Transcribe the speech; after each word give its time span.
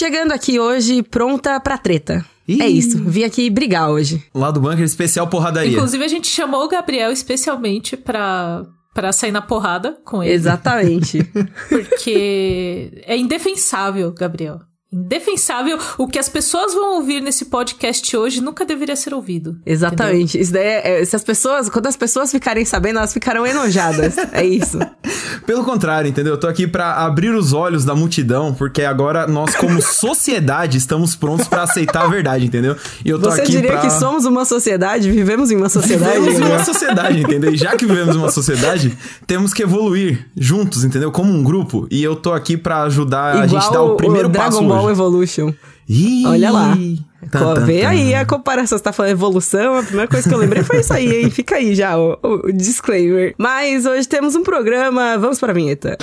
Chegando 0.00 0.32
aqui 0.32 0.58
hoje, 0.58 1.02
pronta 1.02 1.60
pra 1.60 1.76
treta. 1.76 2.24
Ih. 2.48 2.62
É 2.62 2.66
isso, 2.66 3.04
vim 3.04 3.22
aqui 3.22 3.50
brigar 3.50 3.90
hoje. 3.90 4.24
Lá 4.34 4.50
do 4.50 4.58
bunker, 4.58 4.82
especial 4.82 5.26
porradaria. 5.26 5.76
Inclusive, 5.76 6.02
a 6.02 6.08
gente 6.08 6.26
chamou 6.26 6.64
o 6.64 6.68
Gabriel 6.68 7.12
especialmente 7.12 7.98
pra, 7.98 8.64
pra 8.94 9.12
sair 9.12 9.30
na 9.30 9.42
porrada 9.42 9.98
com 10.02 10.22
ele. 10.22 10.32
Exatamente. 10.32 11.22
Porque 11.68 13.02
é 13.04 13.14
indefensável, 13.14 14.10
Gabriel. 14.14 14.60
Indefensável. 14.92 15.78
O 15.96 16.08
que 16.08 16.18
as 16.18 16.28
pessoas 16.28 16.74
vão 16.74 16.96
ouvir 16.96 17.20
nesse 17.20 17.44
podcast 17.44 18.16
hoje 18.16 18.40
nunca 18.40 18.64
deveria 18.64 18.96
ser 18.96 19.14
ouvido. 19.14 19.56
Exatamente. 19.64 20.38
Isso 20.38 20.52
daí 20.52 20.64
é, 20.64 21.00
é- 21.00 21.04
se 21.04 21.14
as 21.14 21.22
pessoas, 21.22 21.68
quando 21.68 21.86
as 21.86 21.96
pessoas 21.96 22.32
ficarem 22.32 22.64
sabendo, 22.64 22.98
elas 22.98 23.12
ficarão 23.12 23.46
enojadas. 23.46 24.16
é 24.32 24.44
isso. 24.44 24.80
Pelo 25.46 25.64
contrário, 25.64 26.08
entendeu? 26.08 26.34
Eu 26.34 26.40
tô 26.40 26.48
aqui 26.48 26.66
pra 26.66 27.04
abrir 27.04 27.30
os 27.30 27.52
olhos 27.52 27.84
da 27.84 27.94
multidão, 27.94 28.52
porque 28.52 28.82
agora 28.82 29.28
nós, 29.28 29.54
como 29.54 29.80
sociedade, 29.82 30.78
estamos 30.78 31.14
prontos 31.14 31.46
pra 31.46 31.62
aceitar 31.62 32.04
a 32.04 32.08
verdade, 32.08 32.44
entendeu? 32.44 32.76
E 33.04 33.10
eu 33.10 33.18
tô 33.20 33.30
Você 33.30 33.42
aqui 33.42 33.52
diria 33.52 33.72
pra... 33.72 33.82
que 33.82 33.90
somos 33.90 34.24
uma 34.24 34.44
sociedade, 34.44 35.08
vivemos 35.08 35.52
em 35.52 35.56
uma 35.56 35.68
sociedade. 35.68 36.18
Vivemos 36.18 36.40
em 36.40 36.44
uma 36.44 36.64
sociedade, 36.64 37.20
entendeu? 37.20 37.54
E 37.54 37.56
já 37.56 37.76
que 37.76 37.86
vivemos 37.86 38.16
em 38.16 38.18
uma 38.18 38.30
sociedade, 38.30 38.98
temos 39.24 39.54
que 39.54 39.62
evoluir 39.62 40.26
juntos, 40.36 40.82
entendeu? 40.82 41.12
Como 41.12 41.32
um 41.32 41.44
grupo. 41.44 41.86
E 41.92 42.02
eu 42.02 42.16
tô 42.16 42.32
aqui 42.32 42.56
pra 42.56 42.82
ajudar 42.82 43.36
a 43.36 43.46
gente 43.46 43.64
a 43.64 43.70
dar 43.70 43.82
o 43.82 43.94
primeiro 43.94 44.28
Dragon 44.28 44.50
passo 44.50 44.62
Ball 44.64 44.79
Evolution. 44.88 45.52
Ih, 45.88 46.24
Olha 46.26 46.50
lá. 46.52 46.76
Co- 47.32 47.54
tan, 47.54 47.64
Vê 47.66 47.80
tan. 47.82 47.88
aí 47.88 48.14
a 48.14 48.24
comparação. 48.24 48.78
Você 48.78 48.84
tá 48.84 48.92
falando 48.92 49.10
evolução, 49.12 49.74
a 49.78 49.82
primeira 49.82 50.08
coisa 50.08 50.28
que 50.28 50.34
eu 50.34 50.38
lembrei 50.38 50.62
foi 50.62 50.78
isso 50.80 50.92
aí, 50.92 51.22
hein? 51.22 51.30
Fica 51.30 51.56
aí 51.56 51.74
já 51.74 51.98
o, 51.98 52.16
o- 52.22 52.46
o 52.48 52.52
disclaimer. 52.52 53.34
Mas 53.36 53.84
hoje 53.84 54.06
temos 54.08 54.34
um 54.36 54.42
programa. 54.44 55.18
Vamos 55.18 55.38
pra 55.40 55.52
vinheta. 55.52 55.98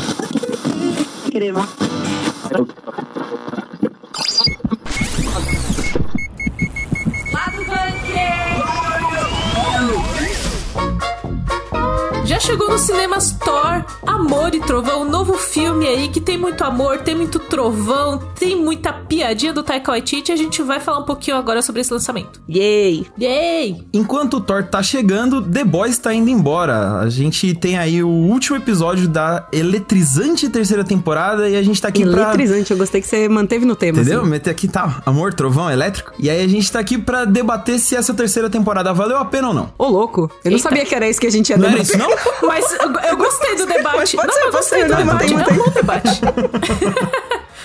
Já 12.28 12.42
chegou 12.42 12.70
nos 12.70 12.82
cinemas 12.82 13.32
Thor, 13.32 13.86
Amor 14.06 14.54
e 14.54 14.60
Trovão, 14.60 15.04
um 15.04 15.10
novo 15.10 15.36
filme 15.36 15.88
aí 15.88 16.10
que 16.10 16.20
tem 16.20 16.38
muito 16.38 16.62
amor, 16.62 16.98
tem 17.00 17.16
muito 17.16 17.40
trovão, 17.40 18.20
tem 18.38 18.54
muita 18.54 18.92
piadinha 18.92 19.54
do 19.54 19.64
Taika 19.64 19.92
Waititi. 19.94 20.34
A 20.34 20.36
gente 20.36 20.62
vai 20.62 20.82
falar 20.82 21.00
um 21.00 21.04
pouquinho 21.06 21.38
agora 21.38 21.62
sobre 21.62 21.80
esse 21.80 21.94
lançamento. 21.94 22.42
Yay! 22.50 23.08
Yay! 23.18 23.82
Enquanto 23.94 24.36
o 24.36 24.42
Thor 24.42 24.64
tá 24.66 24.84
chegando, 24.84 25.42
The 25.42 25.64
Boys 25.64 25.98
tá 26.00 26.14
indo 26.14 26.30
embora. 26.30 27.00
A 27.00 27.10
gente 27.10 27.54
tem 27.56 27.78
aí 27.78 28.04
o 28.04 28.10
último 28.10 28.58
episódio 28.58 29.08
da 29.08 29.48
eletrizante 29.54 30.50
terceira 30.50 30.84
temporada 30.84 31.48
e 31.48 31.56
a 31.56 31.64
gente 31.64 31.82
tá 31.82 31.88
aqui 31.88 32.06
pra... 32.06 32.24
Eletrizante, 32.24 32.72
eu 32.72 32.78
gostei 32.78 33.00
que 33.00 33.08
você 33.08 33.30
manteve 33.30 33.66
no 33.66 33.76
tema. 33.76 34.02
Entendeu? 34.02 34.20
assim. 34.22 34.30
Meter 34.30 34.50
aqui 34.52 34.68
tá 34.68 35.02
amor, 35.06 35.34
trovão, 35.34 35.72
elétrico. 35.72 36.12
E 36.20 36.30
aí 36.30 36.44
a 36.44 36.48
gente 36.48 36.70
tá 36.70 36.80
aqui 36.80 36.98
pra 36.98 37.24
debater 37.24 37.80
se 37.80 37.96
essa 37.96 38.14
terceira 38.14 38.50
temporada 38.50 38.94
valeu 38.94 39.18
a 39.18 39.24
pena 39.24 39.48
ou 39.48 39.54
não. 39.54 39.70
Ô, 39.78 39.88
louco. 39.88 40.30
Eu 40.44 40.52
não 40.52 40.58
Eita. 40.58 40.70
sabia 40.70 40.86
que 40.86 40.94
era 40.94 41.08
isso 41.10 41.22
que 41.22 41.28
a 41.28 41.32
gente 41.32 41.50
ia 41.52 41.58
Não 41.58 41.68
era 41.70 41.78
debater. 41.78 41.96
isso, 41.96 41.98
não? 42.10 42.17
Mas 42.42 42.72
eu, 42.74 42.94
eu 43.10 43.18
gostei 43.18 43.56
do 43.56 43.66
debate. 43.66 43.98
Mas 43.98 44.16
pode 44.16 44.28
não, 44.28 44.34
ser, 44.34 44.42
eu 44.48 44.52
gostei 44.52 44.80
ser, 44.82 44.88
do 44.88 44.92
não, 44.92 44.98
debate. 44.98 45.34
mantém, 45.34 45.48
É 45.48 45.54
um 45.54 45.64
bom 45.66 45.72
debate. 45.72 46.22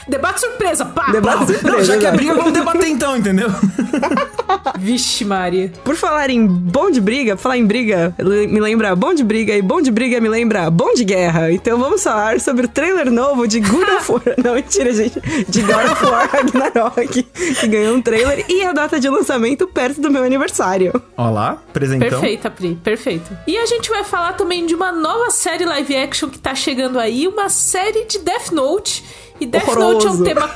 Debate 0.08 0.40
surpresa, 0.40 0.84
pá! 0.84 1.10
Debate 1.10 1.38
pá. 1.38 1.46
surpresa. 1.46 1.76
Não, 1.76 1.84
já 1.84 1.98
que 1.98 2.06
é 2.06 2.12
briga, 2.12 2.34
vamos 2.34 2.52
debater 2.52 2.88
então, 2.88 3.16
entendeu? 3.16 3.48
Vixe, 4.78 5.24
Maria. 5.24 5.72
Por 5.84 5.96
falar 5.96 6.30
em 6.30 6.46
bom 6.46 6.90
de 6.90 7.00
briga, 7.00 7.36
falar 7.36 7.56
em 7.56 7.66
briga 7.66 8.14
me 8.18 8.60
lembra 8.60 8.94
bom 8.94 9.14
de 9.14 9.22
briga 9.22 9.54
e 9.54 9.62
bom 9.62 9.80
de 9.80 9.90
briga 9.90 10.20
me 10.20 10.28
lembra 10.28 10.70
bom 10.70 10.92
de 10.94 11.04
guerra. 11.04 11.52
Então 11.52 11.78
vamos 11.78 12.02
falar 12.02 12.40
sobre 12.40 12.66
o 12.66 12.68
trailer 12.68 13.10
novo 13.10 13.46
de 13.46 13.60
God 13.60 13.88
of 13.88 14.12
War. 14.12 14.22
Não, 14.42 14.54
mentira, 14.54 14.92
gente. 14.92 15.20
De 15.48 15.62
God 15.62 15.90
of 15.90 16.04
War 16.04 16.28
Ragnarok, 16.30 17.22
que 17.22 17.66
ganhou 17.68 17.96
um 17.96 18.02
trailer 18.02 18.44
e 18.48 18.62
a 18.62 18.72
data 18.72 18.98
de 18.98 19.08
lançamento 19.08 19.66
perto 19.66 20.00
do 20.00 20.10
meu 20.10 20.24
aniversário. 20.24 20.92
Ó 21.16 21.30
lá, 21.30 21.62
presentão. 21.72 22.08
Perfeita, 22.08 22.50
Pri, 22.50 22.74
perfeito. 22.82 23.36
E 23.46 23.56
a 23.56 23.66
gente 23.66 23.88
vai 23.88 24.04
falar 24.04 24.34
também 24.34 24.66
de 24.66 24.74
uma 24.74 24.92
nova 24.92 25.30
série 25.30 25.64
live 25.64 25.96
action 25.96 26.28
que 26.28 26.38
tá 26.38 26.54
chegando 26.54 26.98
aí, 26.98 27.26
uma 27.26 27.48
série 27.48 28.04
de 28.04 28.18
Death 28.18 28.50
Note. 28.52 29.04
E 29.40 29.46
Death 29.46 29.66
Note 29.66 29.78
é 29.78 29.80
um 29.80 29.86
Horroroso. 29.88 30.24
tema 30.24 30.50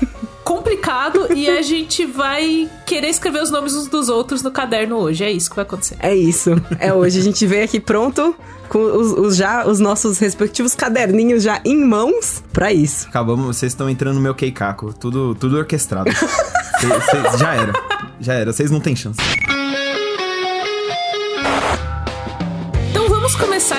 complicado 0.44 1.26
e 1.34 1.48
a 1.48 1.60
gente 1.62 2.06
vai 2.06 2.68
querer 2.86 3.08
escrever 3.08 3.42
os 3.42 3.50
nomes 3.50 3.74
uns 3.74 3.88
dos 3.88 4.08
outros 4.08 4.42
no 4.42 4.50
caderno 4.50 4.96
hoje. 4.96 5.24
É 5.24 5.30
isso 5.30 5.50
que 5.50 5.56
vai 5.56 5.64
acontecer. 5.64 5.96
É 5.98 6.14
isso. 6.14 6.50
É 6.78 6.92
hoje. 6.92 7.18
A 7.18 7.22
gente 7.22 7.44
veio 7.46 7.64
aqui 7.64 7.80
pronto 7.80 8.34
com 8.68 8.78
os, 8.78 9.12
os 9.12 9.36
já 9.36 9.66
os 9.66 9.80
nossos 9.80 10.18
respectivos 10.18 10.74
caderninhos 10.74 11.42
já 11.42 11.60
em 11.64 11.76
mãos 11.84 12.42
pra 12.52 12.72
isso. 12.72 13.08
Acabamos, 13.08 13.56
vocês 13.56 13.72
estão 13.72 13.90
entrando 13.90 14.16
no 14.16 14.20
meu 14.20 14.34
Keikaku. 14.34 14.92
Tudo, 14.92 15.34
tudo 15.34 15.56
orquestrado. 15.56 16.10
Cê- 16.14 17.00
cê- 17.32 17.38
já 17.38 17.54
era. 17.54 17.72
Já 18.20 18.34
era, 18.34 18.52
vocês 18.52 18.70
não 18.70 18.80
têm 18.80 18.94
chance. 18.94 19.18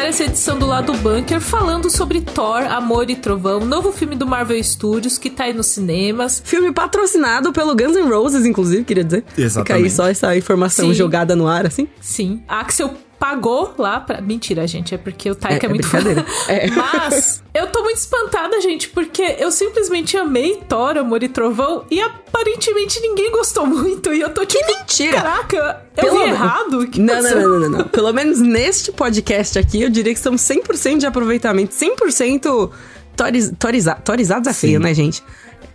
Essa 0.08 0.24
edição 0.24 0.58
do 0.58 0.66
Lado 0.66 0.94
Bunker 0.94 1.42
falando 1.42 1.90
sobre 1.90 2.22
Thor, 2.22 2.64
Amor 2.64 3.10
e 3.10 3.16
Trovão, 3.18 3.60
novo 3.60 3.92
filme 3.92 4.16
do 4.16 4.26
Marvel 4.26 4.64
Studios 4.64 5.18
que 5.18 5.30
tá 5.30 5.44
aí 5.44 5.54
nos 5.54 5.68
cinemas. 5.68 6.42
Filme 6.46 6.72
patrocinado 6.72 7.52
pelo 7.52 7.76
Guns 7.76 7.98
N' 7.98 8.08
Roses, 8.10 8.46
inclusive, 8.46 8.86
queria 8.86 9.04
dizer. 9.04 9.26
Fica 9.28 9.42
aí 9.42 9.44
Exatamente. 9.44 9.90
só 9.92 10.08
essa 10.08 10.38
informação 10.38 10.88
Sim. 10.88 10.94
jogada 10.94 11.36
no 11.36 11.46
ar, 11.46 11.66
assim. 11.66 11.90
Sim, 12.00 12.42
Axel 12.48 12.94
pagou 13.20 13.74
lá 13.78 14.00
pra. 14.00 14.22
Mentira, 14.22 14.66
gente, 14.68 14.94
é 14.94 14.98
porque 14.98 15.30
o 15.30 15.36
Taika 15.36 15.66
É, 15.66 15.68
é, 15.68 15.70
é 15.70 15.70
muito 15.70 15.88
foda. 15.88 16.26
É. 16.48 16.68
Mas 16.70 17.44
eu 17.54 17.68
tô 17.68 17.84
muito 17.84 17.98
espantada, 17.98 18.60
gente, 18.62 18.90
porque 18.90 19.36
eu 19.40 19.52
simplesmente 19.52 20.16
amei 20.16 20.62
Thor, 20.70 20.98
Amor 20.98 21.22
e 21.24 21.30
Trovão 21.30 21.86
e 21.90 22.00
aparentemente 22.00 23.00
ninguém 23.02 23.32
gostou 23.32 23.66
muito. 23.68 24.14
E 24.14 24.22
eu 24.22 24.30
tô 24.30 24.46
tipo. 24.46 24.66
mentira! 24.68 25.18
Caraca, 25.22 25.82
eu 25.98 26.04
Pelo- 26.04 26.20
vi 26.20 26.24
errado? 26.30 26.88
Que 26.88 27.00
Não, 27.02 27.22
não, 27.22 27.30
não, 27.32 27.42
não, 27.50 27.60
não, 27.60 27.70
não. 27.80 27.88
Pelo 27.88 28.14
menos 28.14 28.40
neste 28.40 28.92
podcast 28.92 29.58
aqui, 29.60 29.82
eu 29.82 29.90
diria 29.90 30.14
que 30.14 30.20
estamos 30.20 30.42
100% 30.42 30.98
de 31.00 31.06
aproveitamento, 31.06 31.74
100% 31.74 32.72
toriz, 33.16 33.52
toriza, 33.58 33.96
torizados 33.96 34.48
é 34.48 34.54
feio, 34.54 34.80
né, 34.80 34.94
gente? 34.94 35.24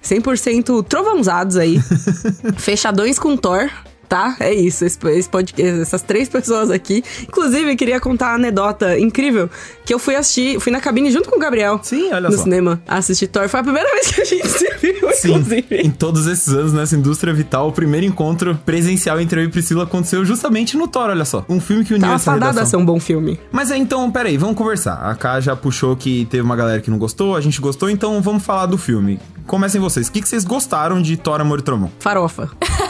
100% 0.03 0.85
trovãozados 0.87 1.57
aí. 1.57 1.79
Fechadões 2.57 3.19
com 3.19 3.37
Thor. 3.37 3.71
Tá? 4.13 4.37
É 4.41 4.53
isso, 4.53 4.85
esse, 4.85 4.99
esse 5.09 5.27
podcast, 5.27 5.81
essas 5.81 6.03
três 6.03 6.29
pessoas 6.29 6.71
aqui. 6.71 7.03
Inclusive, 7.23 7.73
eu 7.73 7.77
queria 7.79 7.99
contar 7.99 8.27
uma 8.27 8.35
anedota 8.35 8.99
incrível 8.99 9.49
que 9.87 9.95
eu 9.95 9.99
fui 9.99 10.15
assistir, 10.15 10.61
fui 10.61 10.71
na 10.71 10.83
cabine 10.83 11.11
junto 11.11 11.31
com 11.31 11.37
o 11.37 11.39
Gabriel. 11.39 11.81
Sim, 11.83 12.13
olha 12.13 12.29
no 12.29 12.37
só. 12.37 12.43
cinema, 12.43 12.83
assistir 12.87 13.29
Thor. 13.29 13.49
Foi 13.49 13.61
a 13.61 13.63
primeira 13.63 13.91
vez 13.91 14.09
que 14.09 14.21
a 14.21 14.25
gente 14.27 14.47
se 14.47 14.71
viu, 14.77 15.11
Sim, 15.15 15.31
inclusive. 15.31 15.77
em 15.79 15.91
todos 15.91 16.27
esses 16.27 16.49
anos 16.49 16.75
nessa 16.75 16.95
indústria 16.95 17.33
vital, 17.33 17.69
o 17.69 17.73
primeiro 17.73 18.05
encontro 18.05 18.55
presencial 18.67 19.19
entre 19.19 19.41
eu 19.41 19.45
e 19.47 19.49
Priscila 19.49 19.85
aconteceu 19.85 20.23
justamente 20.27 20.77
no 20.77 20.87
Thor, 20.87 21.09
olha 21.09 21.25
só. 21.25 21.43
Um 21.49 21.59
filme 21.59 21.83
que 21.83 21.95
uniu 21.95 22.03
Tava 22.03 22.17
essa 22.17 22.33
fadado 22.33 22.45
a 22.45 22.49
redação. 22.49 22.67
ser 22.67 22.77
um 22.77 22.85
bom 22.85 23.01
filme. 23.01 23.41
Mas 23.51 23.71
é, 23.71 23.79
então, 23.79 24.11
peraí, 24.11 24.37
vamos 24.37 24.57
conversar. 24.57 24.97
A 24.97 25.15
Ká 25.15 25.41
já 25.41 25.57
puxou 25.57 25.97
que 25.97 26.27
teve 26.27 26.43
uma 26.43 26.55
galera 26.55 26.83
que 26.83 26.91
não 26.91 26.99
gostou, 26.99 27.35
a 27.35 27.41
gente 27.41 27.59
gostou, 27.63 27.89
então 27.89 28.21
vamos 28.21 28.45
falar 28.45 28.67
do 28.67 28.77
filme. 28.77 29.19
Comecem 29.47 29.81
vocês. 29.81 30.09
O 30.09 30.13
que, 30.13 30.21
que 30.21 30.29
vocês 30.29 30.45
gostaram 30.45 31.01
de 31.01 31.17
Thor, 31.17 31.41
Amor 31.41 31.61
e 31.61 31.63
Trovão? 31.63 31.91
Farofa. 31.99 32.51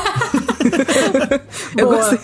eu 1.76 1.88
gostei. 1.88 2.18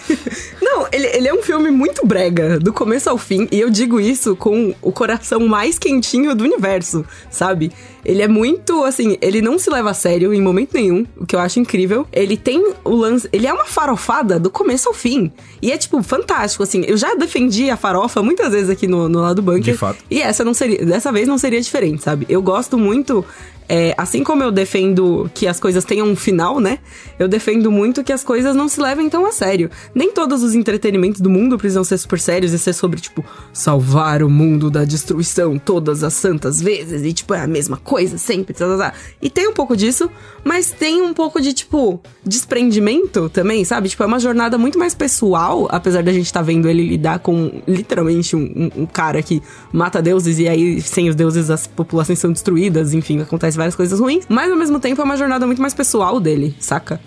Não, 0.60 0.86
ele, 0.92 1.06
ele 1.08 1.28
é 1.28 1.34
um 1.34 1.42
filme 1.42 1.70
muito 1.70 2.06
brega, 2.06 2.58
do 2.58 2.72
começo 2.72 3.08
ao 3.10 3.18
fim, 3.18 3.48
e 3.50 3.60
eu 3.60 3.70
digo 3.70 4.00
isso 4.00 4.36
com 4.36 4.74
o 4.82 4.92
coração 4.92 5.40
mais 5.46 5.78
quentinho 5.78 6.34
do 6.34 6.44
universo, 6.44 7.04
sabe? 7.30 7.72
Ele 8.04 8.22
é 8.22 8.28
muito, 8.28 8.84
assim, 8.84 9.18
ele 9.20 9.42
não 9.42 9.58
se 9.58 9.68
leva 9.68 9.90
a 9.90 9.94
sério 9.94 10.32
em 10.32 10.40
momento 10.40 10.72
nenhum, 10.72 11.04
o 11.16 11.26
que 11.26 11.36
eu 11.36 11.40
acho 11.40 11.60
incrível. 11.60 12.06
Ele 12.12 12.36
tem 12.36 12.72
o 12.82 12.94
lance. 12.94 13.28
Ele 13.32 13.46
é 13.46 13.52
uma 13.52 13.66
farofada 13.66 14.38
do 14.38 14.50
começo 14.50 14.88
ao 14.88 14.94
fim. 14.94 15.30
E 15.60 15.70
é, 15.70 15.76
tipo, 15.76 16.02
fantástico, 16.02 16.62
assim. 16.62 16.84
Eu 16.86 16.96
já 16.96 17.14
defendi 17.14 17.68
a 17.68 17.76
farofa 17.76 18.22
muitas 18.22 18.52
vezes 18.52 18.70
aqui 18.70 18.86
no, 18.86 19.08
no 19.08 19.20
lado 19.20 19.36
do 19.36 19.42
bunker. 19.42 19.74
De 19.74 19.74
fato. 19.74 19.98
E 20.10 20.22
essa 20.22 20.42
não 20.42 20.54
seria. 20.54 20.84
Dessa 20.86 21.12
vez 21.12 21.28
não 21.28 21.36
seria 21.36 21.60
diferente, 21.60 22.02
sabe? 22.02 22.24
Eu 22.28 22.40
gosto 22.40 22.78
muito. 22.78 23.24
É, 23.68 23.94
assim 23.98 24.24
como 24.24 24.42
eu 24.42 24.50
defendo 24.50 25.30
que 25.34 25.46
as 25.46 25.60
coisas 25.60 25.84
tenham 25.84 26.06
um 26.08 26.16
final, 26.16 26.58
né? 26.58 26.78
Eu 27.18 27.28
defendo 27.28 27.70
muito 27.70 28.02
que 28.02 28.12
as 28.12 28.24
coisas 28.24 28.56
não 28.56 28.68
se 28.68 28.80
levem 28.80 29.08
tão 29.10 29.26
a 29.26 29.32
sério. 29.32 29.70
Nem 29.94 30.10
todos 30.12 30.42
os 30.42 30.54
entretenimentos 30.54 31.20
do 31.20 31.28
mundo 31.28 31.58
precisam 31.58 31.84
ser 31.84 31.98
super 31.98 32.18
sérios 32.18 32.52
e 32.52 32.58
ser 32.58 32.72
sobre, 32.72 33.00
tipo, 33.00 33.24
salvar 33.52 34.22
o 34.22 34.30
mundo 34.30 34.70
da 34.70 34.84
destruição 34.84 35.58
todas 35.58 36.02
as 36.02 36.14
santas 36.14 36.60
vezes. 36.62 37.02
E, 37.02 37.12
tipo, 37.12 37.34
é 37.34 37.40
a 37.42 37.46
mesma 37.46 37.76
coisa 37.76 38.16
sempre. 38.16 38.54
tá, 38.54 38.66
tá, 38.66 38.76
tá. 38.78 38.92
E 39.20 39.28
tem 39.28 39.46
um 39.48 39.52
pouco 39.52 39.76
disso, 39.76 40.10
mas 40.44 40.70
tem 40.70 41.02
um 41.02 41.12
pouco 41.12 41.40
de, 41.40 41.52
tipo, 41.52 42.00
desprendimento 42.24 43.28
também, 43.28 43.64
sabe? 43.64 43.88
Tipo, 43.90 44.04
é 44.04 44.06
uma 44.06 44.18
jornada 44.18 44.56
muito 44.56 44.78
mais 44.78 44.94
pessoal, 44.94 45.68
apesar 45.70 46.02
da 46.02 46.12
gente 46.12 46.24
estar 46.26 46.40
vendo 46.40 46.68
ele 46.68 46.86
lidar 46.88 47.18
com 47.18 47.60
literalmente 47.68 48.34
um, 48.34 48.40
um- 48.40 48.82
um 48.82 48.86
cara 48.86 49.22
que 49.22 49.42
mata 49.72 50.00
deuses 50.00 50.38
e 50.38 50.48
aí, 50.48 50.80
sem 50.80 51.08
os 51.10 51.14
deuses, 51.14 51.50
as 51.50 51.66
populações 51.66 52.18
são 52.18 52.32
destruídas, 52.32 52.94
enfim, 52.94 53.20
acontece 53.20 53.57
várias 53.58 53.76
coisas 53.76 54.00
ruins. 54.00 54.24
Mas 54.28 54.50
ao 54.50 54.56
mesmo 54.56 54.80
tempo 54.80 55.00
é 55.00 55.04
uma 55.04 55.16
jornada 55.16 55.46
muito 55.46 55.60
mais 55.60 55.74
pessoal 55.74 56.18
dele, 56.18 56.56
saca? 56.58 56.98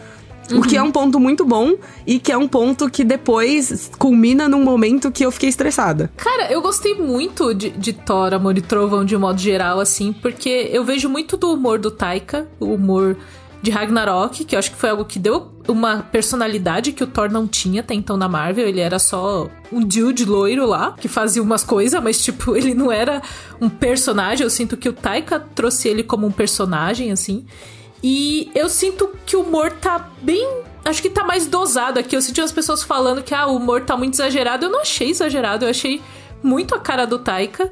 O 0.54 0.62
que 0.62 0.76
é 0.76 0.84
um 0.84 0.92
ponto 0.92 1.20
muito 1.20 1.46
bom 1.46 1.76
e 2.06 2.20
que 2.20 2.32
é 2.32 2.38
um 2.38 2.48
ponto 2.48 2.90
que 2.90 3.04
depois 3.04 3.90
culmina 3.98 4.50
num 4.50 4.64
momento 4.64 5.12
que 5.12 5.26
eu 5.26 5.32
fiquei 5.32 5.50
estressada. 5.50 6.12
Cara, 6.18 6.52
eu 6.52 6.62
gostei 6.62 6.96
muito 6.96 7.54
de, 7.54 7.70
de 7.70 7.94
Thor, 7.94 8.34
Amor 8.34 8.58
e 8.58 8.62
Trovão 8.62 9.06
de 9.06 9.16
modo 9.18 9.40
geral, 9.40 9.80
assim, 9.80 10.12
porque 10.12 10.70
eu 10.72 10.84
vejo 10.84 11.08
muito 11.08 11.38
do 11.38 11.54
humor 11.54 11.80
do 11.80 11.90
Taika, 11.90 12.48
o 12.60 12.74
humor 12.74 13.16
de 13.62 13.70
Ragnarok, 13.70 14.44
que 14.44 14.56
eu 14.56 14.60
acho 14.60 14.72
que 14.72 14.78
foi 14.78 14.90
algo 14.90 15.06
que 15.06 15.20
deu 15.20 15.52
uma 15.68 16.02
personalidade 16.02 16.92
que 16.92 17.04
o 17.04 17.08
Thor 17.08 17.32
não 17.32 17.48
tinha 17.48 17.82
até 17.82 17.94
então 17.94 18.18
na 18.18 18.28
Marvel. 18.28 18.68
Ele 18.68 18.80
era 18.80 18.98
só 18.98 19.48
um 19.72 19.82
dude 19.82 20.26
loiro 20.26 20.66
lá, 20.66 20.96
que 21.00 21.08
fazia 21.08 21.44
umas 21.44 21.64
coisas, 21.64 22.02
mas, 22.02 22.24
tipo, 22.24 22.56
ele 22.58 22.74
não 22.74 22.92
era 22.92 23.22
um 23.60 23.70
personagem. 23.70 24.44
Eu 24.44 24.50
sinto 24.50 24.76
que 24.76 24.90
o 24.90 24.94
Taika 24.94 25.40
trouxe 25.40 25.88
ele 25.88 26.04
como 26.04 26.26
um 26.26 26.32
personagem, 26.32 27.12
assim. 27.12 27.46
E 28.04 28.50
eu 28.56 28.68
sinto 28.68 29.12
que 29.26 29.36
o 29.36 29.42
humor 29.42 29.72
tá 29.74 30.10
bem. 30.22 30.64
Acho 30.84 31.02
que 31.02 31.10
tá 31.10 31.24
mais 31.24 31.46
dosado 31.46 32.00
aqui. 32.00 32.16
Eu 32.16 32.22
senti 32.22 32.42
as 32.42 32.52
pessoas 32.52 32.82
falando 32.82 33.22
que 33.22 33.36
ah, 33.36 33.46
o 33.46 33.56
humor 33.56 33.82
tá 33.82 33.96
muito 33.96 34.16
exagerado. 34.16 34.66
Eu 34.66 34.72
não 34.72 34.82
achei 34.82 35.12
exagerado, 35.12 35.66
eu 35.66 35.70
achei 35.70 36.02
muito 36.42 36.74
a 36.74 36.80
cara 36.80 37.06
do 37.06 37.20
Taika. 37.20 37.72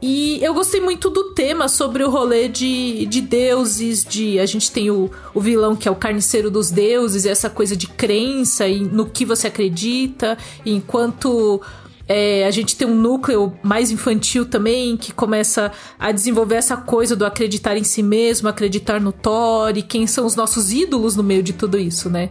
E 0.00 0.38
eu 0.44 0.52
gostei 0.52 0.80
muito 0.80 1.08
do 1.08 1.32
tema 1.32 1.68
sobre 1.68 2.04
o 2.04 2.10
rolê 2.10 2.48
de, 2.48 3.06
de 3.06 3.20
deuses, 3.20 4.04
de. 4.04 4.38
A 4.38 4.46
gente 4.46 4.70
tem 4.70 4.90
o, 4.90 5.10
o 5.34 5.40
vilão 5.40 5.74
que 5.74 5.88
é 5.88 5.90
o 5.90 5.96
carniceiro 5.96 6.50
dos 6.50 6.70
deuses, 6.70 7.24
e 7.24 7.28
essa 7.28 7.48
coisa 7.48 7.76
de 7.76 7.86
crença 7.86 8.68
e 8.68 8.80
no 8.80 9.06
que 9.06 9.24
você 9.24 9.46
acredita, 9.46 10.36
enquanto 10.66 11.62
é, 12.06 12.46
a 12.46 12.50
gente 12.50 12.76
tem 12.76 12.86
um 12.86 12.94
núcleo 12.94 13.52
mais 13.62 13.90
infantil 13.90 14.46
também, 14.46 14.96
que 14.96 15.12
começa 15.12 15.72
a 15.98 16.12
desenvolver 16.12 16.56
essa 16.56 16.76
coisa 16.76 17.16
do 17.16 17.24
acreditar 17.24 17.76
em 17.76 17.84
si 17.84 18.02
mesmo, 18.02 18.48
acreditar 18.48 19.00
no 19.00 19.12
Thor, 19.12 19.76
e 19.76 19.82
quem 19.82 20.06
são 20.06 20.26
os 20.26 20.36
nossos 20.36 20.72
ídolos 20.72 21.16
no 21.16 21.22
meio 21.22 21.42
de 21.42 21.52
tudo 21.52 21.78
isso, 21.78 22.10
né? 22.10 22.30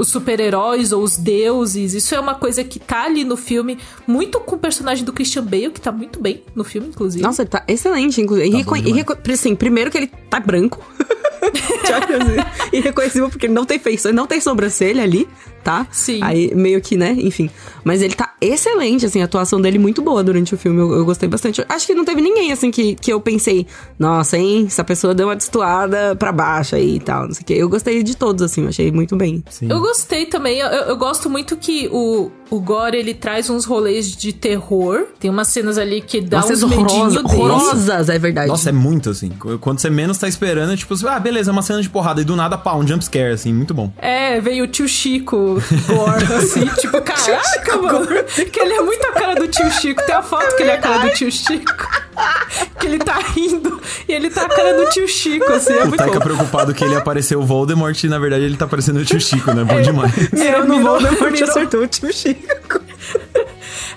Os 0.00 0.08
super-heróis 0.08 0.92
ou 0.92 1.02
os 1.02 1.16
deuses. 1.16 1.92
Isso 1.92 2.14
é 2.14 2.20
uma 2.20 2.34
coisa 2.34 2.64
que 2.64 2.78
tá 2.78 3.04
ali 3.04 3.22
no 3.22 3.36
filme, 3.36 3.78
muito 4.06 4.40
com 4.40 4.56
o 4.56 4.58
personagem 4.58 5.04
do 5.04 5.12
Christian 5.12 5.44
Bale, 5.44 5.70
que 5.70 5.80
tá 5.80 5.92
muito 5.92 6.18
bem 6.18 6.42
no 6.54 6.64
filme, 6.64 6.88
inclusive. 6.88 7.22
Nossa, 7.22 7.42
ele 7.42 7.50
tá 7.50 7.62
excelente, 7.68 8.20
inclusive. 8.20 8.50
Tá 8.64 9.16
e, 9.28 9.32
assim, 9.32 9.54
primeiro 9.54 9.90
que 9.90 9.98
ele 9.98 10.10
tá 10.28 10.40
branco. 10.40 10.82
Irreconhecível 12.72 13.28
porque 13.28 13.46
ele 13.46 13.54
não 13.54 13.64
tem 13.64 13.78
feição, 13.78 14.12
não 14.12 14.26
tem 14.26 14.40
sobrancelha 14.40 15.02
ali, 15.02 15.28
tá? 15.62 15.86
Sim. 15.90 16.20
Aí 16.22 16.54
meio 16.54 16.80
que, 16.80 16.96
né, 16.96 17.16
enfim. 17.18 17.50
Mas 17.84 18.02
ele 18.02 18.14
tá 18.14 18.34
excelente, 18.40 19.06
assim, 19.06 19.20
a 19.20 19.24
atuação 19.24 19.60
dele 19.60 19.78
muito 19.78 20.02
boa 20.02 20.22
durante 20.24 20.54
o 20.54 20.58
filme. 20.58 20.80
Eu, 20.80 20.92
eu 20.92 21.04
gostei 21.04 21.28
bastante. 21.28 21.64
Acho 21.68 21.86
que 21.86 21.94
não 21.94 22.04
teve 22.04 22.20
ninguém, 22.20 22.52
assim, 22.52 22.70
que, 22.70 22.94
que 22.94 23.12
eu 23.12 23.20
pensei, 23.20 23.66
nossa, 23.98 24.38
hein, 24.38 24.64
essa 24.66 24.82
pessoa 24.82 25.14
deu 25.14 25.28
uma 25.28 25.36
destoada 25.36 26.16
pra 26.16 26.32
baixo 26.32 26.74
aí 26.76 26.96
e 26.96 27.00
tal, 27.00 27.26
não 27.26 27.34
sei 27.34 27.42
o 27.42 27.46
quê. 27.46 27.54
Eu 27.54 27.68
gostei 27.68 28.02
de 28.02 28.16
todos, 28.16 28.42
assim, 28.42 28.66
achei 28.66 28.90
muito 28.90 29.16
bem. 29.16 29.42
Sim. 29.50 29.70
Eu 29.70 29.80
gostei 29.80 30.26
também, 30.26 30.58
eu, 30.58 30.68
eu 30.68 30.96
gosto 30.96 31.28
muito 31.28 31.56
que 31.56 31.88
o, 31.92 32.30
o 32.50 32.60
Gore, 32.60 32.96
ele 32.96 33.14
traz 33.14 33.50
uns 33.50 33.64
rolês 33.64 34.14
de 34.14 34.32
terror. 34.32 35.06
Tem 35.18 35.30
umas 35.30 35.48
cenas 35.48 35.78
ali 35.78 36.00
que 36.00 36.20
dá 36.20 36.40
Nossa, 36.40 36.52
uns 36.54 36.64
medinhos 36.64 37.16
horrorosas, 37.16 38.08
é 38.08 38.18
verdade. 38.18 38.48
Nossa, 38.48 38.70
é 38.70 38.72
muito, 38.72 39.10
assim. 39.10 39.30
Quando 39.60 39.78
você 39.78 39.90
menos 39.90 40.18
tá 40.18 40.28
esperando, 40.28 40.72
é 40.72 40.76
tipo, 40.76 40.94
ah, 41.06 41.18
beleza, 41.18 41.50
é 41.50 41.52
uma 41.52 41.62
cena 41.62 41.82
de 41.82 41.88
porrada. 41.88 42.20
E 42.20 42.24
do 42.24 42.34
nada, 42.36 42.56
pá, 42.58 42.74
um 42.74 42.86
jumpscare, 42.86 43.32
assim, 43.32 43.52
muito 43.52 43.74
bom. 43.74 43.92
É, 43.98 44.40
veio 44.40 44.64
o 44.64 44.66
tio 44.66 44.88
Chico 44.88 45.49
Gore, 45.54 46.24
assim, 46.34 46.66
tipo, 46.80 47.00
caraca, 47.00 47.76
mano. 47.76 48.06
Que 48.50 48.60
ele 48.60 48.74
é 48.74 48.80
muito 48.80 49.04
a 49.06 49.12
cara 49.12 49.34
do 49.34 49.48
tio 49.48 49.70
Chico. 49.72 50.02
Tem 50.04 50.14
a 50.14 50.22
foto 50.22 50.56
que 50.56 50.62
ele 50.62 50.70
é 50.70 50.74
a 50.74 50.78
cara 50.78 50.98
do 51.08 51.14
tio 51.14 51.30
Chico. 51.30 51.88
Que 52.78 52.86
ele 52.86 52.98
tá 52.98 53.18
rindo 53.18 53.80
e 54.08 54.12
ele 54.12 54.30
tá 54.30 54.42
a 54.42 54.48
cara 54.48 54.74
do 54.74 54.90
tio 54.90 55.08
Chico, 55.08 55.52
assim, 55.52 55.72
é 55.72 55.84
o 55.84 55.92
Taika 55.92 56.14
bom. 56.14 56.20
preocupado 56.20 56.74
que 56.74 56.84
ele 56.84 56.96
apareceu 56.96 57.40
o 57.40 57.46
Voldemort 57.46 58.02
e, 58.02 58.08
na 58.08 58.18
verdade, 58.18 58.44
ele 58.44 58.56
tá 58.56 58.66
parecendo 58.66 59.00
o 59.00 59.04
tio 59.04 59.20
Chico, 59.20 59.52
né? 59.52 59.64
Bom 59.64 59.78
é, 59.78 59.82
demais. 59.82 60.12
Mirou 60.32 60.64
no 60.64 60.80
Voldemort 60.80 61.38
e 61.38 61.44
acertou 61.44 61.82
o 61.82 61.86
tio 61.86 62.12
Chico. 62.12 62.80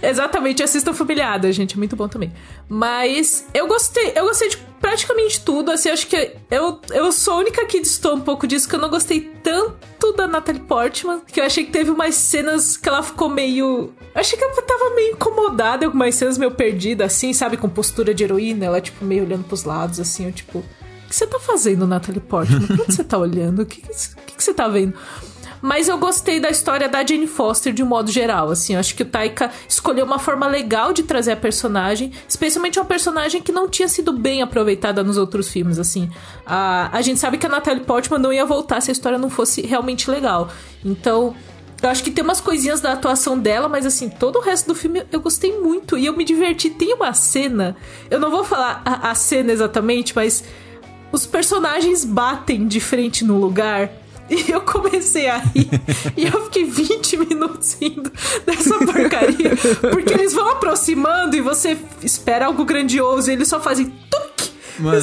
Exatamente, 0.03 0.61
assistam 0.61 0.93
Familiada, 0.93 1.51
gente, 1.51 1.75
é 1.75 1.77
muito 1.77 1.95
bom 1.95 2.09
também. 2.09 2.33
Mas 2.67 3.47
eu 3.53 3.67
gostei, 3.67 4.11
eu 4.15 4.25
gostei 4.25 4.49
de 4.49 4.57
praticamente 4.79 5.39
tudo, 5.39 5.71
assim, 5.71 5.89
acho 5.89 6.05
que 6.07 6.35
eu, 6.51 6.81
eu 6.91 7.09
sou 7.13 7.35
a 7.35 7.37
única 7.37 7.65
que 7.65 7.79
distou 7.79 8.15
um 8.15 8.19
pouco 8.19 8.45
disso, 8.45 8.67
que 8.67 8.75
eu 8.75 8.79
não 8.79 8.89
gostei 8.89 9.21
tanto 9.41 10.11
da 10.11 10.27
Natalie 10.27 10.59
Portman, 10.59 11.21
que 11.21 11.39
eu 11.39 11.45
achei 11.45 11.63
que 11.63 11.71
teve 11.71 11.89
umas 11.89 12.15
cenas 12.15 12.75
que 12.75 12.89
ela 12.89 13.01
ficou 13.01 13.29
meio... 13.29 13.93
Achei 14.13 14.37
que 14.37 14.43
ela 14.43 14.61
tava 14.61 14.93
meio 14.93 15.13
incomodada, 15.13 15.85
algumas 15.85 16.13
cenas 16.15 16.37
meio 16.37 16.51
perdida, 16.51 17.05
assim, 17.05 17.31
sabe, 17.31 17.55
com 17.55 17.69
postura 17.69 18.13
de 18.13 18.25
heroína, 18.25 18.65
ela, 18.65 18.81
tipo, 18.81 19.05
meio 19.05 19.23
olhando 19.23 19.45
pros 19.45 19.63
lados, 19.63 20.01
assim, 20.01 20.25
eu, 20.25 20.33
tipo... 20.33 20.59
O 20.59 21.07
que 21.07 21.15
você 21.15 21.27
tá 21.27 21.39
fazendo, 21.39 21.87
Natalie 21.87 22.19
Portman? 22.19 22.67
Pra 22.67 22.83
onde 22.83 22.93
você 22.93 23.03
tá 23.03 23.17
olhando? 23.17 23.61
O 23.61 23.65
que, 23.65 23.81
que, 23.81 24.35
que 24.35 24.43
você 24.43 24.53
tá 24.53 24.67
vendo? 24.67 24.95
Mas 25.63 25.87
eu 25.87 25.97
gostei 25.97 26.41
da 26.41 26.49
história 26.49 26.89
da 26.89 27.05
Jane 27.05 27.25
Foster 27.25 27.71
de 27.71 27.81
um 27.81 27.85
modo 27.85 28.11
geral, 28.11 28.49
assim. 28.49 28.73
Eu 28.73 28.81
acho 28.81 28.93
que 28.93 29.01
o 29.01 29.05
Taika 29.05 29.49
escolheu 29.65 30.05
uma 30.05 30.19
forma 30.19 30.45
legal 30.45 30.91
de 30.91 31.03
trazer 31.03 31.31
a 31.31 31.37
personagem, 31.37 32.11
especialmente 32.27 32.77
uma 32.77 32.83
personagem 32.83 33.41
que 33.41 33.53
não 33.53 33.69
tinha 33.69 33.87
sido 33.87 34.11
bem 34.11 34.41
aproveitada 34.41 35.01
nos 35.01 35.15
outros 35.15 35.47
filmes, 35.47 35.79
assim. 35.79 36.09
A, 36.45 36.89
a 36.91 37.01
gente 37.01 37.17
sabe 37.17 37.37
que 37.37 37.45
a 37.45 37.49
Natalie 37.49 37.85
Portman 37.85 38.19
não 38.19 38.33
ia 38.33 38.45
voltar 38.45 38.81
se 38.81 38.91
a 38.91 38.93
história 38.93 39.17
não 39.17 39.29
fosse 39.29 39.61
realmente 39.61 40.11
legal. 40.11 40.49
Então, 40.83 41.33
eu 41.81 41.87
acho 41.87 42.03
que 42.03 42.11
tem 42.11 42.25
umas 42.25 42.41
coisinhas 42.41 42.81
da 42.81 42.91
atuação 42.91 43.39
dela, 43.39 43.69
mas 43.69 43.85
assim, 43.85 44.09
todo 44.09 44.39
o 44.39 44.41
resto 44.41 44.67
do 44.67 44.75
filme 44.75 45.05
eu 45.13 45.21
gostei 45.21 45.57
muito 45.61 45.97
e 45.97 46.05
eu 46.05 46.11
me 46.11 46.25
diverti. 46.25 46.69
Tem 46.71 46.93
uma 46.93 47.13
cena, 47.13 47.73
eu 48.11 48.19
não 48.19 48.29
vou 48.29 48.43
falar 48.43 48.81
a, 48.83 49.11
a 49.11 49.15
cena 49.15 49.53
exatamente, 49.53 50.13
mas 50.13 50.43
os 51.09 51.25
personagens 51.25 52.03
batem 52.03 52.67
de 52.67 52.81
frente 52.81 53.23
no 53.23 53.39
lugar 53.39 54.02
e 54.29 54.51
eu 54.51 54.61
comecei 54.61 55.27
a 55.27 55.37
rir. 55.37 55.69
e 56.15 56.25
eu 56.25 56.45
fiquei 56.45 56.65
20 56.65 57.17
minutos 57.17 57.77
rindo 57.79 58.11
dessa 58.45 58.77
porcaria. 58.79 59.51
Porque 59.91 60.13
eles 60.13 60.33
vão 60.33 60.49
aproximando 60.49 61.35
e 61.35 61.41
você 61.41 61.77
espera 62.01 62.45
algo 62.47 62.65
grandioso 62.65 63.29
e 63.29 63.33
eles 63.33 63.47
só 63.47 63.59
fazem 63.59 63.93
Mano, 64.79 65.01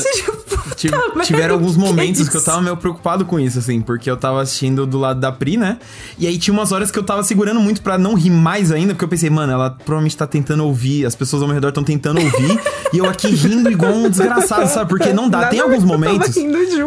tive, 0.76 0.96
tiveram 1.24 1.54
alguns 1.54 1.76
momentos 1.76 2.22
que, 2.24 2.30
que, 2.30 2.36
eu 2.36 2.44
tava 2.44 2.60
meio 2.60 2.76
preocupado 2.76 3.24
com 3.24 3.38
isso, 3.38 3.58
assim, 3.58 3.80
porque 3.80 4.10
eu 4.10 4.16
tava 4.16 4.42
assistindo 4.42 4.86
do 4.86 4.98
lado 4.98 5.20
da 5.20 5.30
Pri, 5.30 5.56
né? 5.56 5.78
E 6.18 6.26
aí 6.26 6.38
tinha 6.38 6.52
umas 6.52 6.72
horas 6.72 6.90
que 6.90 6.98
eu 6.98 7.02
tava 7.02 7.22
segurando 7.22 7.60
muito 7.60 7.82
para 7.82 7.96
não 7.96 8.14
rir 8.14 8.30
mais 8.30 8.72
ainda, 8.72 8.94
porque 8.94 9.04
eu 9.04 9.08
pensei, 9.08 9.30
mano, 9.30 9.52
ela 9.52 9.70
provavelmente 9.70 10.16
tá 10.16 10.26
tentando 10.26 10.64
ouvir, 10.64 11.06
as 11.06 11.14
pessoas 11.14 11.42
ao 11.42 11.48
meu 11.48 11.54
redor 11.54 11.68
estão 11.68 11.84
tentando 11.84 12.20
ouvir, 12.20 12.60
e 12.92 12.98
eu 12.98 13.06
aqui 13.06 13.28
rindo 13.28 13.70
igual 13.70 13.92
um 13.92 14.08
desgraçado, 14.08 14.68
sabe? 14.68 14.88
Porque 14.88 15.12
não 15.12 15.28
dá. 15.28 15.38
Nada 15.38 15.50
Tem 15.50 15.60
alguns 15.60 15.84
momentos. 15.84 16.36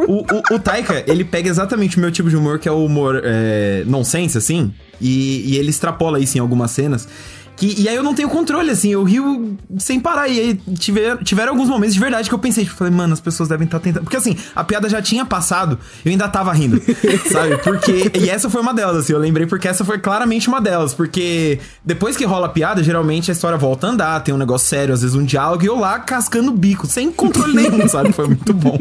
O, 0.07 0.19
o, 0.19 0.55
o 0.55 0.59
Taika, 0.59 1.03
ele 1.07 1.23
pega 1.23 1.49
exatamente 1.49 1.97
o 1.97 1.99
meu 1.99 2.11
tipo 2.11 2.29
de 2.29 2.35
humor, 2.35 2.59
que 2.59 2.67
é 2.67 2.71
o 2.71 2.83
humor 2.83 3.21
é, 3.23 3.83
nonsense, 3.85 4.37
assim, 4.37 4.73
e, 4.99 5.53
e 5.53 5.57
ele 5.57 5.69
extrapola 5.69 6.19
isso 6.19 6.37
em 6.37 6.41
algumas 6.41 6.71
cenas. 6.71 7.07
Que, 7.55 7.81
e 7.81 7.87
aí 7.87 7.95
eu 7.95 8.03
não 8.03 8.13
tenho 8.15 8.29
controle, 8.29 8.71
assim, 8.71 8.89
eu 8.89 9.03
rio 9.03 9.57
sem 9.77 9.99
parar. 9.99 10.27
E 10.27 10.39
aí 10.39 10.53
tiver, 10.77 11.17
tiveram 11.23 11.51
alguns 11.53 11.69
momentos 11.69 11.93
de 11.93 11.99
verdade 11.99 12.27
que 12.27 12.35
eu 12.35 12.39
pensei, 12.39 12.63
tipo, 12.63 12.75
falei, 12.75 12.93
mano, 12.93 13.13
as 13.13 13.21
pessoas 13.21 13.49
devem 13.49 13.65
estar 13.65 13.79
tá 13.79 13.83
tentando. 13.83 14.03
Porque 14.03 14.17
assim, 14.17 14.35
a 14.55 14.63
piada 14.63 14.89
já 14.89 15.01
tinha 15.01 15.25
passado, 15.25 15.77
eu 16.03 16.11
ainda 16.11 16.27
tava 16.27 16.51
rindo, 16.51 16.81
sabe? 17.31 17.57
Porque. 17.57 18.11
E 18.15 18.29
essa 18.29 18.49
foi 18.49 18.61
uma 18.61 18.73
delas, 18.73 18.97
assim, 18.97 19.13
eu 19.13 19.19
lembrei 19.19 19.45
porque 19.45 19.67
essa 19.67 19.85
foi 19.85 19.99
claramente 19.99 20.47
uma 20.47 20.59
delas. 20.59 20.93
Porque 20.93 21.59
depois 21.85 22.17
que 22.17 22.25
rola 22.25 22.47
a 22.47 22.49
piada, 22.49 22.83
geralmente 22.83 23.29
a 23.29 23.33
história 23.33 23.57
volta 23.57 23.87
a 23.87 23.89
andar, 23.91 24.19
tem 24.21 24.33
um 24.33 24.37
negócio 24.37 24.67
sério, 24.67 24.93
às 24.93 25.01
vezes 25.01 25.15
um 25.15 25.23
diálogo, 25.23 25.63
e 25.63 25.67
eu 25.67 25.77
lá 25.77 25.99
cascando 25.99 26.51
o 26.51 26.53
bico, 26.55 26.87
sem 26.87 27.11
controle 27.11 27.53
nenhum, 27.53 27.87
sabe? 27.89 28.11
Foi 28.11 28.27
muito 28.27 28.53
bom. 28.53 28.77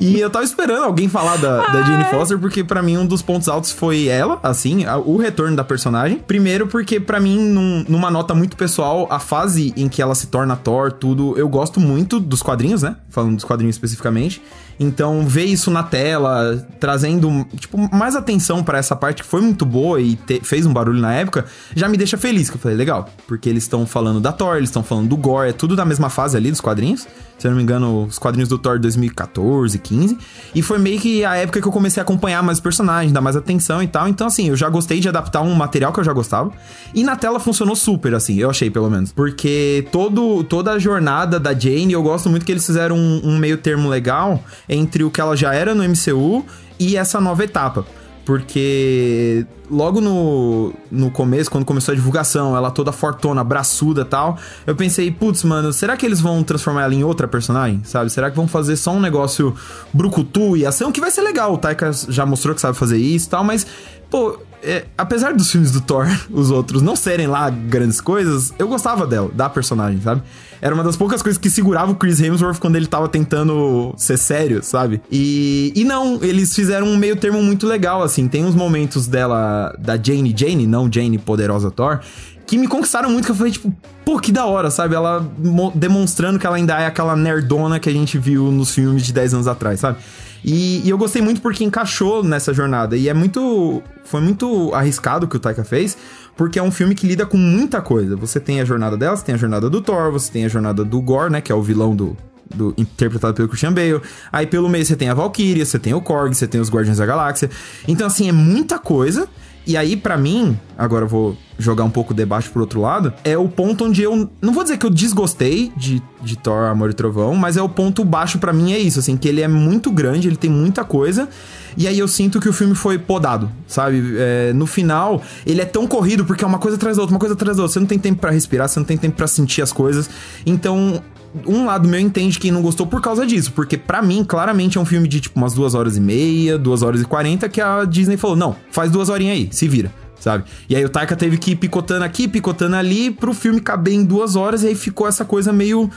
E 0.00 0.20
eu 0.20 0.30
tava 0.30 0.44
esperando 0.44 0.84
alguém 0.84 1.08
falar 1.08 1.36
da, 1.36 1.66
da 1.66 1.82
Jane 1.82 2.04
Foster, 2.04 2.38
porque 2.38 2.62
para 2.62 2.82
mim 2.82 2.96
um 2.96 3.06
dos 3.06 3.22
pontos 3.22 3.48
altos 3.48 3.72
foi 3.72 4.06
ela, 4.06 4.38
assim, 4.42 4.84
o 5.04 5.16
retorno 5.16 5.56
da 5.56 5.64
personagem. 5.64 6.18
Primeiro, 6.18 6.66
porque 6.66 7.00
para 7.00 7.18
mim, 7.18 7.79
num 7.88 8.00
numa 8.00 8.10
nota 8.10 8.34
muito 8.34 8.56
pessoal, 8.56 9.06
a 9.10 9.18
fase 9.18 9.74
em 9.76 9.88
que 9.88 10.00
ela 10.00 10.14
se 10.14 10.28
torna 10.28 10.56
Thor, 10.56 10.90
tudo, 10.90 11.36
eu 11.36 11.48
gosto 11.48 11.78
muito 11.78 12.18
dos 12.18 12.42
quadrinhos, 12.42 12.82
né? 12.82 12.96
Falando 13.10 13.34
dos 13.34 13.44
quadrinhos 13.44 13.76
especificamente. 13.76 14.42
Então, 14.82 15.26
ver 15.26 15.44
isso 15.44 15.70
na 15.70 15.82
tela, 15.82 16.66
trazendo, 16.80 17.46
tipo, 17.54 17.76
mais 17.94 18.16
atenção 18.16 18.64
para 18.64 18.78
essa 18.78 18.96
parte 18.96 19.22
que 19.22 19.28
foi 19.28 19.42
muito 19.42 19.66
boa 19.66 20.00
e 20.00 20.16
te, 20.16 20.40
fez 20.42 20.64
um 20.64 20.72
barulho 20.72 20.98
na 20.98 21.12
época, 21.12 21.44
já 21.76 21.86
me 21.86 21.98
deixa 21.98 22.16
feliz, 22.16 22.48
que 22.48 22.56
eu 22.56 22.60
falei, 22.60 22.78
legal, 22.78 23.06
porque 23.26 23.50
eles 23.50 23.64
estão 23.64 23.84
falando 23.84 24.22
da 24.22 24.32
Thor, 24.32 24.56
eles 24.56 24.70
estão 24.70 24.82
falando 24.82 25.06
do 25.06 25.18
Gore, 25.18 25.50
é 25.50 25.52
tudo 25.52 25.76
da 25.76 25.84
mesma 25.84 26.08
fase 26.08 26.34
ali 26.34 26.50
dos 26.50 26.62
quadrinhos. 26.62 27.06
Se 27.40 27.46
eu 27.46 27.52
não 27.52 27.56
me 27.56 27.62
engano, 27.62 28.04
os 28.04 28.18
quadrinhos 28.18 28.50
do 28.50 28.58
Thor 28.58 28.78
2014, 28.78 29.78
15. 29.78 30.18
E 30.54 30.60
foi 30.60 30.78
meio 30.78 31.00
que 31.00 31.24
a 31.24 31.36
época 31.36 31.58
que 31.58 31.66
eu 31.66 31.72
comecei 31.72 31.98
a 31.98 32.04
acompanhar 32.04 32.42
mais 32.42 32.60
personagens, 32.60 33.12
dar 33.12 33.22
mais 33.22 33.34
atenção 33.34 33.82
e 33.82 33.86
tal. 33.86 34.06
Então, 34.06 34.26
assim, 34.26 34.50
eu 34.50 34.56
já 34.56 34.68
gostei 34.68 35.00
de 35.00 35.08
adaptar 35.08 35.40
um 35.40 35.54
material 35.54 35.90
que 35.90 35.98
eu 35.98 36.04
já 36.04 36.12
gostava. 36.12 36.52
E 36.92 37.02
na 37.02 37.16
tela 37.16 37.40
funcionou 37.40 37.74
super, 37.74 38.14
assim, 38.14 38.38
eu 38.38 38.50
achei 38.50 38.68
pelo 38.70 38.90
menos. 38.90 39.10
Porque 39.10 39.86
todo, 39.90 40.44
toda 40.44 40.72
a 40.72 40.78
jornada 40.78 41.40
da 41.40 41.58
Jane, 41.58 41.94
eu 41.94 42.02
gosto 42.02 42.28
muito 42.28 42.44
que 42.44 42.52
eles 42.52 42.66
fizeram 42.66 42.98
um, 42.98 43.22
um 43.24 43.38
meio 43.38 43.56
termo 43.56 43.88
legal 43.88 44.44
entre 44.70 45.02
o 45.02 45.10
que 45.10 45.20
ela 45.20 45.36
já 45.36 45.52
era 45.52 45.74
no 45.74 45.82
MCU 45.82 46.46
e 46.78 46.96
essa 46.96 47.20
nova 47.20 47.42
etapa. 47.42 47.84
Porque 48.24 49.44
logo 49.68 50.00
no, 50.00 50.72
no 50.90 51.10
começo, 51.10 51.50
quando 51.50 51.64
começou 51.64 51.92
a 51.92 51.96
divulgação, 51.96 52.56
ela 52.56 52.70
toda 52.70 52.92
fortona, 52.92 53.42
braçuda 53.42 54.04
tal, 54.04 54.38
eu 54.66 54.76
pensei, 54.76 55.10
putz, 55.10 55.42
mano, 55.42 55.72
será 55.72 55.96
que 55.96 56.06
eles 56.06 56.20
vão 56.20 56.42
transformar 56.44 56.82
ela 56.84 56.94
em 56.94 57.02
outra 57.02 57.26
personagem? 57.26 57.82
Sabe? 57.82 58.08
Será 58.10 58.30
que 58.30 58.36
vão 58.36 58.46
fazer 58.46 58.76
só 58.76 58.92
um 58.92 59.00
negócio 59.00 59.52
brucutu 59.92 60.56
e 60.56 60.64
ação? 60.64 60.92
Que 60.92 61.00
vai 61.00 61.10
ser 61.10 61.22
legal, 61.22 61.54
o 61.54 61.58
Taika 61.58 61.90
já 62.08 62.24
mostrou 62.24 62.54
que 62.54 62.60
sabe 62.60 62.76
fazer 62.76 62.98
isso 62.98 63.26
e 63.26 63.30
tal, 63.30 63.42
mas 63.42 63.66
pô, 64.10 64.38
é, 64.62 64.84
apesar 64.96 65.32
dos 65.32 65.50
filmes 65.50 65.70
do 65.70 65.80
Thor, 65.80 66.06
os 66.30 66.50
outros, 66.50 66.82
não 66.82 66.94
serem 66.94 67.26
lá 67.26 67.48
grandes 67.48 68.00
coisas, 68.00 68.52
eu 68.58 68.68
gostava 68.68 69.06
dela, 69.06 69.30
da 69.32 69.48
personagem, 69.48 70.00
sabe? 70.00 70.22
Era 70.60 70.74
uma 70.74 70.84
das 70.84 70.96
poucas 70.96 71.22
coisas 71.22 71.38
que 71.38 71.48
segurava 71.48 71.92
o 71.92 71.94
Chris 71.94 72.20
Hemsworth 72.20 72.58
quando 72.58 72.76
ele 72.76 72.86
tava 72.86 73.08
tentando 73.08 73.94
ser 73.96 74.18
sério, 74.18 74.62
sabe? 74.62 75.00
E, 75.10 75.72
e 75.74 75.84
não, 75.84 76.18
eles 76.22 76.54
fizeram 76.54 76.86
um 76.86 76.98
meio 76.98 77.16
termo 77.16 77.42
muito 77.42 77.66
legal, 77.66 78.02
assim. 78.02 78.28
Tem 78.28 78.44
uns 78.44 78.54
momentos 78.54 79.06
dela, 79.06 79.74
da 79.78 79.96
Jane 79.96 80.34
Jane, 80.36 80.66
não 80.66 80.92
Jane 80.92 81.16
Poderosa 81.16 81.70
Thor, 81.70 82.00
que 82.46 82.58
me 82.58 82.68
conquistaram 82.68 83.08
muito, 83.08 83.24
que 83.24 83.30
eu 83.30 83.36
falei, 83.36 83.52
tipo, 83.52 83.74
pô, 84.04 84.18
que 84.18 84.30
da 84.30 84.44
hora, 84.44 84.70
sabe? 84.70 84.94
Ela 84.94 85.26
demonstrando 85.74 86.38
que 86.38 86.46
ela 86.46 86.56
ainda 86.56 86.78
é 86.78 86.86
aquela 86.86 87.16
nerdona 87.16 87.80
que 87.80 87.88
a 87.88 87.92
gente 87.92 88.18
viu 88.18 88.52
nos 88.52 88.74
filmes 88.74 89.06
de 89.06 89.14
10 89.14 89.34
anos 89.34 89.48
atrás, 89.48 89.80
sabe? 89.80 89.98
E, 90.44 90.86
e, 90.86 90.90
eu 90.90 90.96
gostei 90.96 91.20
muito 91.20 91.40
porque 91.40 91.64
encaixou 91.64 92.22
nessa 92.24 92.52
jornada. 92.52 92.96
E 92.96 93.08
é 93.08 93.14
muito. 93.14 93.82
Foi 94.04 94.20
muito 94.20 94.72
arriscado 94.74 95.26
o 95.26 95.28
que 95.28 95.36
o 95.36 95.40
Taika 95.40 95.64
fez, 95.64 95.96
porque 96.36 96.58
é 96.58 96.62
um 96.62 96.70
filme 96.70 96.94
que 96.94 97.06
lida 97.06 97.26
com 97.26 97.36
muita 97.36 97.80
coisa. 97.80 98.16
Você 98.16 98.40
tem 98.40 98.60
a 98.60 98.64
jornada 98.64 98.96
dela, 98.96 99.16
você 99.16 99.24
tem 99.24 99.34
a 99.34 99.38
jornada 99.38 99.68
do 99.68 99.80
Thor, 99.80 100.10
você 100.10 100.32
tem 100.32 100.44
a 100.44 100.48
jornada 100.48 100.84
do 100.84 101.00
Gore, 101.00 101.30
né? 101.30 101.40
Que 101.40 101.52
é 101.52 101.54
o 101.54 101.62
vilão 101.62 101.94
do. 101.94 102.16
do 102.54 102.74
interpretado 102.76 103.34
pelo 103.34 103.48
Christian 103.48 103.72
Bale. 103.72 104.00
Aí 104.32 104.46
pelo 104.46 104.68
meio 104.68 104.84
você 104.84 104.96
tem 104.96 105.08
a 105.08 105.14
Valkyria, 105.14 105.64
você 105.64 105.78
tem 105.78 105.94
o 105.94 106.00
Korg, 106.00 106.34
você 106.34 106.46
tem 106.46 106.60
os 106.60 106.70
Guardiões 106.70 106.98
da 106.98 107.06
Galáxia. 107.06 107.50
Então, 107.86 108.06
assim, 108.06 108.28
é 108.28 108.32
muita 108.32 108.78
coisa. 108.78 109.28
E 109.70 109.76
aí, 109.76 109.96
para 109.96 110.18
mim, 110.18 110.58
agora 110.76 111.04
eu 111.04 111.08
vou 111.08 111.36
jogar 111.56 111.84
um 111.84 111.90
pouco 111.90 112.12
o 112.12 112.16
debate 112.16 112.50
pro 112.50 112.60
outro 112.60 112.80
lado, 112.80 113.12
é 113.22 113.38
o 113.38 113.46
ponto 113.46 113.84
onde 113.84 114.02
eu. 114.02 114.28
Não 114.42 114.52
vou 114.52 114.64
dizer 114.64 114.78
que 114.78 114.84
eu 114.84 114.90
desgostei 114.90 115.70
de, 115.76 116.02
de 116.20 116.36
Thor, 116.36 116.64
Amor 116.64 116.90
e 116.90 116.92
Trovão, 116.92 117.36
mas 117.36 117.56
é 117.56 117.62
o 117.62 117.68
ponto 117.68 118.04
baixo 118.04 118.40
para 118.40 118.52
mim, 118.52 118.72
é 118.72 118.80
isso, 118.80 118.98
assim, 118.98 119.16
que 119.16 119.28
ele 119.28 119.40
é 119.40 119.46
muito 119.46 119.92
grande, 119.92 120.26
ele 120.26 120.34
tem 120.34 120.50
muita 120.50 120.82
coisa. 120.82 121.28
E 121.76 121.86
aí 121.86 121.96
eu 121.96 122.08
sinto 122.08 122.40
que 122.40 122.48
o 122.48 122.52
filme 122.52 122.74
foi 122.74 122.98
podado, 122.98 123.48
sabe? 123.68 124.02
É, 124.18 124.52
no 124.52 124.66
final, 124.66 125.22
ele 125.46 125.60
é 125.60 125.64
tão 125.64 125.86
corrido 125.86 126.24
porque 126.24 126.42
é 126.42 126.46
uma 126.48 126.58
coisa 126.58 126.76
atrás 126.76 126.96
da 126.96 127.04
outra, 127.04 127.14
uma 127.14 127.20
coisa 127.20 127.36
atrás 127.36 127.56
da 127.56 127.62
outra. 127.62 127.72
Você 127.72 127.78
não 127.78 127.86
tem 127.86 127.98
tempo 128.00 128.20
para 128.20 128.32
respirar, 128.32 128.68
você 128.68 128.80
não 128.80 128.86
tem 128.86 128.98
tempo 128.98 129.14
para 129.14 129.28
sentir 129.28 129.62
as 129.62 129.72
coisas. 129.72 130.10
Então, 130.44 131.00
um 131.46 131.66
lado 131.66 131.88
meu 131.88 132.00
entende 132.00 132.38
quem 132.38 132.50
não 132.50 132.62
gostou 132.62 132.86
por 132.86 133.00
causa 133.00 133.26
disso, 133.26 133.52
porque 133.52 133.76
para 133.76 134.02
mim, 134.02 134.24
claramente 134.24 134.78
é 134.78 134.80
um 134.80 134.84
filme 134.84 135.06
de 135.06 135.20
tipo 135.20 135.38
umas 135.38 135.54
duas 135.54 135.74
horas 135.74 135.96
e 135.96 136.00
meia, 136.00 136.58
duas 136.58 136.82
horas 136.82 137.00
e 137.00 137.04
quarenta, 137.04 137.48
que 137.48 137.60
a 137.60 137.84
Disney 137.84 138.16
falou: 138.16 138.36
não, 138.36 138.56
faz 138.70 138.90
duas 138.90 139.08
horinhas 139.08 139.36
aí, 139.36 139.48
se 139.52 139.68
vira 139.68 139.92
sabe? 140.20 140.44
E 140.68 140.76
aí 140.76 140.84
o 140.84 140.88
Taika 140.88 141.16
teve 141.16 141.38
que 141.38 141.52
ir 141.52 141.56
picotando 141.56 142.04
aqui, 142.04 142.28
picotando 142.28 142.76
ali, 142.76 143.10
pro 143.10 143.32
filme 143.32 143.58
caber 143.58 143.94
em 143.94 144.04
duas 144.04 144.36
horas, 144.36 144.62
e 144.62 144.68
aí 144.68 144.74
ficou 144.74 145.08
essa 145.08 145.24
coisa 145.24 145.50
meio 145.50 145.90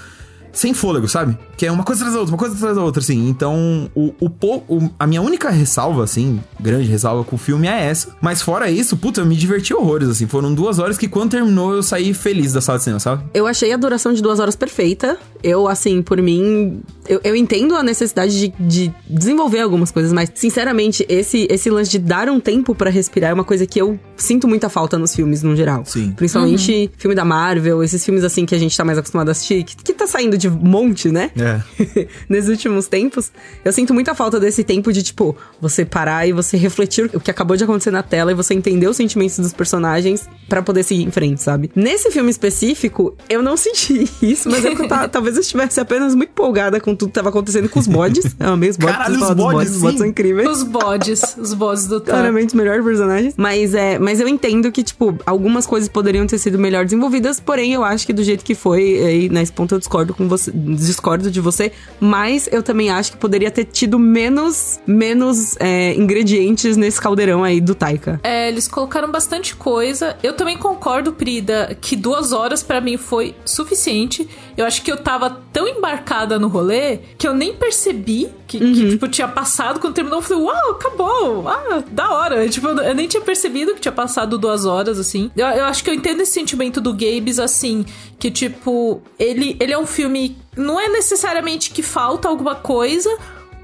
sem 0.53 0.73
fôlego, 0.73 1.07
sabe? 1.07 1.37
Que 1.57 1.65
é 1.65 1.71
uma 1.71 1.83
coisa 1.83 2.01
atrás 2.01 2.13
da 2.13 2.19
outra, 2.19 2.33
uma 2.33 2.39
coisa 2.39 2.55
atrás 2.55 2.75
da 2.75 2.83
outra, 2.83 3.01
assim. 3.01 3.27
Então, 3.27 3.89
o, 3.95 4.13
o, 4.21 4.31
o, 4.67 4.89
a 4.99 5.07
minha 5.07 5.21
única 5.21 5.49
ressalva, 5.49 6.03
assim, 6.03 6.39
grande 6.59 6.87
ressalva 6.87 7.23
com 7.23 7.35
o 7.35 7.39
filme 7.39 7.67
é 7.67 7.85
essa. 7.85 8.15
Mas 8.21 8.41
fora 8.41 8.69
isso, 8.69 8.95
puta, 8.95 9.21
eu 9.21 9.25
me 9.25 9.35
diverti 9.35 9.73
horrores, 9.73 10.07
assim. 10.07 10.27
Foram 10.27 10.53
duas 10.53 10.77
horas 10.77 10.97
que 10.97 11.07
quando 11.07 11.31
terminou 11.31 11.73
eu 11.73 11.81
saí 11.81 12.13
feliz 12.13 12.53
da 12.53 12.61
sala 12.61 12.77
de 12.77 12.83
cinema, 12.83 12.99
sabe? 12.99 13.23
Eu 13.33 13.47
achei 13.47 13.73
a 13.73 13.77
duração 13.77 14.13
de 14.13 14.21
duas 14.21 14.39
horas 14.39 14.55
perfeita. 14.55 15.17
Eu, 15.41 15.67
assim, 15.67 16.01
por 16.01 16.21
mim, 16.21 16.81
eu, 17.07 17.19
eu 17.23 17.35
entendo 17.35 17.75
a 17.75 17.83
necessidade 17.83 18.39
de, 18.39 18.53
de, 18.59 18.93
desenvolver 19.09 19.59
algumas 19.59 19.91
coisas, 19.91 20.13
mas, 20.13 20.31
sinceramente, 20.35 21.05
esse, 21.09 21.47
esse 21.49 21.69
lance 21.69 21.91
de 21.91 21.99
dar 21.99 22.29
um 22.29 22.39
tempo 22.39 22.75
para 22.75 22.89
respirar 22.89 23.31
é 23.31 23.33
uma 23.33 23.43
coisa 23.43 23.65
que 23.65 23.81
eu 23.81 23.99
sinto 24.15 24.47
muita 24.47 24.69
falta 24.69 24.97
nos 24.97 25.15
filmes, 25.15 25.41
no 25.41 25.55
geral. 25.55 25.83
Sim. 25.85 26.11
Principalmente 26.11 26.71
uhum. 26.71 26.89
filme 26.97 27.15
da 27.15 27.25
Marvel, 27.25 27.83
esses 27.83 28.05
filmes, 28.05 28.23
assim, 28.23 28.45
que 28.45 28.55
a 28.55 28.59
gente 28.59 28.77
tá 28.77 28.85
mais 28.85 28.97
acostumado 28.97 29.29
a 29.29 29.31
assistir, 29.31 29.63
que, 29.63 29.75
que 29.75 29.93
tá 29.93 30.07
saindo 30.07 30.37
de 30.37 30.42
monte, 30.49 31.09
né? 31.09 31.31
É. 31.37 32.07
Nesses 32.29 32.49
últimos 32.49 32.87
tempos. 32.87 33.31
Eu 33.63 33.71
sinto 33.71 33.93
muita 33.93 34.15
falta 34.15 34.39
desse 34.39 34.63
tempo 34.63 34.91
de, 34.91 35.03
tipo, 35.03 35.35
você 35.59 35.85
parar 35.85 36.27
e 36.27 36.31
você 36.31 36.57
refletir 36.57 37.09
o 37.13 37.19
que 37.19 37.31
acabou 37.31 37.55
de 37.57 37.63
acontecer 37.63 37.91
na 37.91 38.03
tela 38.03 38.31
e 38.31 38.35
você 38.35 38.53
entender 38.53 38.87
os 38.87 38.97
sentimentos 38.97 39.37
dos 39.39 39.53
personagens 39.53 40.27
para 40.47 40.61
poder 40.61 40.83
seguir 40.83 41.03
em 41.03 41.11
frente, 41.11 41.41
sabe? 41.41 41.71
Nesse 41.75 42.11
filme 42.11 42.29
específico, 42.29 43.15
eu 43.29 43.41
não 43.41 43.57
senti 43.57 44.09
isso, 44.21 44.49
mas 44.49 44.63
eu 44.63 44.73
talvez 45.11 45.35
eu 45.35 45.41
estivesse 45.41 45.79
apenas 45.79 46.15
muito 46.15 46.29
empolgada 46.29 46.79
com 46.79 46.95
tudo 46.95 47.09
que 47.09 47.15
tava 47.15 47.29
acontecendo 47.29 47.69
com 47.69 47.79
os 47.79 47.87
bodes. 47.87 48.35
Eu 48.39 48.53
amei 48.53 48.69
os 48.69 48.77
bodes. 48.77 48.95
Caralho, 48.95 49.15
os 49.15 49.19
bodes, 49.19 49.35
bodes, 49.35 49.75
os 49.75 49.81
bodes 49.81 49.97
são 49.99 50.07
incríveis. 50.07 50.49
Os 50.49 50.63
bodes, 50.63 51.37
os 51.37 51.53
bodes 51.53 51.87
do 51.87 51.99
Thor. 51.99 52.13
Claramente 52.13 52.49
os 52.49 52.53
melhores 52.53 52.83
personagens. 52.83 53.33
Mas, 53.37 53.73
é, 53.73 53.99
mas 53.99 54.19
eu 54.19 54.27
entendo 54.27 54.71
que, 54.71 54.83
tipo, 54.83 55.17
algumas 55.25 55.65
coisas 55.65 55.89
poderiam 55.89 56.25
ter 56.27 56.37
sido 56.37 56.57
melhor 56.59 56.85
desenvolvidas, 56.85 57.39
porém 57.39 57.73
eu 57.73 57.83
acho 57.83 58.05
que 58.05 58.13
do 58.13 58.23
jeito 58.23 58.43
que 58.43 58.55
foi, 58.55 59.03
aí 59.03 59.29
nesse 59.29 59.51
ponto 59.51 59.75
eu 59.75 59.79
discordo 59.79 60.13
com 60.13 60.27
você, 60.27 60.32
discordo 60.53 61.29
de 61.29 61.39
você, 61.39 61.71
mas 61.99 62.47
eu 62.51 62.61
também 62.61 62.89
acho 62.89 63.11
que 63.13 63.17
poderia 63.17 63.51
ter 63.51 63.65
tido 63.65 63.97
menos, 63.99 64.79
menos 64.85 65.55
é, 65.59 65.93
ingredientes 65.95 66.77
nesse 66.77 66.99
caldeirão 67.01 67.43
aí 67.43 67.59
do 67.59 67.75
Taika. 67.75 68.19
É, 68.23 68.47
eles 68.47 68.67
colocaram 68.67 69.11
bastante 69.11 69.55
coisa. 69.55 70.17
Eu 70.23 70.33
também 70.33 70.57
concordo, 70.57 71.13
Prida, 71.13 71.77
que 71.79 71.95
duas 71.95 72.31
horas 72.31 72.63
para 72.63 72.81
mim 72.81 72.97
foi 72.97 73.35
suficiente. 73.45 74.27
Eu 74.57 74.65
acho 74.65 74.81
que 74.81 74.91
eu 74.91 74.97
tava 74.97 75.41
tão 75.51 75.67
embarcada 75.67 76.37
no 76.37 76.47
rolê 76.47 76.99
que 77.17 77.27
eu 77.27 77.33
nem 77.33 77.53
percebi 77.53 78.29
que, 78.47 78.57
uhum. 78.57 78.73
que 78.73 78.89
tipo, 78.91 79.07
tinha 79.07 79.27
passado. 79.27 79.79
Quando 79.79 79.93
terminou, 79.93 80.19
eu 80.19 80.23
falei, 80.23 80.43
uau, 80.43 80.71
acabou! 80.71 81.47
Ah, 81.47 81.83
da 81.89 82.11
hora! 82.11 82.47
Tipo, 82.49 82.67
eu 82.67 82.95
nem 82.95 83.07
tinha 83.07 83.21
percebido 83.21 83.73
que 83.73 83.81
tinha 83.81 83.91
passado 83.91 84.37
duas 84.37 84.65
horas, 84.65 84.99
assim. 84.99 85.31
Eu, 85.35 85.47
eu 85.47 85.65
acho 85.65 85.83
que 85.83 85.89
eu 85.89 85.93
entendo 85.93 86.21
esse 86.21 86.33
sentimento 86.33 86.79
do 86.79 86.93
Gabes, 86.93 87.39
assim, 87.39 87.85
que, 88.19 88.29
tipo, 88.29 89.01
ele, 89.19 89.57
ele 89.59 89.73
é 89.73 89.77
um 89.77 89.85
filme 89.85 90.37
não 90.55 90.79
é 90.79 90.87
necessariamente 90.87 91.71
que 91.71 91.81
falta 91.81 92.27
alguma 92.27 92.55
coisa, 92.55 93.09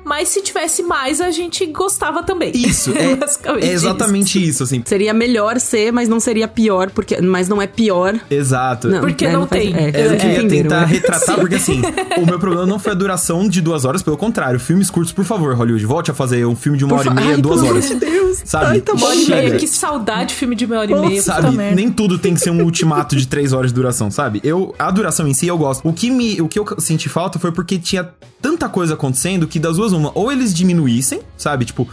mas 0.03 0.29
se 0.29 0.41
tivesse 0.41 0.81
mais, 0.83 1.21
a 1.21 1.31
gente 1.31 1.65
gostava 1.67 2.23
também. 2.23 2.51
Isso, 2.55 2.91
é, 2.97 3.65
é 3.65 3.71
exatamente 3.71 4.39
isso. 4.39 4.49
isso. 4.49 4.63
assim. 4.63 4.83
Seria 4.85 5.13
melhor 5.13 5.59
ser, 5.59 5.91
mas 5.91 6.07
não 6.07 6.19
seria 6.19 6.47
pior, 6.47 6.89
porque, 6.89 7.21
mas 7.21 7.47
não 7.47 7.61
é 7.61 7.67
pior. 7.67 8.19
Exato. 8.29 8.87
Não, 8.87 9.01
porque 9.01 9.25
é, 9.25 9.31
não, 9.31 9.41
não 9.41 9.47
tem. 9.47 9.71
Faz, 9.71 9.95
é, 9.95 10.01
é, 10.01 10.07
eu 10.07 10.17
queria 10.17 10.47
tentar 10.47 10.85
retratar, 10.85 11.35
porque 11.39 11.55
assim, 11.55 11.81
o 12.17 12.25
meu 12.25 12.39
problema 12.39 12.65
não 12.65 12.79
foi 12.79 12.91
a 12.91 12.95
duração 12.95 13.47
de 13.47 13.61
duas 13.61 13.85
horas, 13.85 14.01
pelo 14.01 14.17
contrário. 14.17 14.59
Filmes 14.59 14.89
curtos, 14.89 15.13
por 15.13 15.25
favor, 15.25 15.53
Hollywood, 15.55 15.85
volte 15.85 16.11
a 16.11 16.13
fazer 16.13 16.45
um 16.45 16.55
filme 16.55 16.77
de 16.77 16.85
uma 16.85 16.97
por 16.97 17.07
hora 17.07 17.09
e 17.09 17.23
meia, 17.23 17.35
Ai, 17.35 17.41
duas 17.41 17.61
horas. 17.61 17.89
Meu 17.89 17.99
Deus. 17.99 18.41
Sabe? 18.45 18.65
Ai, 18.65 18.81
tá 18.81 18.93
bom, 18.93 19.11
Chega. 19.13 19.57
Que 19.57 19.67
saudade 19.67 20.33
filme 20.33 20.55
de 20.55 20.65
uma 20.65 20.79
hora 20.79 20.91
e 20.91 20.95
meia. 20.95 21.21
Sabe, 21.21 21.55
nem 21.55 21.91
tudo 21.91 22.17
tem 22.17 22.33
que 22.33 22.39
ser 22.39 22.49
um 22.49 22.63
ultimato 22.63 23.15
de 23.15 23.27
três 23.27 23.53
horas 23.53 23.71
de 23.71 23.75
duração, 23.75 24.09
sabe? 24.09 24.39
Eu, 24.43 24.73
a 24.77 24.89
duração 24.91 25.27
em 25.27 25.33
si 25.33 25.47
eu 25.47 25.57
gosto. 25.57 25.87
O 25.87 25.93
que, 25.93 26.09
me, 26.09 26.41
o 26.41 26.47
que 26.47 26.59
eu 26.59 26.65
senti 26.77 27.09
falta 27.09 27.37
foi 27.37 27.51
porque 27.51 27.77
tinha 27.77 28.09
tanta 28.41 28.69
coisa 28.69 28.93
acontecendo 28.93 29.47
que 29.47 29.59
das 29.59 29.75
duas 29.75 29.88
uma, 29.91 30.11
ou 30.15 30.31
eles 30.31 30.53
diminuíssem, 30.53 31.21
sabe? 31.37 31.65
Tipo, 31.65 31.87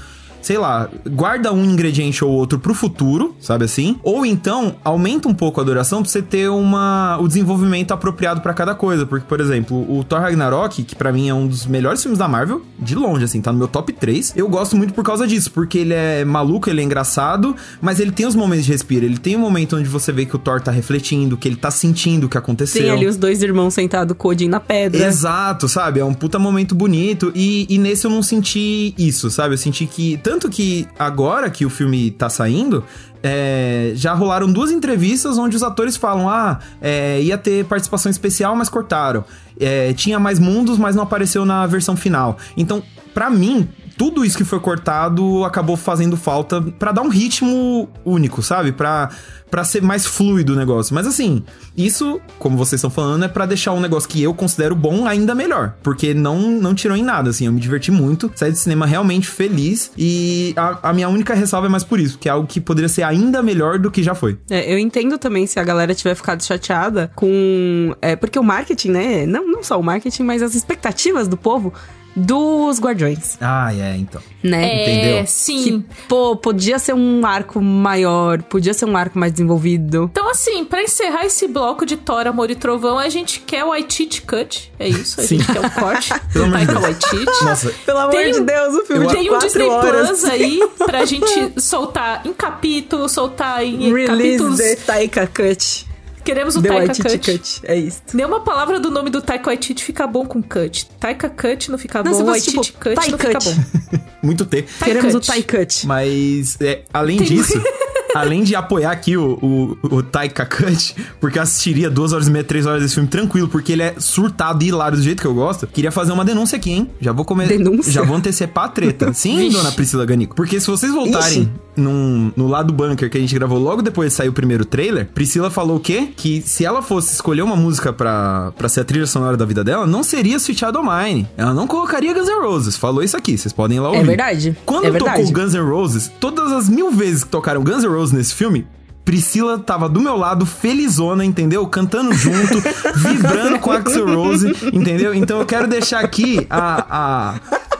sei 0.46 0.58
lá, 0.58 0.88
guarda 1.10 1.52
um 1.52 1.64
ingrediente 1.64 2.24
ou 2.24 2.30
outro 2.30 2.56
pro 2.56 2.72
futuro, 2.72 3.34
sabe 3.40 3.64
assim? 3.64 3.98
Ou 4.04 4.24
então 4.24 4.76
aumenta 4.84 5.26
um 5.26 5.34
pouco 5.34 5.60
a 5.60 5.64
duração 5.64 6.02
pra 6.02 6.08
você 6.08 6.22
ter 6.22 6.48
uma, 6.48 7.18
o 7.20 7.26
desenvolvimento 7.26 7.90
apropriado 7.90 8.40
para 8.40 8.54
cada 8.54 8.72
coisa. 8.72 9.04
Porque, 9.04 9.26
por 9.26 9.40
exemplo, 9.40 9.76
o 9.92 10.04
Thor 10.04 10.20
Ragnarok, 10.20 10.84
que 10.84 10.94
para 10.94 11.10
mim 11.10 11.28
é 11.28 11.34
um 11.34 11.48
dos 11.48 11.66
melhores 11.66 12.00
filmes 12.00 12.16
da 12.16 12.28
Marvel, 12.28 12.62
de 12.78 12.94
longe, 12.94 13.24
assim, 13.24 13.40
tá 13.40 13.50
no 13.50 13.58
meu 13.58 13.66
top 13.66 13.92
3. 13.92 14.34
Eu 14.36 14.48
gosto 14.48 14.76
muito 14.76 14.94
por 14.94 15.02
causa 15.02 15.26
disso, 15.26 15.50
porque 15.50 15.78
ele 15.78 15.94
é 15.94 16.24
maluco, 16.24 16.70
ele 16.70 16.80
é 16.80 16.84
engraçado, 16.84 17.56
mas 17.80 17.98
ele 17.98 18.12
tem 18.12 18.24
os 18.24 18.36
momentos 18.36 18.66
de 18.66 18.70
respiro. 18.70 19.04
Ele 19.04 19.18
tem 19.18 19.34
um 19.34 19.40
momento 19.40 19.76
onde 19.76 19.88
você 19.88 20.12
vê 20.12 20.26
que 20.26 20.36
o 20.36 20.38
Thor 20.38 20.60
tá 20.60 20.70
refletindo, 20.70 21.36
que 21.36 21.48
ele 21.48 21.56
tá 21.56 21.72
sentindo 21.72 22.26
o 22.26 22.28
que 22.28 22.38
aconteceu. 22.38 22.82
Tem 22.82 22.90
ali 22.92 23.08
os 23.08 23.16
dois 23.16 23.42
irmãos 23.42 23.74
sentados, 23.74 24.16
Codin 24.16 24.46
na 24.46 24.60
pedra. 24.60 25.04
Exato, 25.04 25.68
sabe? 25.68 25.98
É 25.98 26.04
um 26.04 26.14
puta 26.14 26.38
momento 26.38 26.72
bonito. 26.72 27.32
E, 27.34 27.66
e 27.68 27.78
nesse 27.78 28.06
eu 28.06 28.12
não 28.12 28.22
senti 28.22 28.94
isso, 28.96 29.28
sabe? 29.28 29.54
Eu 29.54 29.58
senti 29.58 29.86
que. 29.86 30.16
Tanto 30.18 30.35
tanto 30.36 30.50
que 30.50 30.86
agora 30.98 31.48
que 31.48 31.64
o 31.64 31.70
filme 31.70 32.10
tá 32.10 32.28
saindo, 32.28 32.84
é, 33.22 33.92
já 33.94 34.12
rolaram 34.12 34.52
duas 34.52 34.70
entrevistas 34.70 35.38
onde 35.38 35.56
os 35.56 35.62
atores 35.62 35.96
falam: 35.96 36.28
ah, 36.28 36.58
é, 36.80 37.22
ia 37.22 37.38
ter 37.38 37.64
participação 37.64 38.10
especial, 38.10 38.54
mas 38.54 38.68
cortaram. 38.68 39.24
É, 39.58 39.94
tinha 39.94 40.20
mais 40.20 40.38
mundos, 40.38 40.76
mas 40.76 40.94
não 40.94 41.02
apareceu 41.02 41.46
na 41.46 41.66
versão 41.66 41.96
final. 41.96 42.36
Então, 42.54 42.82
para 43.14 43.30
mim, 43.30 43.66
tudo 43.96 44.24
isso 44.24 44.36
que 44.36 44.44
foi 44.44 44.60
cortado 44.60 45.44
acabou 45.44 45.76
fazendo 45.76 46.16
falta 46.16 46.60
para 46.60 46.92
dar 46.92 47.02
um 47.02 47.08
ritmo 47.08 47.88
único, 48.04 48.42
sabe? 48.42 48.72
Pra 48.72 49.10
para 49.50 49.64
ser 49.64 49.82
mais 49.82 50.04
fluido 50.04 50.52
o 50.52 50.56
negócio. 50.56 50.94
Mas 50.94 51.06
assim, 51.06 51.42
isso, 51.76 52.20
como 52.38 52.56
vocês 52.56 52.78
estão 52.78 52.90
falando, 52.90 53.24
é 53.24 53.28
para 53.28 53.46
deixar 53.46 53.72
um 53.72 53.80
negócio 53.80 54.08
que 54.08 54.22
eu 54.22 54.34
considero 54.34 54.74
bom 54.74 55.06
ainda 55.06 55.34
melhor. 55.34 55.74
Porque 55.82 56.12
não, 56.12 56.50
não 56.50 56.74
tirou 56.74 56.96
em 56.96 57.02
nada, 57.02 57.30
assim. 57.30 57.46
Eu 57.46 57.52
me 57.52 57.60
diverti 57.60 57.90
muito, 57.90 58.30
saí 58.34 58.50
do 58.50 58.58
cinema 58.58 58.86
realmente 58.86 59.28
feliz. 59.28 59.92
E 59.96 60.52
a, 60.56 60.90
a 60.90 60.92
minha 60.92 61.08
única 61.08 61.34
ressalva 61.34 61.68
é 61.68 61.70
mais 61.70 61.84
por 61.84 62.00
isso, 62.00 62.18
que 62.18 62.28
é 62.28 62.32
algo 62.32 62.46
que 62.46 62.60
poderia 62.60 62.88
ser 62.88 63.02
ainda 63.02 63.42
melhor 63.42 63.78
do 63.78 63.90
que 63.90 64.02
já 64.02 64.14
foi. 64.14 64.38
É, 64.50 64.72
eu 64.72 64.78
entendo 64.78 65.18
também 65.18 65.46
se 65.46 65.58
a 65.60 65.64
galera 65.64 65.94
tiver 65.94 66.14
ficado 66.14 66.42
chateada 66.42 67.10
com. 67.14 67.94
É, 68.02 68.16
porque 68.16 68.38
o 68.38 68.42
marketing, 68.42 68.90
né? 68.90 69.26
Não, 69.26 69.46
não 69.46 69.62
só 69.62 69.78
o 69.78 69.82
marketing, 69.82 70.24
mas 70.24 70.42
as 70.42 70.54
expectativas 70.54 71.28
do 71.28 71.36
povo 71.36 71.72
dos 72.16 72.80
Guardiões, 72.80 73.36
Ah, 73.40 73.72
é, 73.74 73.96
então. 73.96 74.22
né? 74.42 74.64
É, 74.64 74.82
Entendeu? 74.94 75.24
sim. 75.26 75.62
Que, 75.62 75.84
pô, 76.08 76.34
podia 76.36 76.78
ser 76.78 76.94
um 76.94 77.26
arco 77.26 77.60
maior, 77.60 78.42
podia 78.42 78.72
ser 78.72 78.86
um 78.86 78.96
arco 78.96 79.18
mais 79.18 79.32
desenvolvido. 79.32 80.08
Então, 80.10 80.30
assim, 80.30 80.64
pra 80.64 80.82
encerrar 80.82 81.26
esse 81.26 81.46
bloco 81.46 81.84
de 81.84 81.96
Thor, 81.96 82.26
Amor 82.26 82.50
e 82.50 82.54
Trovão, 82.54 82.98
a 82.98 83.08
gente 83.08 83.40
quer 83.40 83.64
o 83.64 83.68
Waititi 83.68 84.22
Cut. 84.22 84.72
É 84.78 84.88
isso, 84.88 85.20
a 85.20 85.24
Sim. 85.24 85.38
gente 85.38 85.52
quer 85.52 85.60
o 85.60 85.70
corte 85.72 86.12
Pelo 86.32 86.46
do 86.46 86.54
amor 86.54 86.58
de 86.60 86.66
Taika 86.66 86.72
Deus. 86.80 86.82
Waititi. 86.82 87.44
Nossa, 87.44 87.74
Pelo 87.84 87.98
amor 87.98 88.10
Tem 88.12 88.32
de 88.32 88.40
Deus, 88.40 88.74
o 88.74 88.84
filme 88.86 89.06
Tem 89.08 89.20
um 89.22 89.28
quatro 89.28 89.46
Disney 89.48 89.66
horas. 89.68 90.08
Plus 90.08 90.24
aí 90.24 90.60
pra 90.78 91.04
gente 91.04 91.60
soltar 91.60 92.22
em 92.26 92.32
capítulo, 92.32 93.08
soltar 93.08 93.62
em 93.64 93.92
Release 93.92 94.06
capítulos. 94.06 94.56
the 94.58 94.76
Taika 94.76 95.26
Cut. 95.26 95.86
Queremos 96.26 96.56
o 96.56 96.60
The 96.62 96.68
Taika 96.68 96.94
Cut. 96.94 97.18
Cut. 97.18 97.60
É 97.64 97.76
isso. 97.76 98.02
Nenhuma 98.12 98.40
palavra 98.40 98.80
do 98.80 98.90
nome 98.90 99.08
do 99.10 99.22
Taika 99.22 99.46
Waititi 99.46 99.82
fica 99.84 100.06
bom 100.06 100.26
com 100.26 100.42
cut. 100.42 100.86
Taika 100.98 101.30
Cut 101.30 101.70
não 101.70 101.78
fica 101.78 102.02
Não, 102.02 102.10
bom, 102.10 102.18
fosse, 102.18 102.30
Waititi 102.30 102.60
tipo, 102.60 102.78
Cut 102.80 102.94
Tai 102.96 103.08
não 103.10 103.18
fica 103.18 103.32
Cut. 103.32 103.44
bom. 103.54 103.98
muito 104.22 104.44
T. 104.44 104.62
Queremos 104.84 105.12
Cut. 105.14 105.16
o 105.16 105.32
Tai 105.32 105.42
Cut. 105.44 105.86
Mas, 105.86 106.60
é, 106.60 106.82
além 106.92 107.18
Tem- 107.18 107.28
disso, 107.28 107.62
além 108.14 108.42
de 108.42 108.56
apoiar 108.56 108.90
aqui 108.90 109.16
o, 109.16 109.38
o, 109.82 109.96
o 109.96 110.02
Taika 110.02 110.44
Cut, 110.44 110.96
porque 111.20 111.38
eu 111.38 111.42
assistiria 111.42 111.88
duas 111.88 112.12
horas 112.12 112.26
e 112.26 112.30
meia, 112.30 112.44
três 112.44 112.66
horas 112.66 112.82
desse 112.82 112.94
filme 112.94 113.08
tranquilo, 113.08 113.46
porque 113.48 113.72
ele 113.72 113.82
é 113.82 113.94
surtado 113.98 114.62
e 114.64 114.68
hilário 114.68 114.98
do 114.98 115.04
jeito 115.04 115.20
que 115.20 115.26
eu 115.26 115.34
gosto, 115.34 115.66
queria 115.68 115.92
fazer 115.92 116.10
uma 116.12 116.24
denúncia 116.24 116.56
aqui, 116.56 116.72
hein? 116.72 116.90
Já 117.00 117.12
vou 117.12 117.24
comer. 117.24 117.46
Denúncia? 117.46 117.92
Já 117.92 118.02
vou 118.02 118.16
antecipar 118.16 118.64
a 118.64 118.68
treta. 118.68 119.12
Sim, 119.14 119.36
Vixe. 119.38 119.56
dona 119.56 119.70
Priscila 119.70 120.04
Ganico. 120.04 120.34
Porque 120.34 120.58
se 120.58 120.66
vocês 120.66 120.90
voltarem 120.92 121.42
Ixi. 121.42 121.50
Num, 121.76 122.32
no 122.36 122.46
lado 122.46 122.72
bunker 122.72 123.10
que 123.10 123.16
a 123.18 123.20
gente 123.20 123.34
gravou 123.34 123.58
logo 123.58 123.82
depois 123.82 124.10
de 124.12 124.16
sair 124.16 124.28
o 124.28 124.32
primeiro 124.32 124.64
trailer, 124.64 125.06
Priscila 125.14 125.50
falou 125.50 125.76
o 125.76 125.80
quê? 125.80 126.08
Que 126.16 126.40
se 126.42 126.64
ela 126.64 126.82
fosse 126.82 127.14
escolher 127.14 127.42
uma 127.42 127.56
música 127.56 127.92
pra, 127.92 128.52
pra 128.56 128.68
ser 128.68 128.80
a 128.80 128.84
trilha 128.84 129.06
sonora 129.06 129.36
da 129.36 129.44
vida 129.44 129.62
dela, 129.62 129.86
não 129.86 130.02
seria 130.02 130.36
Sweet 130.36 130.58
Child 130.60 130.78
Mine. 130.78 131.28
Ela 131.36 131.52
não 131.54 131.66
colocaria 131.66 132.12
Guns 132.14 132.28
N' 132.28 132.40
Roses. 132.42 132.76
Falou 132.76 133.02
isso 133.02 133.16
aqui, 133.16 133.36
vocês 133.36 133.52
podem 133.52 133.76
ir 133.76 133.80
lá 133.80 133.88
ouvir. 133.88 134.00
É 134.00 134.04
verdade. 134.04 134.56
Quando 134.64 134.86
é 134.86 134.90
verdade. 134.90 135.24
tocou 135.26 135.32
Guns 135.32 135.54
N' 135.54 135.60
Roses, 135.68 136.10
todas 136.20 136.52
as 136.52 136.68
mil 136.68 136.90
vezes 136.90 137.24
que 137.24 137.30
tocaram 137.30 137.62
Guns 137.62 137.82
N' 137.84 137.88
Roses 137.90 138.12
nesse 138.12 138.34
filme, 138.34 138.66
Priscila 139.04 139.56
tava 139.56 139.88
do 139.88 140.00
meu 140.00 140.16
lado, 140.16 140.44
felizona, 140.44 141.24
entendeu? 141.24 141.64
Cantando 141.68 142.12
junto, 142.12 142.60
vibrando 142.96 143.58
com 143.60 143.70
a 143.70 143.76
Axel 143.76 144.04
Rose, 144.12 144.48
entendeu? 144.72 145.14
Então 145.14 145.38
eu 145.38 145.46
quero 145.46 145.68
deixar 145.68 146.00
aqui 146.00 146.44
a, 146.50 146.86
a- 146.90 147.34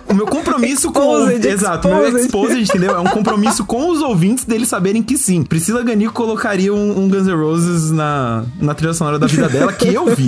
o 0.09 0.15
meu 0.15 0.27
compromisso 0.27 0.93
com... 0.93 1.01
Exposed, 1.29 1.47
Exato, 1.49 1.89
o 1.89 1.91
meu 1.91 2.01
exposed. 2.07 2.27
exposed, 2.27 2.63
entendeu? 2.71 2.97
É 2.97 3.01
um 3.01 3.05
compromisso 3.05 3.65
com 3.65 3.91
os 3.91 4.01
ouvintes 4.03 4.45
deles 4.45 4.69
saberem 4.69 5.03
que 5.03 5.17
sim. 5.19 5.43
Priscila 5.43 5.83
Ganico 5.83 6.13
colocaria 6.13 6.73
um, 6.73 6.99
um 7.05 7.09
Guns 7.09 7.27
N' 7.27 7.35
Roses 7.35 7.91
na, 7.91 8.45
na 8.61 8.75
trilha 8.75 8.95
sonora 8.95 9.19
da 9.19 9.27
vida 9.27 9.49
dela, 9.49 9.73
que 9.73 9.93
eu 9.93 10.07
vi. 10.15 10.27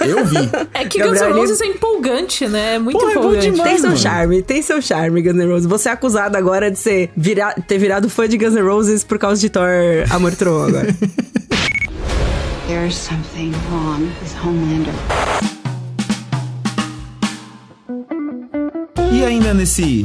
Eu 0.00 0.24
vi. 0.24 0.50
É 0.74 0.84
que 0.84 0.98
Gabriel, 0.98 1.26
Guns 1.28 1.36
N' 1.36 1.40
Roses 1.40 1.60
é 1.60 1.66
empolgante, 1.66 2.46
né? 2.48 2.74
É 2.74 2.78
muito 2.78 2.98
Pô, 2.98 3.08
é 3.08 3.14
bom 3.14 3.20
empolgante. 3.20 3.50
demais. 3.50 3.68
Tem 3.70 3.78
seu 3.78 3.88
mano. 3.90 4.00
charme, 4.00 4.42
tem 4.42 4.62
seu 4.62 4.82
charme, 4.82 5.22
Guns 5.22 5.36
N' 5.36 5.46
Roses. 5.48 5.66
Você 5.66 5.88
é 5.88 5.92
acusado 5.92 6.36
agora 6.36 6.70
de 6.70 6.78
ser 6.78 7.10
vira- 7.16 7.54
ter 7.66 7.78
virado 7.78 8.08
fã 8.08 8.28
de 8.28 8.36
Guns 8.38 8.54
N' 8.54 8.62
Roses 8.62 9.04
por 9.04 9.18
causa 9.18 9.40
de 9.40 9.48
Thor 9.50 9.66
Amor 10.10 10.32
Trovão 10.34 10.68
agora. 10.68 10.94
There's 12.68 12.94
something 12.96 13.52
wrong 13.70 14.02
with 14.22 14.34
Homelander. 14.44 14.94
E 19.12 19.22
ainda 19.22 19.52
nesse 19.52 20.04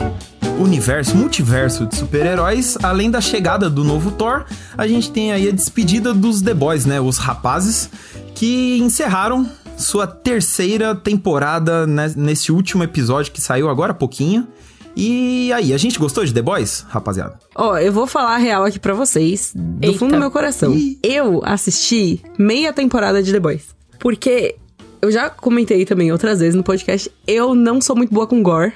universo, 0.59 1.15
multiverso 1.15 1.85
de 1.85 1.95
super-heróis, 1.95 2.77
além 2.83 3.09
da 3.09 3.21
chegada 3.21 3.69
do 3.69 3.81
novo 3.83 4.11
Thor, 4.11 4.43
a 4.77 4.85
gente 4.85 5.09
tem 5.11 5.31
aí 5.31 5.47
a 5.47 5.51
despedida 5.51 6.13
dos 6.13 6.41
The 6.41 6.53
Boys, 6.53 6.85
né? 6.85 6.99
Os 6.99 7.17
rapazes 7.17 7.89
que 8.35 8.77
encerraram 8.79 9.49
sua 9.77 10.05
terceira 10.05 10.93
temporada 10.93 11.87
né, 11.87 12.11
nesse 12.17 12.51
último 12.51 12.83
episódio 12.83 13.31
que 13.31 13.39
saiu 13.39 13.69
agora 13.69 13.91
há 13.91 13.95
pouquinho. 13.95 14.45
E 14.93 15.53
aí, 15.53 15.73
a 15.73 15.77
gente 15.77 15.97
gostou 15.97 16.25
de 16.25 16.33
The 16.33 16.41
Boys, 16.41 16.83
rapaziada? 16.89 17.39
Ó, 17.55 17.77
eu 17.77 17.93
vou 17.93 18.07
falar 18.07 18.33
a 18.33 18.37
real 18.37 18.65
aqui 18.65 18.79
pra 18.79 18.93
vocês, 18.93 19.53
do 19.55 19.85
Eita. 19.85 19.99
fundo 19.99 20.15
do 20.15 20.19
meu 20.19 20.31
coração. 20.31 20.73
Ih. 20.73 20.99
Eu 21.01 21.41
assisti 21.45 22.21
meia 22.37 22.73
temporada 22.73 23.23
de 23.23 23.31
The 23.31 23.39
Boys. 23.39 23.67
Porque 23.99 24.55
eu 25.01 25.11
já 25.11 25.29
comentei 25.29 25.85
também 25.85 26.11
outras 26.11 26.39
vezes 26.39 26.55
no 26.55 26.63
podcast, 26.63 27.11
eu 27.25 27.53
não 27.53 27.79
sou 27.79 27.95
muito 27.95 28.13
boa 28.13 28.25
com 28.25 28.41
gore. 28.41 28.73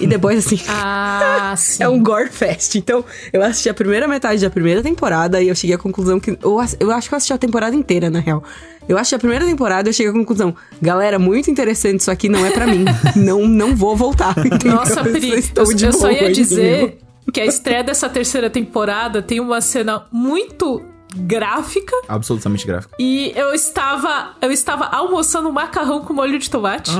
E 0.00 0.06
Boys, 0.18 0.46
assim, 0.46 0.60
Ah, 0.68 1.54
sim. 1.56 1.82
é 1.84 1.88
um 1.88 2.02
gore 2.02 2.30
fest. 2.30 2.76
Então, 2.76 3.04
eu 3.32 3.42
assisti 3.42 3.68
a 3.68 3.74
primeira 3.74 4.06
metade 4.06 4.42
da 4.42 4.50
primeira 4.50 4.82
temporada 4.82 5.42
e 5.42 5.48
eu 5.48 5.54
cheguei 5.54 5.74
à 5.76 5.78
conclusão 5.78 6.20
que. 6.20 6.30
Eu, 6.30 6.58
eu 6.80 6.90
acho 6.90 7.08
que 7.08 7.14
eu 7.14 7.16
assisti 7.16 7.32
a 7.32 7.38
temporada 7.38 7.74
inteira, 7.74 8.10
na 8.10 8.20
real. 8.20 8.42
Eu 8.88 8.96
assisti 8.96 9.14
a 9.16 9.18
primeira 9.18 9.44
temporada 9.44 9.88
e 9.88 9.90
eu 9.90 9.92
cheguei 9.92 10.10
à 10.10 10.14
conclusão. 10.14 10.54
Galera, 10.80 11.18
muito 11.18 11.50
interessante, 11.50 12.00
isso 12.00 12.10
aqui 12.10 12.28
não 12.28 12.44
é 12.46 12.50
pra 12.50 12.66
mim. 12.66 12.84
não, 13.16 13.46
não 13.46 13.76
vou 13.76 13.94
voltar. 13.96 14.34
entendeu? 14.38 14.76
Nossa, 14.76 15.02
Pri, 15.02 15.34
estou 15.38 15.64
eu, 15.64 15.78
eu 15.78 15.92
só 15.92 16.10
ia 16.10 16.32
dizer 16.32 16.98
que 17.32 17.40
a 17.40 17.46
estreia 17.46 17.84
dessa 17.84 18.08
terceira 18.08 18.48
temporada 18.48 19.20
tem 19.20 19.40
uma 19.40 19.60
cena 19.60 20.06
muito 20.10 20.82
gráfica. 21.16 21.94
Absolutamente 22.06 22.66
gráfico. 22.66 22.94
E 22.98 23.32
eu 23.34 23.54
estava, 23.54 24.36
eu 24.40 24.50
estava 24.50 24.86
almoçando 24.86 25.48
um 25.48 25.52
macarrão 25.52 26.00
com 26.00 26.12
molho 26.12 26.38
de 26.38 26.50
tomate. 26.50 26.90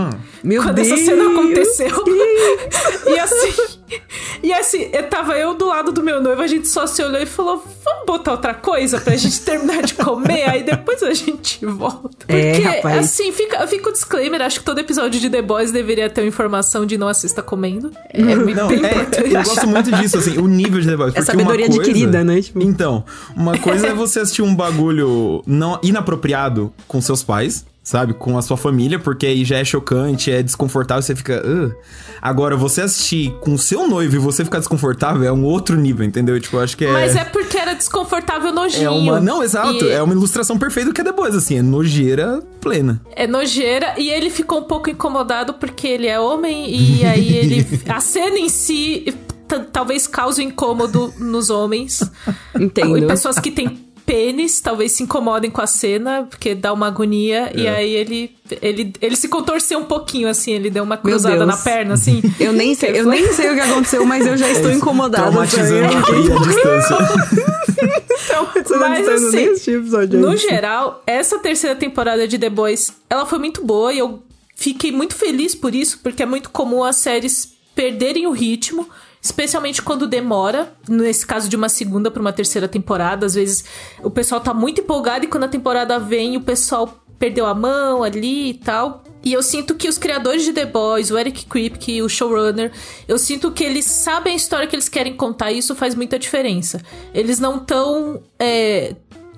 Meu 0.42 0.62
quando 0.62 0.76
Deus! 0.76 0.88
essa 0.88 1.04
cena 1.04 1.30
aconteceu. 1.30 2.04
e 3.06 3.18
assim, 3.18 3.78
e 4.42 4.53
assim, 4.53 4.88
eu 4.92 5.05
tava 5.09 5.37
eu 5.38 5.55
do 5.55 5.66
lado 5.66 5.92
do 5.92 6.03
meu 6.03 6.20
noivo, 6.22 6.40
a 6.42 6.46
gente 6.46 6.68
só 6.68 6.87
se 6.87 7.03
olhou 7.03 7.20
e 7.20 7.27
falou: 7.27 7.62
"Vamos 7.85 8.07
botar 8.07 8.33
outra 8.33 8.55
coisa 8.55 9.01
pra 9.01 9.16
gente 9.16 9.40
terminar 9.42 9.83
de 9.83 9.94
comer, 9.94 10.48
aí 10.48 10.62
depois 10.62 11.03
a 11.03 11.12
gente 11.14 11.64
volta". 11.66 12.09
É, 12.29 12.53
Porque 12.53 12.66
rapaz. 12.68 12.98
assim, 12.98 13.33
fica, 13.33 13.66
fica 13.66 13.88
o 13.88 13.92
disclaimer, 13.92 14.40
acho 14.42 14.61
que 14.61 14.64
todo 14.64 14.79
episódio 14.79 15.20
de 15.20 15.29
The 15.31 15.42
Boys 15.42 15.70
deveria 15.72 16.09
ter 16.11 16.22
uma 16.22 16.29
informação 16.29 16.85
de 16.87 16.96
não 16.98 17.09
assista 17.09 17.42
comendo. 17.42 17.90
É 18.11 18.22
muito 18.22 18.55
Não, 18.57 18.68
bem 18.68 18.85
é, 18.85 18.90
importante. 18.92 19.35
eu 19.35 19.42
gosto 19.42 19.66
muito 19.66 19.92
disso, 19.92 20.18
assim, 20.18 20.38
o 20.38 20.46
nível 20.46 20.81
de 20.81 20.87
The 20.88 20.96
Boys. 20.96 21.12
É 21.14 21.16
porque 21.16 21.31
sabedoria 21.33 21.66
uma 21.66 21.74
coisa- 21.77 21.90
adquirida, 21.90 22.24
né? 22.24 22.40
Tipo- 22.42 22.62
Então, 22.62 23.05
uma 23.37 23.57
coisa 23.59 23.88
é 23.88 23.94
você 23.94 24.20
assistir 24.20 24.42
um 24.42 24.55
bagulho 24.55 25.42
não 25.46 25.79
inapropriado 25.83 26.72
com 26.87 27.01
seus 27.01 27.22
pais, 27.22 27.64
sabe? 27.88 28.12
Com 28.12 28.37
a 28.37 28.42
sua 28.42 28.59
família, 28.59 28.98
porque 28.98 29.24
aí 29.24 29.44
já 29.46 29.57
é 29.57 29.64
chocante, 29.64 30.31
é 30.31 30.42
desconfortável, 30.42 31.03
você 31.03 31.16
fica. 31.16 31.42
"Ugh". 31.46 31.72
Agora, 32.20 32.55
você 32.55 32.83
assistir 32.83 33.33
com 33.40 33.55
o 33.55 33.59
seu 33.59 33.88
noivo 33.88 34.14
e 34.16 34.18
você 34.18 34.44
ficar 34.44 34.59
desconfortável 34.59 35.24
é 35.27 35.33
um 35.33 35.42
outro 35.44 35.74
nível, 35.77 36.05
entendeu? 36.05 36.38
Tipo, 36.38 36.57
eu 36.57 36.61
acho 36.61 36.77
que 36.77 36.85
é. 36.85 36.92
Mas 36.92 37.16
é 37.16 37.24
porque 37.24 37.57
era 37.57 37.72
desconfortável 37.74 38.53
nojinho. 38.53 38.85
É 38.85 38.90
uma. 38.90 39.20
Não, 39.20 39.42
exato. 39.42 39.85
E- 39.87 39.88
É 39.90 40.03
uma 40.03 40.12
ilustração 40.12 40.59
perfeita 40.59 40.90
do 40.90 40.94
que 40.94 41.01
é 41.01 41.12
Boys, 41.12 41.35
assim. 41.35 41.57
É 41.59 41.62
nojeira 41.62 42.42
plena. 42.61 43.01
É 43.16 43.27
nojeira 43.27 43.94
e 43.96 44.11
ele 44.11 44.29
ficou 44.29 44.59
um 44.61 44.64
pouco 44.64 44.90
incomodado 44.90 45.55
porque 45.55 45.87
ele 45.88 46.07
é 46.07 46.20
homem 46.20 46.68
e 46.74 47.05
aí 47.07 47.37
ele. 47.37 47.66
A 47.88 48.01
cena 48.01 48.38
em 48.38 48.48
si 48.51 49.14
talvez 49.72 50.07
cause 50.07 50.42
incômodo 50.44 51.14
nos 51.18 51.48
homens. 51.48 52.03
Entendo. 52.55 52.98
E 52.98 53.07
pessoas 53.07 53.38
que 53.38 53.51
têm 53.51 53.88
pênis 54.09 54.61
talvez 54.61 54.92
se 54.92 55.03
incomodem 55.03 55.51
com 55.51 55.61
a 55.61 55.66
cena, 55.66 56.27
porque 56.29 56.55
dá 56.55 56.73
uma 56.73 56.87
agonia. 56.87 57.53
E 57.55 57.66
É. 57.66 57.75
aí 57.77 57.92
ele, 57.92 58.35
ele, 58.62 58.92
ele 59.01 59.14
se 59.16 59.29
contorceu 59.29 59.79
um 59.79 59.85
pouquinho, 59.85 60.29
assim, 60.29 60.53
ele 60.53 60.71
deu 60.71 60.83
uma 60.83 60.97
cruzada 60.97 61.44
na 61.44 61.57
perna, 61.57 61.94
assim. 61.94 62.23
Eu 62.40 62.53
nem 62.53 62.75
sei, 62.75 62.99
eu 62.99 63.05
nem 63.07 63.31
sei 63.33 63.51
o 63.51 63.55
que 63.55 63.61
aconteceu, 63.61 64.05
mas 64.07 64.27
eu 64.27 64.37
já 64.37 64.49
estou 64.51 64.71
incomodada. 64.73 65.25
Traumatizando 65.31 65.87
a 65.87 66.40
distância. 66.47 66.97
Traumatizando 68.27 68.81
Mas, 68.81 69.09
a 69.09 69.14
distância, 69.14 69.53
assim, 69.53 69.75
episódio 69.75 70.21
No 70.21 70.37
geral, 70.37 71.03
essa 71.07 71.38
terceira 71.38 71.77
temporada 71.77 72.27
de 72.27 72.38
The 72.38 72.51
Boys, 72.51 72.92
ela 73.11 73.27
foi 73.27 73.38
muito 73.38 73.64
boa 73.64 73.92
e 73.92 73.99
eu 73.99 74.23
fiquei 74.55 74.90
muito 74.90 75.14
feliz 75.14 75.55
por 75.55 75.75
isso, 75.75 76.01
porque 76.03 76.23
é 76.23 76.27
muito 76.27 76.51
comum 76.51 76.83
as 76.83 76.97
séries 76.97 77.53
perderem 77.75 78.27
o 78.27 78.33
ritmo, 78.33 78.88
especialmente 79.20 79.83
quando 79.83 80.07
demora, 80.07 80.72
nesse 80.88 81.26
caso 81.26 81.48
de 81.48 81.57
uma 81.57 81.68
segunda 81.68 82.11
para 82.11 82.20
uma 82.20 82.33
terceira 82.33 82.68
temporada, 82.68 83.26
às 83.26 83.35
vezes 83.35 83.64
o 84.02 84.11
pessoal 84.11 84.40
tá 84.40 84.54
muito 84.54 84.81
empolgado 84.81 85.24
e 85.24 85.28
quando 85.28 85.44
a 85.44 85.48
temporada 85.48 85.98
vem, 85.98 86.37
o 86.37 86.40
pessoal 86.40 87.02
perdeu 87.18 87.46
a 87.46 87.54
mão 87.54 88.02
ali 88.02 88.50
e 88.50 88.54
tal. 88.54 89.02
E 89.24 89.33
eu 89.33 89.42
sinto 89.42 89.74
que 89.74 89.88
os 89.88 89.98
criadores 89.98 90.44
de 90.44 90.52
The 90.52 90.64
Boys, 90.64 91.11
o 91.11 91.18
Eric 91.18 91.46
Kripke, 91.46 92.00
o 92.00 92.09
showrunner, 92.09 92.72
eu 93.07 93.18
sinto 93.18 93.50
que 93.50 93.64
eles 93.64 93.85
sabem 93.85 94.33
a 94.33 94.37
história 94.37 94.66
que 94.66 94.76
eles 94.76 94.88
querem 94.88 95.16
contar 95.16 95.50
e 95.50 95.59
isso 95.59 95.74
faz 95.74 95.94
muita 95.94 96.18
diferença. 96.18 96.81
Eles 97.12 97.40
não 97.40 97.57
estão 97.57 98.22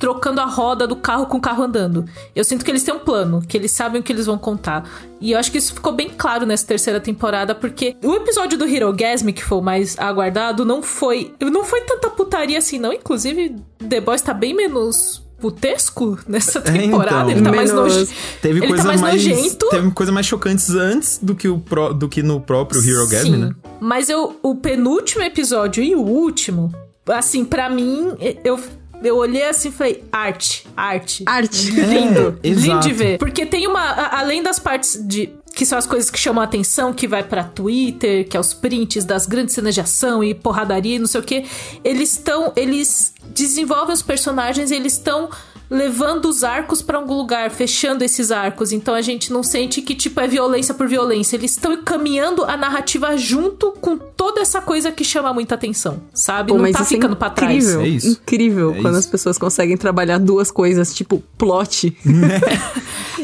trocando 0.00 0.40
a 0.40 0.46
roda 0.46 0.86
do 0.86 0.96
carro 0.96 1.26
com 1.26 1.36
o 1.36 1.40
carro 1.40 1.62
andando. 1.62 2.04
Eu 2.34 2.42
sinto 2.42 2.64
que 2.64 2.70
eles 2.70 2.82
têm 2.82 2.92
um 2.94 2.98
plano, 2.98 3.40
que 3.46 3.56
eles 3.56 3.70
sabem 3.70 4.00
o 4.00 4.02
que 4.02 4.10
eles 4.12 4.26
vão 4.26 4.38
contar. 4.38 4.88
E 5.20 5.32
eu 5.32 5.38
acho 5.38 5.52
que 5.52 5.58
isso 5.58 5.74
ficou 5.74 5.92
bem 5.92 6.08
claro 6.16 6.46
nessa 6.46 6.66
terceira 6.66 6.98
temporada, 6.98 7.54
porque 7.54 7.94
o 8.02 8.14
episódio 8.14 8.56
do 8.58 8.66
Hero 8.66 8.92
Gasm, 8.92 9.30
que 9.30 9.44
foi 9.44 9.58
o 9.58 9.62
mais 9.62 9.96
aguardado, 9.98 10.64
não 10.64 10.82
foi. 10.82 11.32
Não 11.40 11.62
foi 11.64 11.82
tanta 11.82 12.08
putaria 12.08 12.58
assim, 12.58 12.78
não. 12.78 12.92
Inclusive, 12.92 13.54
The 13.88 14.00
Boys 14.00 14.22
tá 14.22 14.32
bem 14.34 14.54
menos 14.56 15.22
putesco 15.38 16.18
nessa 16.28 16.60
temporada. 16.60 17.30
então. 17.30 17.30
ele 17.30 17.42
tá 17.42 17.52
mais 17.52 17.70
Menos- 17.72 17.94
nojento. 17.94 18.12
Teve 18.42 18.58
ele 18.60 18.66
coisa 18.68 18.82
tá 18.82 18.88
mais, 18.88 19.00
mais. 19.00 19.26
nojento. 19.26 19.68
Teve 19.68 19.90
coisa 19.90 20.12
mais 20.12 20.26
chocantes 20.26 20.70
antes 20.70 21.18
do 21.22 21.34
que, 21.34 21.48
o 21.48 21.58
pró- 21.58 21.92
do 21.92 22.08
que 22.08 22.22
no 22.22 22.40
próprio 22.40 22.80
Hero 22.82 23.06
Gasm, 23.08 23.36
né? 23.36 23.50
Mas 23.80 24.08
eu, 24.08 24.38
o 24.42 24.54
penúltimo 24.54 25.22
episódio 25.22 25.82
e 25.82 25.94
o 25.94 26.00
último, 26.00 26.72
assim, 27.08 27.44
pra 27.44 27.68
mim, 27.70 28.12
eu, 28.44 28.58
eu 29.02 29.16
olhei 29.16 29.44
assim 29.44 29.68
e 29.68 29.72
falei, 29.72 30.04
arte, 30.12 30.66
arte. 30.76 31.22
Arte. 31.26 31.70
Lindo, 31.70 32.38
É, 32.42 32.48
lindo 32.48 32.80
de 32.80 32.92
ver. 32.92 33.18
Porque 33.18 33.44
tem 33.46 33.66
uma. 33.66 33.80
a- 33.80 34.18
Além 34.20 34.42
das 34.42 34.58
partes 34.58 34.98
de. 35.06 35.30
que 35.54 35.66
são 35.66 35.76
as 35.78 35.86
coisas 35.86 36.10
que 36.10 36.18
chamam 36.18 36.40
a 36.42 36.44
atenção, 36.44 36.92
que 36.92 37.08
vai 37.08 37.22
pra 37.24 37.42
Twitter, 37.44 38.26
que 38.28 38.36
é 38.36 38.40
os 38.40 38.54
prints 38.54 39.04
das 39.04 39.26
grandes 39.26 39.54
cenas 39.54 39.74
de 39.74 39.80
ação 39.80 40.22
e 40.22 40.32
porradaria 40.34 40.96
e 40.96 40.98
não 40.98 41.06
sei 41.06 41.20
o 41.20 41.24
que, 41.24 41.44
eles 41.82 42.12
estão. 42.12 42.52
Eles 42.54 43.12
desenvolvem 43.34 43.92
os 43.94 44.02
personagens, 44.02 44.70
eles 44.70 44.92
estão 44.94 45.28
levando 45.70 46.24
os 46.26 46.42
arcos 46.42 46.82
para 46.82 46.98
algum 46.98 47.14
lugar, 47.14 47.48
fechando 47.50 48.02
esses 48.02 48.32
arcos. 48.32 48.72
Então 48.72 48.92
a 48.92 49.00
gente 49.00 49.32
não 49.32 49.42
sente 49.42 49.80
que 49.80 49.94
tipo 49.94 50.18
é 50.20 50.26
violência 50.26 50.74
por 50.74 50.88
violência. 50.88 51.36
Eles 51.36 51.52
estão 51.52 51.76
caminhando 51.82 52.44
a 52.44 52.56
narrativa 52.56 53.16
junto 53.16 53.70
com 53.80 53.96
toda 53.96 54.40
essa 54.40 54.60
coisa 54.60 54.90
que 54.90 55.04
chama 55.04 55.32
muita 55.32 55.54
atenção, 55.54 56.02
sabe? 56.12 56.48
Pô, 56.48 56.54
não 56.56 56.62
mas 56.62 56.72
tá 56.76 56.82
é 56.82 56.84
ficando 56.84 57.14
pra 57.14 57.30
trás. 57.30 57.56
incrível, 57.64 57.80
É 57.82 57.88
isso. 57.88 58.08
Incrível 58.10 58.70
É 58.72 58.82
quando 58.82 58.90
isso. 58.94 58.98
as 58.98 59.06
pessoas 59.06 59.38
conseguem 59.38 59.76
trabalhar 59.76 60.18
duas 60.18 60.50
coisas, 60.50 60.92
tipo 60.92 61.22
plot. 61.38 61.96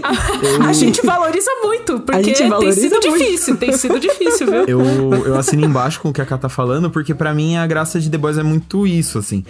A, 0.03 0.67
a 0.69 0.73
gente 0.73 1.05
valoriza 1.05 1.51
muito, 1.65 2.01
porque 2.01 2.23
gente 2.25 2.39
tem 2.39 2.49
valoriza 2.49 2.81
sido 2.81 2.93
muito. 3.09 3.19
difícil, 3.19 3.57
tem 3.57 3.73
sido 3.73 3.99
difícil, 3.99 4.47
viu? 4.47 4.65
Eu, 4.67 4.81
eu 5.27 5.37
assino 5.37 5.65
embaixo 5.65 6.01
com 6.01 6.11
o 6.11 6.13
que 6.13 6.21
a 6.21 6.27
Ká 6.27 6.39
tá 6.39 6.49
falando, 6.49 6.91
porque 6.91 7.15
pra 7.15 7.35
mim 7.35 7.57
a 7.57 7.67
graça 7.67 7.99
de 8.01 8.09
The 8.11 8.19
Boys 8.19 8.39
é 8.39 8.43
muito 8.43 8.87
isso, 8.87 9.19
assim. 9.19 9.45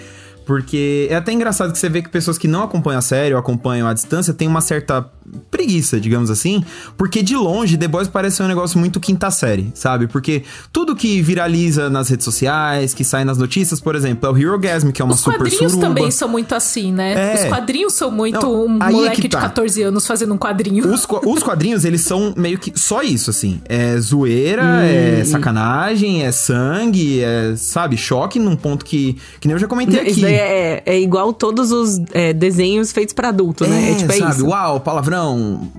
Porque 0.46 1.08
é 1.10 1.16
até 1.16 1.32
engraçado 1.32 1.72
que 1.72 1.78
você 1.78 1.88
vê 1.88 2.00
que 2.00 2.08
pessoas 2.08 2.38
que 2.38 2.46
não 2.46 2.62
acompanham 2.62 3.00
a 3.00 3.02
série 3.02 3.34
ou 3.34 3.40
acompanham 3.40 3.88
à 3.88 3.92
distância 3.92 4.32
têm 4.32 4.46
uma 4.46 4.60
certa 4.60 5.10
preguiça, 5.50 6.00
digamos 6.00 6.30
assim, 6.30 6.64
porque 6.96 7.22
de 7.22 7.36
longe 7.36 7.76
The 7.76 7.88
Boys 7.88 8.08
parece 8.08 8.42
um 8.42 8.46
negócio 8.46 8.78
muito 8.78 9.00
quinta 9.00 9.30
série, 9.30 9.70
sabe? 9.74 10.06
Porque 10.06 10.42
tudo 10.72 10.94
que 10.94 11.20
viraliza 11.22 11.88
nas 11.90 12.08
redes 12.08 12.24
sociais, 12.24 12.94
que 12.94 13.04
sai 13.04 13.24
nas 13.24 13.38
notícias, 13.38 13.80
por 13.80 13.94
exemplo, 13.94 14.28
é 14.28 14.32
o 14.32 14.36
Hero 14.36 14.58
Gasm, 14.58 14.90
que 14.90 15.00
é 15.00 15.04
uma 15.04 15.14
Os 15.14 15.20
super 15.20 15.38
quadrinhos 15.38 15.72
suruba. 15.72 15.88
também 15.88 16.10
são 16.10 16.28
muito 16.28 16.54
assim, 16.54 16.92
né? 16.92 17.32
É. 17.32 17.34
Os 17.34 17.48
quadrinhos 17.48 17.92
são 17.92 18.10
muito 18.10 18.40
Não, 18.40 18.66
um 18.66 18.82
é 18.82 18.90
moleque 18.90 19.16
que 19.16 19.22
de 19.22 19.28
tá. 19.28 19.40
14 19.40 19.82
anos 19.82 20.06
fazendo 20.06 20.34
um 20.34 20.38
quadrinho. 20.38 20.92
Os, 20.92 21.06
os 21.24 21.42
quadrinhos, 21.42 21.84
eles 21.84 22.00
são 22.02 22.34
meio 22.36 22.58
que 22.58 22.72
só 22.78 23.02
isso, 23.02 23.30
assim. 23.30 23.60
É 23.68 23.98
zoeira, 23.98 24.84
é 24.84 25.24
sacanagem, 25.24 26.24
é 26.24 26.32
sangue, 26.32 27.20
é, 27.22 27.54
sabe, 27.56 27.96
choque 27.96 28.38
num 28.38 28.56
ponto 28.56 28.84
que, 28.84 29.16
que 29.40 29.48
nem 29.48 29.54
eu 29.54 29.58
já 29.58 29.66
comentei 29.66 30.00
aqui. 30.00 30.10
Isso 30.10 30.26
é, 30.26 30.82
é 30.84 31.00
igual 31.00 31.32
todos 31.32 31.72
os 31.72 32.00
é, 32.12 32.32
desenhos 32.32 32.92
feitos 32.92 33.14
pra 33.14 33.28
adulto, 33.28 33.66
né? 33.66 33.92
É, 33.92 33.94
tipo, 33.94 34.12
é 34.12 34.16
sabe? 34.16 34.32
isso. 34.32 34.46
Uau, 34.46 34.80
palavrão, 34.80 35.15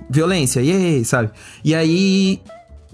violência, 0.08 0.60
yay, 0.60 1.04
sabe? 1.04 1.30
E 1.64 1.74
aí. 1.74 2.40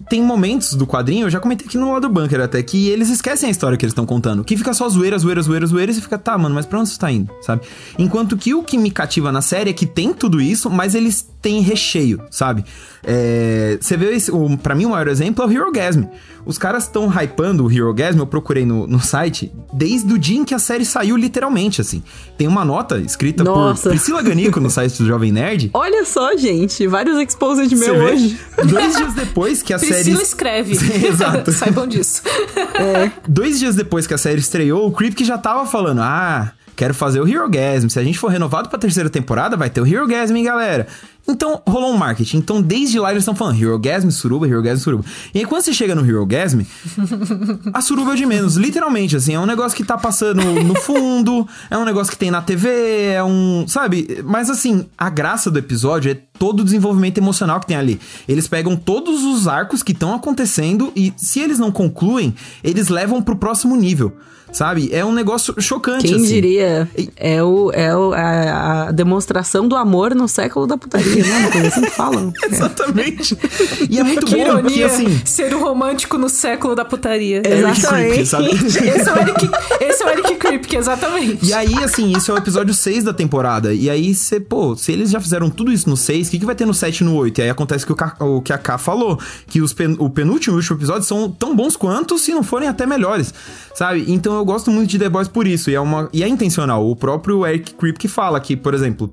Tem 0.09 0.21
momentos 0.21 0.75
do 0.75 0.89
quadrinho, 0.89 1.27
eu 1.27 1.31
já 1.31 1.39
comentei 1.39 1.69
aqui 1.69 1.79
no 1.79 1.93
lado 1.93 2.09
do 2.09 2.13
bunker 2.13 2.41
até, 2.41 2.61
que 2.65 2.89
eles 2.89 3.09
esquecem 3.11 3.49
a 3.49 3.51
história 3.51 3.79
que 3.79 3.85
eles 3.85 3.93
estão 3.93 4.05
contando. 4.05 4.43
Que 4.43 4.57
fica 4.57 4.75
só 4.75 4.89
zoeira, 4.89 5.17
zoeira, 5.17 5.41
zoeira, 5.41 5.65
zoeira, 5.67 5.93
e 5.93 5.95
fica, 5.95 6.19
tá, 6.19 6.37
mano, 6.37 6.53
mas 6.53 6.67
pra 6.67 6.81
onde 6.81 6.89
você 6.89 6.99
tá 6.99 7.13
indo, 7.13 7.33
sabe? 7.41 7.63
Enquanto 7.97 8.37
que 8.37 8.53
o 8.55 8.65
que 8.65 8.77
me 8.77 8.91
cativa 8.91 9.31
na 9.31 9.41
série 9.41 9.71
é 9.71 9.73
que 9.73 9.87
tem 9.87 10.13
tudo 10.13 10.41
isso, 10.41 10.69
mas 10.69 10.97
eles 10.97 11.31
têm 11.45 11.61
recheio, 11.61 12.23
sabe? 12.31 12.65
É, 13.07 13.77
você 13.79 13.99
vê, 13.99 14.15
esse, 14.15 14.31
o, 14.33 14.57
pra 14.57 14.75
mim, 14.75 14.87
o 14.87 14.91
maior 14.91 15.09
exemplo 15.09 15.45
é 15.45 15.47
o 15.47 15.53
Hero 15.53 15.71
Gasm. 15.71 16.05
Os 16.47 16.57
caras 16.57 16.85
estão 16.85 17.09
hypando 17.11 17.65
o 17.67 17.71
Hero 17.71 17.93
Gasm, 17.93 18.19
eu 18.19 18.27
procurei 18.27 18.65
no, 18.65 18.87
no 18.87 18.99
site, 18.99 19.53
desde 19.73 20.11
o 20.11 20.19
dia 20.19 20.39
em 20.39 20.45
que 20.45 20.55
a 20.55 20.59
série 20.59 20.87
saiu, 20.87 21.17
literalmente, 21.17 21.83
assim. 21.83 22.03
Tem 22.39 22.49
uma 22.49 22.65
nota 22.65 22.99
escrita 22.99 23.45
Nossa. 23.45 23.83
por 23.83 23.91
Priscila 23.91 24.23
Ganico 24.23 24.59
no 24.59 24.71
site 24.71 24.97
do 25.03 25.07
Jovem 25.07 25.33
Nerd. 25.33 25.71
Olha 25.75 26.05
só, 26.07 26.35
gente, 26.35 26.87
vários 26.87 27.19
exposed 27.19 27.69
Você 27.69 27.85
meu 27.85 27.95
vê? 27.95 28.13
hoje. 28.13 28.41
Dois 28.65 28.97
dias 28.97 29.13
depois 29.15 29.63
que 29.63 29.75
a 29.75 29.79
série. 29.79 29.93
Priscila 29.93 30.23
escreve. 30.23 30.73
Exato. 31.07 31.53
Saibam 31.53 31.87
disso. 31.87 32.23
Dois 33.29 33.59
dias 33.59 33.75
depois 33.75 34.07
que 34.07 34.15
a 34.15 34.19
série 34.19 34.41
estreou, 34.41 34.87
o 34.87 34.93
Kripke 34.93 35.25
já 35.25 35.37
tava 35.39 35.67
falando: 35.67 36.01
Ah, 36.01 36.53
quero 36.77 36.95
fazer 36.95 37.21
o 37.21 37.29
Hero 37.29 37.49
Gasm. 37.49 37.89
Se 37.89 37.99
a 37.99 38.03
gente 38.05 38.19
for 38.19 38.29
renovado 38.29 38.69
pra 38.69 38.79
terceira 38.79 39.09
temporada, 39.09 39.57
vai 39.57 39.71
ter 39.71 39.81
o 39.81 39.87
Hero 39.87 40.07
Gasm, 40.07 40.37
hein, 40.37 40.45
galera? 40.45 40.87
Então, 41.27 41.63
rolou 41.67 41.93
um 41.93 41.97
marketing. 41.97 42.39
Então, 42.39 42.61
desde 42.61 42.99
lá 42.99 43.11
eles 43.11 43.23
estão 43.23 43.35
falando 43.35 43.61
Hero 43.61 43.79
Gasm, 43.79 44.11
Suruba, 44.11 44.47
Hero 44.47 44.63
Gasm, 44.63 44.83
Suruba. 44.83 45.05
E 45.33 45.39
aí, 45.39 45.45
quando 45.45 45.63
você 45.63 45.73
chega 45.73 45.95
no 45.95 46.07
Hero 46.07 46.25
Gasm, 46.27 46.61
a 47.73 47.81
suruba 47.81 48.13
é 48.13 48.17
de 48.17 48.27
menos. 48.27 48.57
Literalmente, 48.57 49.17
assim, 49.17 49.35
é 49.35 49.41
um 49.41 49.47
negócio 49.47 49.77
que 49.77 49.85
tá 49.85 49.97
passando 49.97 50.43
no 50.43 50.75
fundo, 50.75 51.47
é 51.71 51.79
um 51.79 51.85
negócio 51.85 52.13
que 52.13 52.19
tem 52.19 52.31
na 52.31 52.43
TV, 52.43 52.69
é 53.15 53.25
um. 53.25 53.65
Sabe? 53.67 54.23
Mas 54.25 54.51
assim, 54.51 54.87
a 54.99 55.09
graça 55.09 55.51
do 55.51 55.59
episódio 55.59 56.11
é 56.11 56.15
todo 56.39 56.61
o 56.61 56.65
desenvolvimento 56.65 57.19
emocional 57.19 57.59
que 57.59 57.67
tem 57.67 57.77
ali. 57.77 58.01
Eles 58.29 58.47
pegam 58.47 58.77
todos 58.77 59.25
os 59.25 59.49
arcos 59.49 59.83
que 59.83 59.93
estão 59.93 60.15
acontecendo 60.15 60.93
e, 60.95 61.13
se 61.17 61.41
eles 61.41 61.59
não 61.59 61.73
concluem, 61.73 62.35
eles 62.63 62.89
levam 62.89 63.23
pro 63.23 63.37
próximo 63.37 63.77
nível. 63.77 64.15
Sabe? 64.55 64.89
É 64.93 65.05
um 65.05 65.13
negócio 65.13 65.55
chocante, 65.61 66.07
Quem 66.07 66.15
assim. 66.17 66.25
diria? 66.27 66.89
É, 67.17 67.43
o, 67.43 67.71
é 67.73 67.95
o, 67.95 68.13
a, 68.15 68.89
a 68.89 68.93
demonstração 68.93 69.67
do 69.69 69.77
amor 69.77 70.15
no 70.15 70.27
século 70.29 70.67
da 70.67 70.79
putaria, 70.79 71.23
né? 71.25 71.39
Uma 71.41 71.51
coisa 71.51 71.69
assim 71.69 71.81
que 71.83 71.91
falam. 71.91 72.33
Exatamente. 72.51 73.37
E 73.91 73.99
é 73.99 74.03
muito 74.05 74.27
que 74.27 74.37
bom 74.37 74.45
porque, 74.45 74.59
ironia 74.61 74.87
assim. 74.87 75.21
ser 75.25 75.55
o 75.55 75.61
romântico 75.61 76.17
no 76.17 76.29
século 76.29 76.75
da 76.75 76.85
putaria. 76.85 77.43
É 77.45 77.59
Eric 77.59 77.79
Exatamente. 78.21 78.79
Esse 78.89 79.09
é 79.09 79.13
o 79.13 79.19
Eric, 79.19 79.51
esse 79.81 80.03
é 80.03 80.07
o 80.07 80.09
Eric 80.11 80.35
Kripke, 80.37 80.77
exatamente. 80.77 81.45
E 81.45 81.53
aí, 81.53 81.75
assim, 81.83 82.13
isso 82.17 82.31
é 82.31 82.35
o 82.35 82.39
episódio 82.39 82.73
6 82.73 83.05
da 83.05 83.13
temporada. 83.13 83.75
E 83.75 83.91
aí, 83.91 84.15
você, 84.15 84.41
pô, 84.41 84.77
se 84.77 84.93
eles 84.93 85.11
já 85.11 85.21
fizeram 85.21 85.51
tudo 85.51 85.73
isso 85.73 85.89
no 85.89 85.97
6, 85.97 86.29
o 86.29 86.31
que, 86.31 86.39
que 86.39 86.47
vai 86.47 86.55
ter 86.55 86.65
no 86.67 86.75
7 86.75 87.01
e 87.01 87.05
no 87.05 87.15
8? 87.17 87.39
E 87.39 87.43
aí 87.43 87.51
acontece 87.51 87.85
que 87.85 87.93
o, 87.93 87.97
o 88.37 88.41
que 88.43 88.53
a 88.53 88.59
K 88.59 88.79
falou, 88.79 89.19
que 89.49 89.61
os 89.61 89.73
pen- 89.73 89.97
o 89.99 90.09
penúltimo 90.09 90.55
e 90.55 90.57
o 90.57 90.59
último 90.61 90.77
episódio 90.79 91.03
são 91.05 91.31
tão 91.31 91.55
bons 91.55 91.77
quanto, 91.77 92.19
se 92.19 92.33
não 92.33 92.43
forem 92.43 92.69
até 92.69 92.87
melhores, 92.87 93.33
sabe? 93.75 94.05
Então 94.09 94.35
eu 94.37 94.44
gosto 94.45 94.71
muito 94.71 94.91
de 94.91 94.99
The 94.99 95.09
Boys 95.09 95.29
por 95.29 95.47
isso. 95.47 95.71
E 95.71 95.75
é, 95.75 95.81
uma, 95.81 96.09
e 96.13 96.23
é 96.23 96.29
intencional. 96.29 96.89
O 96.89 96.95
próprio 96.95 97.47
Eric 97.47 97.75
Kripke 97.75 98.09
fala 98.09 98.41
que, 98.41 98.57
por 98.57 98.75
exemplo, 98.75 99.13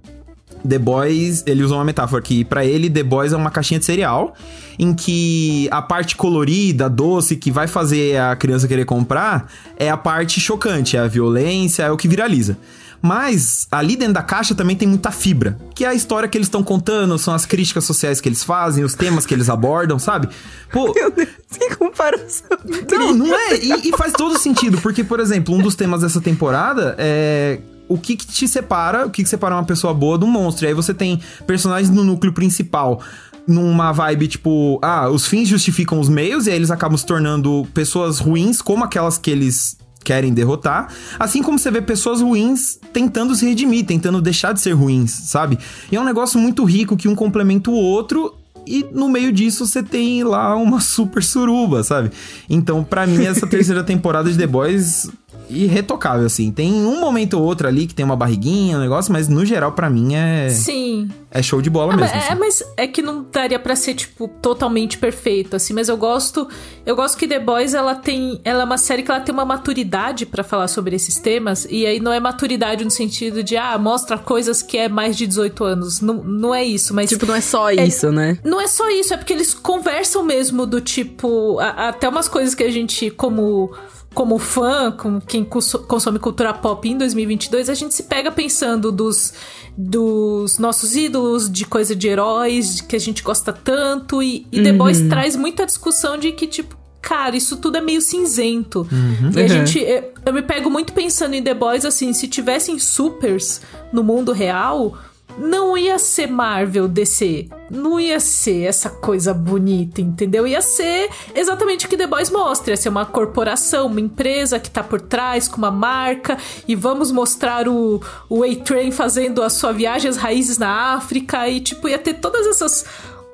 The 0.67 0.77
Boys, 0.77 1.43
ele 1.45 1.63
usa 1.63 1.75
uma 1.75 1.83
metáfora 1.83 2.21
que 2.21 2.45
pra 2.45 2.65
ele 2.65 2.89
The 2.89 3.03
Boys 3.03 3.33
é 3.33 3.37
uma 3.37 3.49
caixinha 3.49 3.79
de 3.79 3.85
cereal 3.85 4.33
em 4.77 4.93
que 4.93 5.67
a 5.71 5.81
parte 5.81 6.15
colorida, 6.15 6.89
doce 6.89 7.35
que 7.35 7.51
vai 7.51 7.67
fazer 7.67 8.17
a 8.17 8.35
criança 8.35 8.67
querer 8.67 8.85
comprar 8.85 9.51
é 9.77 9.89
a 9.89 9.97
parte 9.97 10.39
chocante, 10.39 10.97
é 10.97 10.99
a 10.99 11.07
violência, 11.07 11.83
é 11.83 11.91
o 11.91 11.97
que 11.97 12.07
viraliza. 12.07 12.57
Mas 13.01 13.67
ali 13.71 13.95
dentro 13.95 14.13
da 14.13 14.21
caixa 14.21 14.53
também 14.53 14.75
tem 14.75 14.87
muita 14.87 15.09
fibra, 15.11 15.57
que 15.73 15.83
é 15.83 15.87
a 15.87 15.93
história 15.93 16.29
que 16.29 16.37
eles 16.37 16.47
estão 16.47 16.61
contando, 16.61 17.17
são 17.17 17.33
as 17.33 17.45
críticas 17.45 17.83
sociais 17.83 18.21
que 18.21 18.29
eles 18.29 18.43
fazem, 18.43 18.83
os 18.83 18.93
temas 18.93 19.25
que 19.25 19.33
eles 19.33 19.49
abordam, 19.49 19.97
sabe? 19.97 20.29
Pô, 20.71 20.91
Meu 20.95 21.11
Deus, 21.11 21.29
que 21.49 21.75
comparação. 21.75 22.57
não, 22.91 23.13
não 23.13 23.35
é. 23.35 23.55
E, 23.57 23.89
e 23.89 23.97
faz 23.97 24.13
todo 24.13 24.37
sentido, 24.37 24.79
porque, 24.81 25.03
por 25.03 25.19
exemplo, 25.19 25.55
um 25.55 25.61
dos 25.61 25.75
temas 25.75 26.01
dessa 26.01 26.21
temporada 26.21 26.95
é. 26.97 27.59
O 27.87 27.97
que, 27.97 28.15
que 28.15 28.25
te 28.25 28.47
separa, 28.47 29.05
o 29.05 29.09
que, 29.09 29.21
que 29.21 29.27
separa 29.27 29.53
uma 29.53 29.65
pessoa 29.65 29.93
boa 29.93 30.17
de 30.17 30.23
um 30.23 30.27
monstro? 30.29 30.65
E 30.65 30.69
aí 30.69 30.73
você 30.73 30.93
tem 30.93 31.19
personagens 31.45 31.89
no 31.89 32.05
núcleo 32.05 32.31
principal 32.31 33.01
numa 33.45 33.91
vibe 33.91 34.27
tipo, 34.29 34.79
ah, 34.81 35.09
os 35.09 35.27
fins 35.27 35.49
justificam 35.49 35.99
os 35.99 36.07
meios, 36.07 36.47
e 36.47 36.51
aí 36.51 36.55
eles 36.55 36.71
acabam 36.71 36.97
se 36.97 37.05
tornando 37.05 37.67
pessoas 37.73 38.19
ruins, 38.19 38.61
como 38.61 38.85
aquelas 38.85 39.17
que 39.17 39.29
eles 39.29 39.77
querem 40.03 40.33
derrotar, 40.33 40.93
assim 41.19 41.41
como 41.41 41.57
você 41.57 41.71
vê 41.71 41.81
pessoas 41.81 42.21
ruins 42.21 42.79
tentando 42.91 43.35
se 43.35 43.45
redimir, 43.45 43.85
tentando 43.85 44.21
deixar 44.21 44.53
de 44.53 44.61
ser 44.61 44.73
ruins, 44.73 45.11
sabe? 45.11 45.57
E 45.91 45.95
é 45.95 46.01
um 46.01 46.05
negócio 46.05 46.39
muito 46.39 46.63
rico 46.63 46.97
que 46.97 47.07
um 47.07 47.15
complementa 47.15 47.69
o 47.69 47.73
outro 47.73 48.35
e 48.65 48.85
no 48.91 49.09
meio 49.09 49.31
disso 49.31 49.65
você 49.65 49.81
tem 49.81 50.23
lá 50.23 50.55
uma 50.55 50.79
super 50.79 51.23
suruba, 51.23 51.83
sabe? 51.83 52.11
Então, 52.49 52.83
pra 52.83 53.07
mim, 53.07 53.25
essa 53.25 53.45
terceira 53.47 53.83
temporada 53.83 54.31
de 54.31 54.37
The 54.37 54.47
Boys 54.47 55.09
irretocável, 55.51 56.25
assim. 56.25 56.51
Tem 56.51 56.71
um 56.73 56.99
momento 56.99 57.33
ou 57.35 57.43
outro 57.43 57.67
ali 57.67 57.87
que 57.87 57.93
tem 57.93 58.05
uma 58.05 58.15
barriguinha, 58.15 58.77
um 58.77 58.81
negócio, 58.81 59.11
mas 59.11 59.27
no 59.27 59.45
geral, 59.45 59.71
pra 59.73 59.89
mim, 59.89 60.15
é, 60.15 60.49
Sim. 60.49 61.09
é 61.29 61.41
show 61.41 61.61
de 61.61 61.69
bola 61.69 61.93
Ah, 61.93 61.97
mesmo. 61.97 62.13
mas, 62.13 62.23
é, 62.23 62.27
assim. 62.29 62.39
mas 62.39 62.63
é 62.77 62.87
que 62.87 63.01
não 63.01 63.25
daria 63.31 63.59
pra 63.59 63.75
ser, 63.75 63.93
tipo, 63.93 64.27
totalmente 64.41 64.97
perfeito, 64.97 65.55
assim. 65.55 65.73
Mas 65.73 65.89
eu 65.89 65.97
gosto. 65.97 66.47
Eu 66.85 66.95
gosto 66.95 67.17
que 67.17 67.27
The 67.27 67.39
Boys, 67.39 67.73
ela 67.73 67.95
tem. 67.95 68.39
Ela 68.43 68.61
é 68.61 68.65
uma 68.65 68.77
série 68.77 69.03
que 69.03 69.11
ela 69.11 69.19
tem 69.19 69.33
uma 69.33 69.45
maturidade 69.45 70.25
pra 70.25 70.43
falar 70.43 70.67
sobre 70.67 70.95
esses 70.95 71.15
temas. 71.17 71.67
E 71.69 71.85
aí 71.85 71.99
não 71.99 72.11
é 72.11 72.19
maturidade 72.19 72.83
no 72.83 72.91
sentido 72.91 73.43
de, 73.43 73.55
ah, 73.57 73.77
mostra 73.77 74.17
coisas 74.17 74.61
que 74.61 74.77
é 74.77 74.89
mais 74.89 75.15
de 75.17 75.27
18 75.27 75.63
anos. 75.63 76.01
Não, 76.01 76.15
não 76.23 76.53
é 76.55 76.63
isso, 76.63 76.93
mas. 76.93 77.09
Tipo, 77.09 77.25
não 77.25 77.35
é 77.35 77.41
só 77.41 77.69
isso, 77.71 78.11
né? 78.11 78.37
Não 78.43 78.59
é 78.59 78.67
só 78.67 78.89
isso, 78.89 79.13
é 79.13 79.17
porque 79.17 79.33
eles 79.33 79.53
conversam 79.53 80.23
mesmo 80.23 80.65
do 80.65 80.79
tipo. 80.81 81.59
a- 81.59 81.89
até 81.89 82.07
umas 82.09 82.27
coisas 82.27 82.55
que 82.55 82.63
a 82.63 82.69
gente, 82.71 83.09
como. 83.11 83.71
Como 84.13 84.37
fã, 84.37 84.91
como 84.91 85.21
quem 85.21 85.43
cons- 85.43 85.73
consome 85.87 86.19
cultura 86.19 86.53
pop 86.53 86.87
em 86.89 86.97
2022, 86.97 87.69
a 87.69 87.73
gente 87.73 87.93
se 87.93 88.03
pega 88.03 88.29
pensando 88.31 88.91
dos, 88.91 89.33
dos 89.77 90.57
nossos 90.59 90.95
ídolos, 90.95 91.49
de 91.49 91.65
coisa 91.65 91.95
de 91.95 92.07
heróis, 92.09 92.81
que 92.81 92.95
a 92.95 92.99
gente 92.99 93.23
gosta 93.23 93.53
tanto. 93.53 94.21
E, 94.21 94.45
e 94.51 94.61
The 94.63 94.73
Boys 94.73 95.01
traz 95.07 95.35
muita 95.35 95.65
discussão 95.65 96.17
de 96.17 96.31
que, 96.33 96.45
tipo, 96.45 96.75
cara, 97.01 97.35
isso 97.37 97.55
tudo 97.57 97.77
é 97.77 97.81
meio 97.81 98.01
cinzento. 98.01 98.85
E 98.91 99.39
a 99.39 99.41
Uhum. 99.43 99.47
gente. 99.47 99.79
Eu, 99.79 100.13
eu 100.25 100.33
me 100.33 100.41
pego 100.41 100.69
muito 100.69 100.91
pensando 100.93 101.33
em 101.33 101.41
The 101.41 101.53
Boys 101.53 101.85
assim, 101.85 102.11
se 102.13 102.27
tivessem 102.27 102.77
supers 102.79 103.61
no 103.93 104.03
mundo 104.03 104.31
real, 104.33 104.97
não 105.37 105.77
ia 105.77 105.97
ser 105.97 106.27
Marvel 106.27 106.87
DC. 106.87 107.47
Não 107.69 107.99
ia 107.99 108.19
ser 108.19 108.63
essa 108.63 108.89
coisa 108.89 109.33
bonita, 109.33 110.01
entendeu? 110.01 110.45
Ia 110.45 110.61
ser 110.61 111.09
exatamente 111.33 111.85
o 111.85 111.89
que 111.89 111.97
The 111.97 112.07
Boys 112.07 112.29
mostra. 112.29 112.73
Ia 112.73 112.77
ser 112.77 112.89
uma 112.89 113.05
corporação, 113.05 113.87
uma 113.87 114.01
empresa 114.01 114.59
que 114.59 114.69
tá 114.69 114.83
por 114.83 115.01
trás, 115.01 115.47
com 115.47 115.57
uma 115.57 115.71
marca. 115.71 116.37
E 116.67 116.75
vamos 116.75 117.11
mostrar 117.11 117.67
o, 117.67 118.01
o 118.29 118.43
A-Train 118.43 118.91
fazendo 118.91 119.41
a 119.41 119.49
sua 119.49 119.71
viagem 119.71 120.09
às 120.09 120.17
raízes 120.17 120.57
na 120.57 120.93
África. 120.95 121.47
E, 121.47 121.61
tipo, 121.61 121.87
ia 121.87 121.97
ter 121.97 122.15
todas 122.15 122.45
essas 122.45 122.85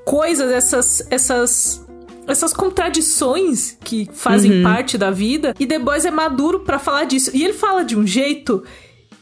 coisas, 0.05 0.51
essas, 0.51 1.07
essas 1.09 1.85
essas 2.27 2.51
contradições 2.51 3.77
que 3.81 4.07
fazem 4.13 4.61
parte 4.61 4.97
da 4.97 5.09
vida. 5.09 5.55
E 5.57 5.65
The 5.65 5.79
Boys 5.79 6.03
é 6.03 6.11
maduro 6.11 6.59
para 6.59 6.77
falar 6.77 7.05
disso. 7.05 7.31
E 7.33 7.43
ele 7.43 7.53
fala 7.53 7.83
de 7.83 7.97
um 7.97 8.05
jeito 8.05 8.63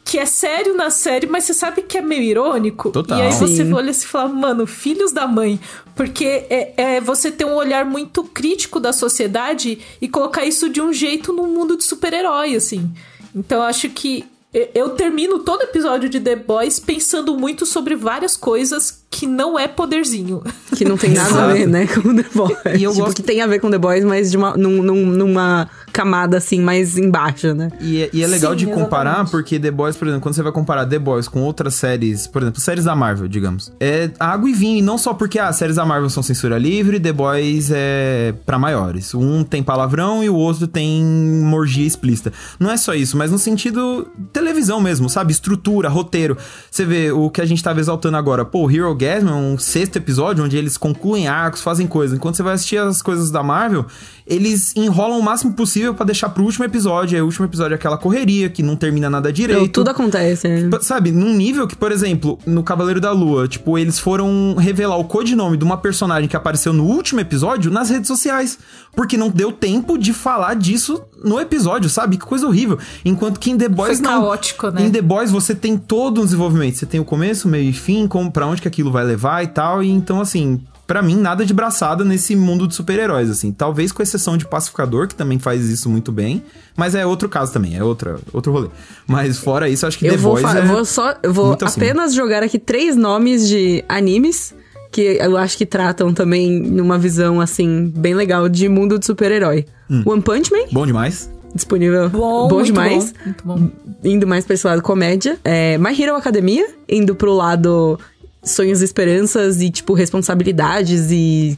que 0.05 0.19
é 0.19 0.25
sério 0.25 0.77
na 0.77 0.91
série, 0.91 1.25
mas 1.25 1.45
você 1.45 1.53
sabe 1.53 1.81
que 1.81 1.97
é 1.97 2.01
meio 2.01 2.21
irônico. 2.21 2.91
Total. 2.91 3.17
E 3.17 3.21
aí 3.23 3.33
você 3.33 3.65
Sim. 3.65 3.73
olha 3.73 3.89
e 3.89 3.93
fala, 3.95 4.29
mano, 4.29 4.67
filhos 4.67 5.11
da 5.11 5.25
mãe. 5.27 5.59
Porque 5.95 6.25
é, 6.49 6.73
é 6.77 7.01
você 7.01 7.31
ter 7.31 7.43
um 7.43 7.55
olhar 7.55 7.83
muito 7.83 8.23
crítico 8.23 8.79
da 8.79 8.93
sociedade 8.93 9.79
e 9.99 10.07
colocar 10.07 10.45
isso 10.45 10.69
de 10.69 10.79
um 10.79 10.93
jeito 10.93 11.33
num 11.33 11.47
mundo 11.47 11.75
de 11.75 11.83
super-herói, 11.83 12.55
assim. 12.55 12.89
Então 13.35 13.57
eu 13.59 13.63
acho 13.63 13.89
que 13.89 14.23
eu- 14.53 14.69
eu 14.75 14.89
termino 14.91 15.39
todo 15.39 15.63
episódio 15.63 16.07
de 16.07 16.19
The 16.19 16.35
Boys 16.35 16.79
pensando 16.79 17.35
muito 17.37 17.65
sobre 17.65 17.95
várias 17.95 18.37
coisas 18.37 19.03
que 19.09 19.25
não 19.27 19.57
é 19.57 19.67
poderzinho. 19.67 20.41
Que 20.75 20.83
não 20.83 20.97
tem 20.97 21.11
nada 21.11 21.45
a 21.45 21.47
ver, 21.53 21.65
né, 21.67 21.87
com 21.87 22.13
The 22.13 22.25
Boys. 22.35 22.57
E 22.77 22.83
eu 22.83 22.91
tipo, 22.91 23.05
gosto- 23.05 23.15
que 23.15 23.23
tem 23.23 23.41
a 23.41 23.47
ver 23.47 23.59
com 23.59 23.71
The 23.71 23.77
Boys, 23.77 24.03
mas 24.03 24.29
de 24.29 24.35
uma, 24.35 24.57
num- 24.57 24.83
num- 24.83 25.05
numa 25.05 25.69
camada, 25.93 26.35
assim, 26.37 26.59
mais 26.59 26.97
embaixo, 26.97 27.53
né? 27.53 27.69
E, 27.79 28.01
é- 28.01 28.09
e 28.11 28.21
é 28.21 28.27
legal 28.27 28.51
Sim, 28.51 28.57
de 28.57 28.65
comparar, 28.67 29.11
exatamente. 29.11 29.31
porque 29.31 29.57
The 29.57 29.71
Boys, 29.71 29.95
por 29.95 30.05
exemplo, 30.09 30.21
quando 30.21 30.35
você 30.35 30.43
vai 30.43 30.51
comparar 30.51 30.85
The 30.85 30.99
Boys 30.99 31.29
com 31.29 31.39
outras 31.43 31.75
séries, 31.75 32.27
por 32.27 32.41
exemplo, 32.41 32.59
séries 32.59 32.83
da 32.83 32.93
Marvel, 32.93 33.29
digamos, 33.29 33.71
é 33.79 34.09
água 34.19 34.49
e 34.49 34.53
vinho, 34.53 34.79
e 34.79 34.81
não 34.81 34.97
só 34.97 35.13
porque 35.13 35.39
ah, 35.39 35.47
as 35.47 35.55
séries 35.55 35.77
da 35.77 35.85
Marvel 35.85 36.09
são 36.09 36.21
censura 36.21 36.57
livre, 36.57 36.99
The 36.99 37.13
Boys 37.13 37.71
é 37.73 38.33
pra 38.45 38.59
maiores. 38.59 39.13
Um 39.13 39.45
tem 39.45 39.63
palavrão 39.63 40.21
e 40.21 40.29
o 40.29 40.35
outro 40.35 40.67
tem 40.67 41.01
morgia 41.05 41.87
explícita. 41.87 42.33
Não 42.59 42.69
é 42.69 42.75
só 42.75 42.93
isso, 42.93 43.15
mas 43.15 43.31
no 43.31 43.37
sentido 43.39 44.07
televisão 44.33 44.81
mesmo, 44.81 45.09
sabe? 45.09 45.31
Estrutura, 45.31 45.87
roteiro. 45.87 46.37
Você 46.69 46.83
vê 46.83 47.11
o 47.13 47.29
que 47.29 47.39
a 47.39 47.45
gente 47.45 47.63
tava 47.63 47.79
exaltando 47.79 48.17
agora. 48.17 48.43
Pô, 48.43 48.69
Hero 48.69 48.93
Gasm 48.95 49.27
é 49.27 49.33
um 49.33 49.57
sexto 49.57 49.97
episódio 49.97 50.43
onde 50.43 50.57
eles 50.57 50.77
concluem 50.77 51.27
arcos, 51.27 51.61
fazem 51.61 51.87
coisas. 51.87 52.17
Enquanto 52.17 52.35
você 52.35 52.43
vai 52.43 52.53
assistir 52.53 52.77
as 52.77 53.01
coisas 53.01 53.29
da 53.29 53.43
Marvel, 53.43 53.85
eles 54.27 54.73
enrolam 54.75 55.19
o 55.19 55.23
máximo 55.23 55.53
possível 55.53 55.93
pra 55.93 56.05
deixar 56.05 56.29
pro 56.29 56.43
último 56.43 56.65
episódio. 56.65 57.15
Aí 57.15 57.21
o 57.21 57.25
último 57.25 57.45
episódio 57.45 57.73
é 57.73 57.75
aquela 57.75 57.97
correria 57.97 58.49
que 58.49 58.63
não 58.63 58.75
termina 58.75 59.09
nada 59.09 59.31
direito. 59.31 59.59
Então, 59.61 59.71
tudo 59.83 59.89
acontece, 59.89 60.47
né? 60.47 60.69
Pa- 60.69 60.81
Sabe, 60.81 61.11
num 61.11 61.33
nível 61.35 61.67
que, 61.67 61.75
por 61.75 61.91
exemplo, 61.91 62.39
no 62.45 62.63
Cavaleiro 62.63 62.99
da 62.99 63.11
Lua, 63.11 63.47
tipo, 63.47 63.77
eles 63.77 63.99
foram 63.99 64.55
revelar 64.57 64.97
o 64.97 65.03
codinome 65.05 65.57
de 65.57 65.63
uma 65.63 65.77
personagem 65.77 66.27
que 66.27 66.35
apareceu 66.35 66.73
no 66.73 66.85
último 66.85 67.19
episódio 67.19 67.69
nas 67.71 67.89
redes 67.89 68.07
sociais. 68.07 68.57
Porque 68.95 69.17
não 69.17 69.29
deu 69.29 69.51
tempo 69.51 69.97
de 69.97 70.13
falar 70.13 70.53
disso 70.55 71.01
no 71.23 71.39
episódio, 71.39 71.89
sabe? 71.89 72.17
Que 72.17 72.25
coisa 72.25 72.47
horrível. 72.47 72.79
Enquanto 73.03 73.39
que 73.39 73.51
em 73.51 73.57
The 73.57 73.67
Boys 73.69 73.99
Foi 73.99 74.07
não. 74.07 74.21
caótico, 74.21 74.69
né? 74.71 74.85
Em 74.85 74.89
The 74.91 75.01
Boys 75.01 75.31
você 75.31 75.53
tem 75.53 75.77
todo 75.77 76.21
um 76.21 76.23
desenvolvimento. 76.25 76.77
Você 76.77 76.85
tem 76.85 76.99
o 76.99 77.05
começo, 77.05 77.47
meio 77.47 77.69
e 77.69 77.73
fim, 77.73 78.07
como, 78.07 78.31
pra 78.31 78.47
onde 78.47 78.61
que 78.61 78.67
aquilo 78.67 78.91
vai 78.91 79.03
levar 79.03 79.43
e 79.43 79.47
tal. 79.47 79.83
E 79.83 79.89
então, 79.89 80.21
assim, 80.21 80.61
Pra 80.87 81.01
mim, 81.01 81.15
nada 81.15 81.43
de 81.43 81.51
braçada 81.53 82.03
nesse 82.03 82.35
mundo 82.35 82.67
de 82.67 82.75
super-heróis, 82.75 83.29
assim. 83.29 83.51
Talvez 83.51 83.91
com 83.91 84.03
exceção 84.03 84.37
de 84.37 84.45
Pacificador, 84.45 85.07
que 85.07 85.15
também 85.15 85.39
faz 85.39 85.67
isso 85.67 85.89
muito 85.89 86.11
bem. 86.11 86.43
Mas 86.77 86.93
é 86.93 87.05
outro 87.05 87.27
caso 87.27 87.51
também, 87.51 87.75
é 87.75 87.83
outra, 87.83 88.19
outro 88.31 88.51
rolê. 88.51 88.67
Mas 89.07 89.37
fora 89.39 89.67
isso, 89.67 89.87
acho 89.87 89.97
que 89.97 90.05
Eu 90.05 90.11
The 90.11 90.17
vou, 90.17 90.37
fa- 90.37 90.57
é... 90.57 90.61
eu 90.61 90.67
vou 90.67 90.85
só. 90.85 91.15
Eu 91.23 91.33
vou 91.33 91.47
muito 91.47 91.65
acima. 91.65 91.85
apenas 91.85 92.13
jogar 92.13 92.43
aqui 92.43 92.59
três 92.59 92.95
nomes 92.95 93.47
de 93.49 93.83
animes 93.89 94.53
que 94.91 95.17
eu 95.19 95.35
acho 95.37 95.57
que 95.57 95.65
tratam 95.65 96.13
também 96.13 96.59
numa 96.61 96.97
visão, 96.97 97.41
assim, 97.41 97.91
bem 97.95 98.13
legal 98.13 98.47
de 98.47 98.69
mundo 98.69 98.97
de 98.99 99.05
super-herói. 99.05 99.65
Hum. 99.89 100.03
One 100.05 100.21
Punch 100.21 100.51
Man, 100.51 100.67
Bom 100.71 100.85
demais. 100.85 101.29
disponível. 101.53 102.09
Bom, 102.09 102.47
bom 102.47 102.55
muito 102.55 102.67
demais. 102.67 103.11
bom, 103.11 103.25
muito 103.25 103.43
bom. 103.45 103.71
Indo 104.03 104.25
mais 104.27 104.45
pra 104.45 104.53
esse 104.53 104.65
lado 104.67 104.81
comédia. 104.81 105.37
É, 105.43 105.77
My 105.79 105.99
Hero 105.99 106.15
Academia, 106.15 106.65
indo 106.87 107.13
pro 107.15 107.33
lado 107.33 107.99
sonhos 108.45 108.81
e 108.81 108.85
esperanças 108.85 109.61
e, 109.61 109.69
tipo, 109.69 109.93
responsabilidades 109.93 111.09
e 111.11 111.57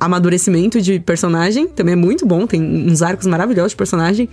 amadurecimento 0.00 0.80
de 0.80 0.98
personagem. 1.00 1.66
Também 1.68 1.92
é 1.92 1.96
muito 1.96 2.24
bom, 2.26 2.46
tem 2.46 2.62
uns 2.62 3.02
arcos 3.02 3.26
maravilhosos 3.26 3.72
de 3.72 3.76
personagem. 3.76 4.28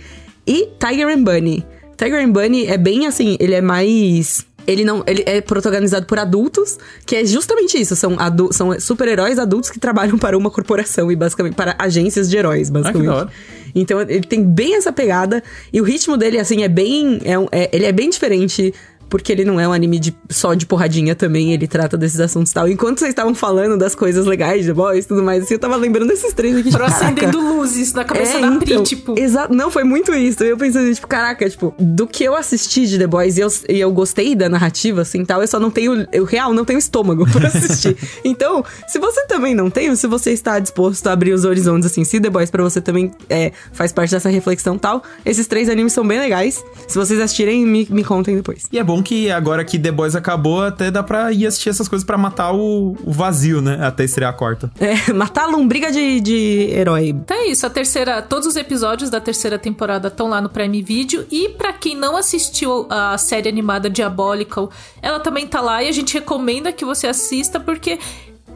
E 0.46 0.68
Tiger 0.78 1.08
and 1.08 1.22
Bunny. 1.22 1.64
Tiger 1.96 2.24
and 2.24 2.30
Bunny 2.30 2.66
é 2.66 2.76
bem 2.78 3.06
assim, 3.06 3.36
ele 3.40 3.54
é 3.54 3.60
mais. 3.60 4.46
Ele 4.66 4.84
não. 4.84 5.04
Ele 5.06 5.22
é 5.26 5.40
protagonizado 5.40 6.06
por 6.06 6.18
adultos, 6.18 6.76
que 7.04 7.14
é 7.16 7.24
justamente 7.24 7.80
isso. 7.80 7.94
São, 7.94 8.18
adu 8.18 8.52
são 8.52 8.78
super-heróis 8.80 9.38
adultos 9.38 9.70
que 9.70 9.78
trabalham 9.78 10.18
para 10.18 10.36
uma 10.36 10.50
corporação 10.50 11.10
e 11.10 11.16
basicamente 11.16 11.54
para 11.54 11.76
agências 11.78 12.28
de 12.28 12.36
heróis, 12.36 12.68
basicamente. 12.68 13.08
hora. 13.08 13.28
Então 13.74 14.00
ele 14.00 14.22
tem 14.22 14.42
bem 14.42 14.74
essa 14.74 14.92
pegada. 14.92 15.42
E 15.72 15.80
o 15.80 15.84
ritmo 15.84 16.16
dele, 16.16 16.38
assim, 16.38 16.64
é 16.64 16.68
bem. 16.68 17.20
É, 17.24 17.62
é- 17.62 17.70
ele 17.72 17.84
é 17.86 17.92
bem 17.92 18.10
diferente. 18.10 18.74
Porque 19.08 19.30
ele 19.32 19.44
não 19.44 19.60
é 19.60 19.68
um 19.68 19.72
anime 19.72 19.98
de, 19.98 20.16
só 20.28 20.54
de 20.54 20.66
porradinha 20.66 21.14
também, 21.14 21.52
ele 21.52 21.66
trata 21.66 21.96
desses 21.96 22.18
assuntos 22.20 22.50
e 22.50 22.54
tal. 22.54 22.68
Enquanto 22.68 22.98
vocês 22.98 23.10
estavam 23.10 23.34
falando 23.34 23.76
das 23.78 23.94
coisas 23.94 24.26
legais 24.26 24.62
de 24.62 24.68
The 24.68 24.74
Boys 24.74 25.04
e 25.04 25.08
tudo 25.08 25.22
mais, 25.22 25.44
assim, 25.44 25.54
eu 25.54 25.60
tava 25.60 25.76
lembrando 25.76 26.08
desses 26.08 26.32
três 26.32 26.56
aqui. 26.56 26.70
Foram 26.72 26.86
tipo, 26.86 26.96
acendendo 26.96 27.40
luzes 27.40 27.92
na 27.92 28.04
cabeça 28.04 28.38
É, 28.38 28.40
da 28.40 28.50
Pri, 28.58 28.72
então, 28.72 28.82
tipo. 28.82 29.18
Exato, 29.18 29.54
não, 29.54 29.70
foi 29.70 29.84
muito 29.84 30.12
isso. 30.14 30.42
Eu 30.42 30.56
pensando, 30.56 30.92
tipo, 30.92 31.06
caraca, 31.06 31.48
tipo, 31.48 31.74
do 31.78 32.06
que 32.06 32.24
eu 32.24 32.34
assisti 32.34 32.86
de 32.86 32.98
The 32.98 33.06
Boys 33.06 33.36
e 33.36 33.40
eu, 33.40 33.48
e 33.68 33.78
eu 33.80 33.92
gostei 33.92 34.34
da 34.34 34.48
narrativa, 34.48 35.02
assim, 35.02 35.24
tal, 35.24 35.40
eu 35.40 35.48
só 35.48 35.60
não 35.60 35.70
tenho, 35.70 36.06
eu 36.12 36.24
real, 36.24 36.52
não 36.52 36.64
tenho 36.64 36.78
estômago 36.78 37.30
pra 37.30 37.46
assistir. 37.48 37.96
então, 38.24 38.64
se 38.88 38.98
você 38.98 39.24
também 39.26 39.54
não 39.54 39.70
tem, 39.70 39.90
ou 39.90 39.96
se 39.96 40.06
você 40.06 40.32
está 40.32 40.58
disposto 40.58 41.06
a 41.06 41.12
abrir 41.12 41.32
os 41.32 41.44
horizontes, 41.44 41.86
assim, 41.86 42.04
se 42.04 42.20
The 42.20 42.30
Boys 42.30 42.50
pra 42.50 42.62
você 42.62 42.80
também 42.80 43.12
é, 43.30 43.52
faz 43.72 43.92
parte 43.92 44.10
dessa 44.10 44.28
reflexão 44.28 44.76
tal, 44.76 45.02
esses 45.24 45.46
três 45.46 45.68
animes 45.68 45.92
são 45.92 46.06
bem 46.06 46.18
legais. 46.18 46.64
Se 46.88 46.98
vocês 46.98 47.20
assistirem, 47.20 47.64
me, 47.64 47.86
me 47.90 48.02
contem 48.04 48.36
depois. 48.36 48.64
E 48.72 48.78
é 48.78 48.84
bom 48.84 48.95
que 49.02 49.30
agora 49.30 49.64
que 49.64 49.78
The 49.78 49.90
Boys 49.90 50.14
acabou, 50.14 50.62
até 50.62 50.90
dá 50.90 51.02
pra 51.02 51.32
ir 51.32 51.46
assistir 51.46 51.68
essas 51.68 51.88
coisas 51.88 52.04
pra 52.04 52.16
matar 52.16 52.52
o, 52.52 52.96
o 53.04 53.12
vazio, 53.12 53.60
né? 53.60 53.78
Até 53.80 54.04
estrear 54.04 54.30
a 54.30 54.32
quarta. 54.32 54.70
É, 54.78 55.10
matar 55.14 55.44
a 55.44 55.46
lombriga 55.46 55.90
de, 55.90 56.20
de 56.20 56.68
herói. 56.72 57.08
Então 57.08 57.36
é 57.36 57.48
isso, 57.48 57.66
a 57.66 57.70
terceira, 57.70 58.22
todos 58.22 58.46
os 58.46 58.56
episódios 58.56 59.10
da 59.10 59.20
terceira 59.20 59.58
temporada 59.58 60.08
estão 60.08 60.28
lá 60.28 60.40
no 60.40 60.48
Prime 60.48 60.82
Video 60.82 61.26
e 61.30 61.48
pra 61.50 61.72
quem 61.72 61.96
não 61.96 62.16
assistiu 62.16 62.86
a 62.90 63.16
série 63.18 63.48
animada 63.48 63.88
Diabolical, 63.88 64.70
ela 65.02 65.20
também 65.20 65.46
tá 65.46 65.60
lá 65.60 65.82
e 65.82 65.88
a 65.88 65.92
gente 65.92 66.14
recomenda 66.14 66.72
que 66.72 66.84
você 66.84 67.06
assista 67.06 67.58
porque 67.60 67.98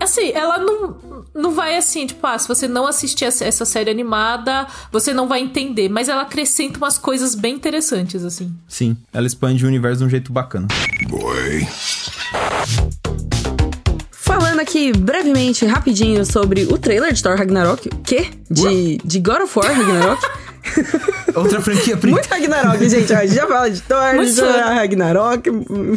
assim, 0.00 0.30
ela 0.32 0.58
não 0.58 0.96
não 1.32 1.52
vai 1.52 1.76
assim, 1.76 2.06
tipo, 2.06 2.26
ah, 2.26 2.38
se 2.38 2.48
você 2.48 2.66
não 2.66 2.86
assistir 2.86 3.24
essa 3.24 3.44
essa 3.44 3.64
série 3.64 3.90
animada, 3.90 4.66
você 4.90 5.12
não 5.12 5.28
vai 5.28 5.40
entender, 5.40 5.88
mas 5.88 6.08
ela 6.08 6.22
acrescenta 6.22 6.78
umas 6.78 6.98
coisas 6.98 7.34
bem 7.34 7.54
interessantes 7.54 8.24
assim. 8.24 8.52
Sim, 8.68 8.96
ela 9.12 9.26
expande 9.26 9.64
o 9.64 9.68
universo 9.68 9.98
de 9.98 10.04
um 10.04 10.10
jeito 10.10 10.32
bacana. 10.32 10.68
Falando 14.10 14.60
aqui 14.60 14.92
brevemente, 14.92 15.66
rapidinho, 15.66 16.24
sobre 16.24 16.64
o 16.64 16.78
trailer 16.78 17.12
de 17.12 17.22
Thor 17.22 17.36
Ragnarok. 17.36 17.88
O 17.88 17.98
quê? 18.02 18.30
De, 18.50 18.98
de 19.04 19.20
God 19.20 19.42
of 19.42 19.58
War 19.58 19.72
Ragnarok. 19.72 20.22
Outra 21.35 21.61
franquia, 21.61 21.96
Pri. 21.96 22.11
Muito 22.11 22.27
Ragnarok, 22.27 22.88
gente. 22.88 23.12
ó, 23.12 23.16
A 23.16 23.27
gente 23.27 23.35
já 23.35 23.46
fala 23.46 23.70
de 23.70 23.81
Thor. 23.83 23.99
Ragnarok, 23.99 25.49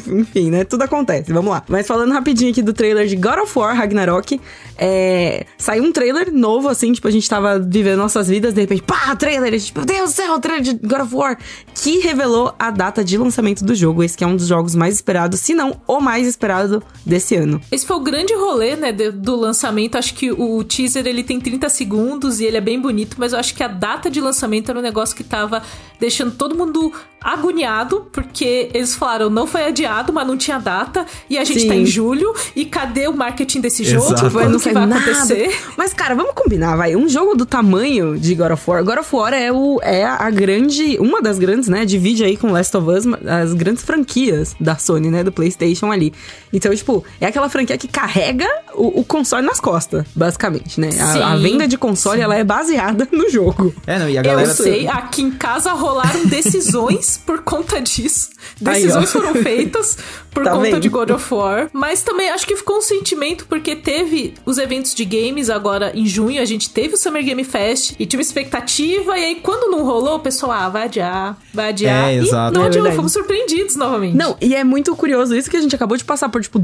enfim, 0.08 0.49
né? 0.49 0.63
Tudo 0.63 0.84
acontece. 0.84 1.32
Vamos 1.34 1.52
lá. 1.52 1.63
Mas 1.67 1.88
falando 1.88 2.12
rapidinho 2.12 2.52
aqui 2.52 2.62
do 2.62 2.73
trailer 2.73 3.08
de 3.08 3.15
God 3.15 3.39
of 3.39 3.58
War 3.58 3.76
Ragnarok, 3.76 4.39
é... 4.78 5.45
saiu 5.58 5.84
um 5.84 5.91
trailer 5.91 6.32
novo, 6.34 6.69
assim, 6.69 6.91
tipo, 6.93 7.08
a 7.08 7.12
gente 7.12 7.28
tava 7.30 7.60
vivendo 7.60 7.97
nossas 7.97 8.28
vidas, 8.28 8.54
de 8.54 8.62
repente, 8.62 8.84
pá, 8.84 9.15
trailer, 9.15 9.60
tipo, 9.60 9.80
meu 9.80 9.86
Deus 9.86 10.12
do 10.12 10.15
céu, 10.15 10.39
trailer 10.39 10.63
de 10.63 10.73
God 10.73 11.02
of 11.02 11.15
War, 11.15 11.38
que 11.76 11.99
revelou 11.99 12.54
a 12.58 12.71
data 12.71 13.04
de 13.04 13.17
lançamento 13.17 13.63
do 13.63 13.76
jogo. 13.76 14.04
Esse 14.04 14.17
que 14.17 14.23
é 14.23 14.28
um 14.28 14.36
dos 14.36 14.47
jogos 14.47 14.76
mais 14.76 14.95
esperados, 14.95 15.39
se 15.39 15.54
não 15.54 15.80
o 15.88 15.99
mais 15.99 16.28
esperado 16.28 16.84
desse 17.06 17.36
ano. 17.36 17.60
Esse 17.71 17.86
foi 17.86 17.97
o 17.97 18.02
grande 18.02 18.34
rolê, 18.34 18.76
né, 18.76 18.91
do 18.91 19.36
lançamento. 19.36 19.97
Acho 19.97 20.13
que 20.13 20.32
o 20.32 20.63
teaser 20.63 21.06
ele 21.08 21.23
tem 21.23 21.39
30 21.39 21.69
segundos 21.69 22.39
e 22.39 22.45
ele 22.45 22.58
é 22.58 22.62
bem 22.62 22.80
bonito, 22.80 23.15
mas 23.19 23.34
eu 23.34 23.39
acho 23.39 23.54
que 23.56 23.63
a 23.63 23.67
data 23.67 24.10
de 24.10 24.21
lançamento 24.21 24.52
era 24.69 24.79
um 24.79 24.81
negócio 24.81 25.15
que 25.15 25.23
tava 25.23 25.63
deixando 25.99 26.35
todo 26.35 26.55
mundo 26.55 26.93
agoniado, 27.23 28.07
porque 28.12 28.69
eles 28.73 28.95
falaram, 28.95 29.29
não 29.29 29.47
foi 29.47 29.65
adiado, 29.65 30.12
mas 30.12 30.27
não 30.27 30.38
tinha 30.38 30.59
data, 30.59 31.05
e 31.29 31.38
a 31.38 31.43
gente 31.43 31.62
Sim. 31.62 31.67
tá 31.67 31.75
em 31.75 31.86
julho, 31.86 32.33
e 32.55 32.65
cadê 32.65 33.07
o 33.07 33.13
marketing 33.13 33.62
desse 33.62 33.83
jogo? 33.83 34.13
Exato. 34.13 34.31
Quando 34.31 34.51
não 34.51 34.59
que 34.59 34.71
vai 34.71 34.86
nada. 34.86 35.01
acontecer? 35.01 35.55
Mas, 35.77 35.93
cara, 35.93 36.15
vamos 36.15 36.33
combinar, 36.33 36.75
vai. 36.75 36.95
Um 36.95 37.07
jogo 37.07 37.36
do 37.36 37.45
tamanho 37.45 38.17
de 38.17 38.36
God 38.36 38.51
of 38.51 38.69
War. 38.69 38.83
God 38.83 38.99
of 38.99 39.15
War 39.15 39.33
é, 39.33 39.51
o, 39.51 39.79
é 39.81 40.03
a 40.03 40.29
grande. 40.29 40.97
Uma 40.99 41.21
das 41.21 41.39
grandes, 41.39 41.69
né? 41.69 41.86
Divide 41.86 42.23
aí 42.23 42.38
com 42.38 42.51
Last 42.51 42.75
of 42.75 42.89
Us 42.89 43.05
as 43.27 43.53
grandes 43.53 43.83
franquias 43.83 44.55
da 44.59 44.75
Sony, 44.77 45.09
né? 45.09 45.23
Do 45.23 45.31
PlayStation 45.31 45.91
ali. 45.91 46.13
Então, 46.51 46.73
tipo, 46.75 47.03
é 47.19 47.25
aquela 47.25 47.49
franquia 47.49 47.77
que 47.77 47.88
carrega 47.88 48.47
o, 48.73 48.99
o 49.01 49.03
console 49.03 49.45
nas 49.45 49.59
costas, 49.59 50.05
basicamente, 50.15 50.79
né? 50.79 50.89
A, 50.99 51.33
a 51.33 51.38
Sim, 51.38 51.43
venda 51.43 51.67
de 51.67 51.77
console, 51.77 52.21
ela 52.21 52.36
é 52.36 52.43
baseada 52.43 53.07
no 53.12 53.29
jogo. 53.29 53.73
É, 53.88 53.97
não, 53.99 54.09
e 54.09 54.17
a 54.17 54.21
Eu 54.21 54.25
galera... 54.25 54.53
sei, 54.53 54.88
aqui 54.88 55.21
em 55.21 55.31
casa 55.31 55.71
rolaram 55.73 56.25
decisões 56.25 57.12
por 57.17 57.41
conta 57.41 57.82
disso. 57.82 58.30
Aí, 58.65 58.82
Decisões 58.82 59.10
ó. 59.10 59.19
foram 59.19 59.36
feitas 59.36 59.97
por 60.33 60.43
Tá 60.43 60.51
conta 60.51 60.63
vendo? 60.63 60.79
de 60.79 60.89
God 60.89 61.09
of 61.11 61.33
War. 61.33 61.69
Mas 61.73 62.01
também 62.01 62.29
acho 62.29 62.45
que 62.45 62.55
ficou 62.55 62.77
um 62.77 62.81
sentimento 62.81 63.45
porque 63.47 63.75
teve 63.75 64.33
os 64.45 64.57
eventos 64.57 64.93
de 64.95 65.05
games 65.05 65.49
agora 65.49 65.91
em 65.95 66.05
junho. 66.05 66.41
A 66.41 66.45
gente 66.45 66.69
teve 66.69 66.95
o 66.95 66.97
Summer 66.97 67.23
Game 67.23 67.43
Fest 67.43 67.93
e 67.99 68.05
tinha 68.05 68.17
uma 68.19 68.23
expectativa. 68.23 69.17
E 69.17 69.23
aí, 69.25 69.35
quando 69.35 69.69
não 69.71 69.83
rolou, 69.85 70.15
o 70.15 70.19
pessoal, 70.19 70.51
ah, 70.51 70.69
vai 70.69 70.83
adiar, 70.83 71.37
vai 71.53 71.69
adiar. 71.69 72.09
É, 72.09 72.15
e 72.15 72.19
exato. 72.19 72.53
não 72.57 72.63
É 72.63 72.67
adiou, 72.67 72.91
fomos 72.93 73.11
surpreendidos 73.13 73.75
novamente. 73.75 74.15
Não, 74.15 74.35
e 74.41 74.55
é 74.55 74.63
muito 74.63 74.95
curioso 74.95 75.35
isso 75.35 75.49
que 75.49 75.57
a 75.57 75.61
gente 75.61 75.75
acabou 75.75 75.97
de 75.97 76.03
passar 76.03 76.29
por, 76.29 76.41
tipo, 76.41 76.59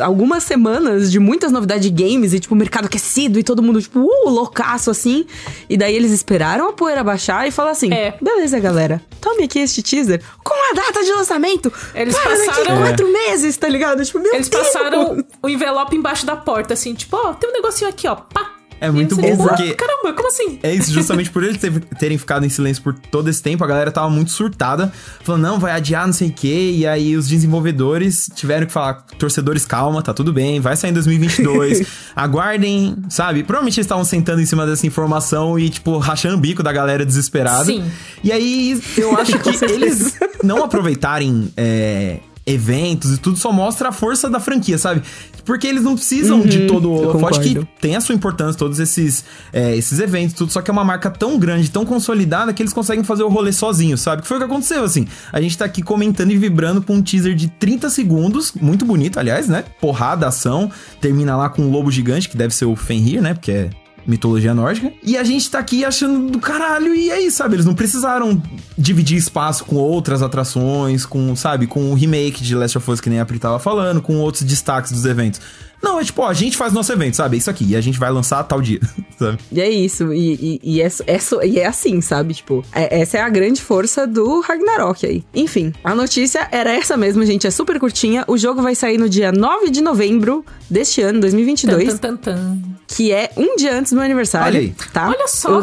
algumas 0.00 0.42
semanas 0.44 1.10
de 1.10 1.18
muitas 1.18 1.50
novidades 1.52 1.90
de 1.90 2.02
games 2.04 2.32
e, 2.32 2.40
tipo, 2.40 2.54
mercado 2.54 2.86
aquecido 2.86 3.38
e 3.38 3.42
todo 3.42 3.62
mundo, 3.62 3.80
tipo, 3.80 4.00
uh, 4.00 4.28
loucaço 4.30 4.90
assim. 4.90 5.26
E 5.68 5.76
daí 5.76 5.94
eles 5.94 6.12
esperaram 6.12 6.68
a 6.68 6.72
poeira 6.72 7.02
baixar 7.04 7.46
e 7.46 7.50
falaram 7.50 7.72
assim: 7.72 7.92
É. 7.92 8.14
beleza, 8.20 8.58
galera, 8.58 9.00
tome 9.20 9.44
aqui 9.44 9.58
este 9.60 9.82
teaser 9.82 10.22
com 10.44 10.54
a 10.70 10.74
data 10.74 11.02
de 11.04 11.10
lançamento. 11.12 11.72
Eles 11.94 12.16
para 12.16 12.36
daqui 12.36 12.46
passaram- 12.46 12.78
quatro 12.78 13.07
meses, 13.12 13.56
tá 13.56 13.68
ligado? 13.68 14.04
Tipo, 14.04 14.18
meu 14.20 14.34
Eles 14.34 14.48
Deus! 14.48 14.66
passaram 14.66 15.24
o 15.42 15.48
envelope 15.48 15.94
embaixo 15.96 16.24
da 16.26 16.36
porta, 16.36 16.74
assim, 16.74 16.94
tipo, 16.94 17.16
ó, 17.16 17.32
tem 17.34 17.50
um 17.50 17.52
negocinho 17.52 17.90
aqui, 17.90 18.06
ó, 18.08 18.14
pá. 18.14 18.52
É 18.80 18.92
muito 18.92 19.16
bom, 19.16 19.22
tipo, 19.22 19.38
porque- 19.48 19.74
Caramba, 19.74 20.12
como 20.12 20.28
assim? 20.28 20.60
É 20.62 20.72
isso, 20.72 20.92
justamente 20.92 21.30
por 21.30 21.42
eles 21.42 21.58
ter- 21.58 21.80
terem 21.98 22.16
ficado 22.16 22.46
em 22.46 22.48
silêncio 22.48 22.80
por 22.80 22.94
todo 22.94 23.28
esse 23.28 23.42
tempo, 23.42 23.64
a 23.64 23.66
galera 23.66 23.90
tava 23.90 24.08
muito 24.08 24.30
surtada, 24.30 24.92
falando, 25.24 25.42
não, 25.42 25.58
vai 25.58 25.72
adiar 25.72 26.06
não 26.06 26.12
sei 26.12 26.28
o 26.28 26.32
quê, 26.32 26.74
e 26.76 26.86
aí 26.86 27.16
os 27.16 27.26
desenvolvedores 27.26 28.30
tiveram 28.36 28.66
que 28.68 28.72
falar, 28.72 29.04
torcedores, 29.18 29.64
calma, 29.64 30.00
tá 30.00 30.14
tudo 30.14 30.32
bem, 30.32 30.60
vai 30.60 30.76
sair 30.76 30.90
em 30.90 30.94
2022, 30.94 31.88
aguardem, 32.14 32.94
sabe? 33.08 33.42
Provavelmente 33.42 33.80
eles 33.80 33.84
estavam 33.86 34.04
sentando 34.04 34.40
em 34.40 34.46
cima 34.46 34.64
dessa 34.64 34.86
informação 34.86 35.58
e, 35.58 35.68
tipo, 35.70 35.98
rachando 35.98 36.36
o 36.36 36.38
bico 36.40 36.62
da 36.62 36.72
galera 36.72 37.04
desesperada. 37.04 37.64
Sim. 37.64 37.84
E 38.22 38.30
aí, 38.30 38.80
eu 38.96 39.18
acho 39.18 39.36
que 39.42 39.64
eles 39.64 40.14
não 40.44 40.62
aproveitarem 40.62 41.52
é, 41.56 42.18
eventos 42.48 43.14
e 43.14 43.18
tudo 43.18 43.36
só 43.36 43.52
mostra 43.52 43.90
a 43.90 43.92
força 43.92 44.30
da 44.30 44.40
franquia, 44.40 44.78
sabe? 44.78 45.02
Porque 45.44 45.66
eles 45.66 45.82
não 45.82 45.94
precisam 45.94 46.40
de 46.40 46.66
todo 46.66 46.90
o 46.90 47.02
eu 47.02 47.08
holofote 47.10 47.40
que 47.40 47.66
tem 47.80 47.96
a 47.96 48.00
sua 48.00 48.14
importância, 48.14 48.58
todos 48.58 48.78
esses, 48.78 49.24
é, 49.52 49.76
esses 49.76 49.98
eventos, 49.98 50.34
tudo, 50.34 50.52
só 50.52 50.60
que 50.60 50.70
é 50.70 50.72
uma 50.72 50.84
marca 50.84 51.10
tão 51.10 51.38
grande, 51.38 51.70
tão 51.70 51.84
consolidada, 51.84 52.52
que 52.52 52.62
eles 52.62 52.72
conseguem 52.72 53.04
fazer 53.04 53.22
o 53.22 53.28
rolê 53.28 53.52
sozinhos, 53.52 54.00
sabe? 54.00 54.22
Que 54.22 54.28
foi 54.28 54.36
o 54.36 54.40
que 54.40 54.46
aconteceu, 54.46 54.82
assim. 54.82 55.06
A 55.32 55.40
gente 55.40 55.56
tá 55.56 55.64
aqui 55.64 55.82
comentando 55.82 56.30
e 56.30 56.36
vibrando 56.36 56.82
com 56.82 56.94
um 56.94 57.02
teaser 57.02 57.34
de 57.34 57.48
30 57.48 57.88
segundos, 57.90 58.52
muito 58.60 58.84
bonito, 58.84 59.18
aliás, 59.18 59.48
né? 59.48 59.64
Porrada, 59.80 60.26
ação, 60.26 60.70
termina 61.00 61.36
lá 61.36 61.48
com 61.48 61.62
um 61.62 61.70
lobo 61.70 61.90
gigante, 61.90 62.28
que 62.28 62.36
deve 62.36 62.54
ser 62.54 62.64
o 62.64 62.76
Fenrir, 62.76 63.22
né? 63.22 63.34
Porque 63.34 63.52
é 63.52 63.70
mitologia 64.08 64.54
nórdica. 64.54 64.92
E 65.02 65.16
a 65.16 65.22
gente 65.22 65.50
tá 65.50 65.58
aqui 65.58 65.84
achando 65.84 66.30
do 66.30 66.40
caralho, 66.40 66.94
e 66.94 67.10
é 67.10 67.20
isso, 67.20 67.36
sabe? 67.36 67.54
Eles 67.54 67.66
não 67.66 67.74
precisaram 67.74 68.42
dividir 68.76 69.18
espaço 69.18 69.64
com 69.64 69.76
outras 69.76 70.22
atrações, 70.22 71.04
com, 71.04 71.36
sabe, 71.36 71.66
com 71.66 71.92
o 71.92 71.94
remake 71.94 72.42
de 72.42 72.54
Last 72.54 72.78
of 72.78 72.90
Us, 72.90 73.00
que 73.00 73.10
nem 73.10 73.20
a 73.20 73.26
Pri 73.26 73.38
tava 73.38 73.58
falando, 73.58 74.00
com 74.00 74.16
outros 74.16 74.42
destaques 74.42 74.90
dos 74.90 75.04
eventos. 75.04 75.40
Não, 75.82 76.00
é 76.00 76.04
tipo, 76.04 76.22
ó, 76.22 76.28
a 76.28 76.34
gente 76.34 76.56
faz 76.56 76.72
nosso 76.72 76.92
evento, 76.92 77.14
sabe? 77.16 77.36
É 77.36 77.38
isso 77.38 77.50
aqui, 77.50 77.64
e 77.70 77.76
a 77.76 77.80
gente 77.80 77.98
vai 77.98 78.10
lançar 78.10 78.42
tal 78.44 78.60
dia, 78.60 78.80
sabe? 79.18 79.38
E 79.52 79.60
é 79.60 79.68
isso, 79.70 80.12
e, 80.12 80.60
e, 80.62 80.76
e 80.76 80.82
é, 80.82 80.86
é 81.06 81.46
e 81.46 81.58
é 81.60 81.66
assim, 81.66 82.00
sabe? 82.00 82.34
Tipo, 82.34 82.64
é- 82.72 83.00
essa 83.00 83.18
é 83.18 83.20
a 83.20 83.28
grande 83.28 83.60
força 83.62 84.06
do 84.06 84.40
Ragnarok 84.40 85.06
aí. 85.06 85.24
Enfim, 85.34 85.72
a 85.84 85.94
notícia 85.94 86.48
era 86.50 86.72
essa 86.72 86.96
mesmo, 86.96 87.24
gente, 87.24 87.46
é 87.46 87.50
super 87.50 87.78
curtinha. 87.78 88.24
O 88.26 88.36
jogo 88.36 88.60
vai 88.62 88.74
sair 88.74 88.98
no 88.98 89.08
dia 89.08 89.30
9 89.32 89.70
de 89.70 89.80
novembro 89.80 90.44
deste 90.70 91.00
ano, 91.00 91.20
2022, 91.20 91.88
Tan, 91.88 91.96
tan, 91.96 92.16
tan, 92.16 92.34
tan. 92.34 92.58
que 92.86 93.12
é 93.12 93.30
um 93.36 93.56
dia 93.56 93.78
antes 93.78 93.92
do 93.92 93.96
meu 93.96 94.04
aniversário. 94.04 94.46
Olha 94.48 94.60
aí. 94.60 94.74
Tá? 94.92 95.08
Olha 95.08 95.28
só. 95.28 95.60
O, 95.60 95.62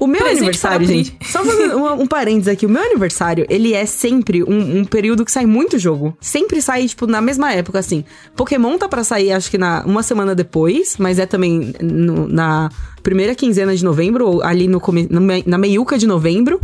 o 0.04 0.06
meu 0.06 0.20
Presente 0.20 0.38
aniversário, 0.38 0.86
gente. 0.86 1.16
Só 1.24 1.44
fazendo 1.44 1.76
um, 1.76 2.02
um 2.02 2.06
parênteses 2.06 2.48
aqui. 2.48 2.66
O 2.66 2.68
meu 2.68 2.82
aniversário, 2.82 3.46
ele 3.48 3.72
é 3.74 3.84
sempre 3.86 4.42
um, 4.42 4.78
um 4.80 4.84
período 4.84 5.24
que 5.24 5.30
sai 5.32 5.46
muito 5.46 5.78
jogo. 5.78 6.16
Sempre 6.20 6.60
sai, 6.62 6.86
tipo, 6.86 7.06
na 7.06 7.20
mesma 7.20 7.52
época, 7.52 7.78
assim. 7.78 8.04
Pokémon 8.34 8.78
tá 8.78 8.88
pra 8.88 9.04
sair, 9.04 9.25
acho 9.32 9.50
que 9.50 9.58
na, 9.58 9.84
uma 9.86 10.02
semana 10.02 10.34
depois, 10.34 10.96
mas 10.98 11.18
é 11.18 11.26
também 11.26 11.74
no- 11.80 12.28
na 12.28 12.70
primeira 13.02 13.34
quinzena 13.34 13.74
de 13.76 13.84
novembro, 13.84 14.26
ou 14.26 14.42
ali 14.42 14.66
no, 14.68 14.80
na 15.46 15.58
meiuca 15.58 15.96
de 15.98 16.06
novembro. 16.06 16.60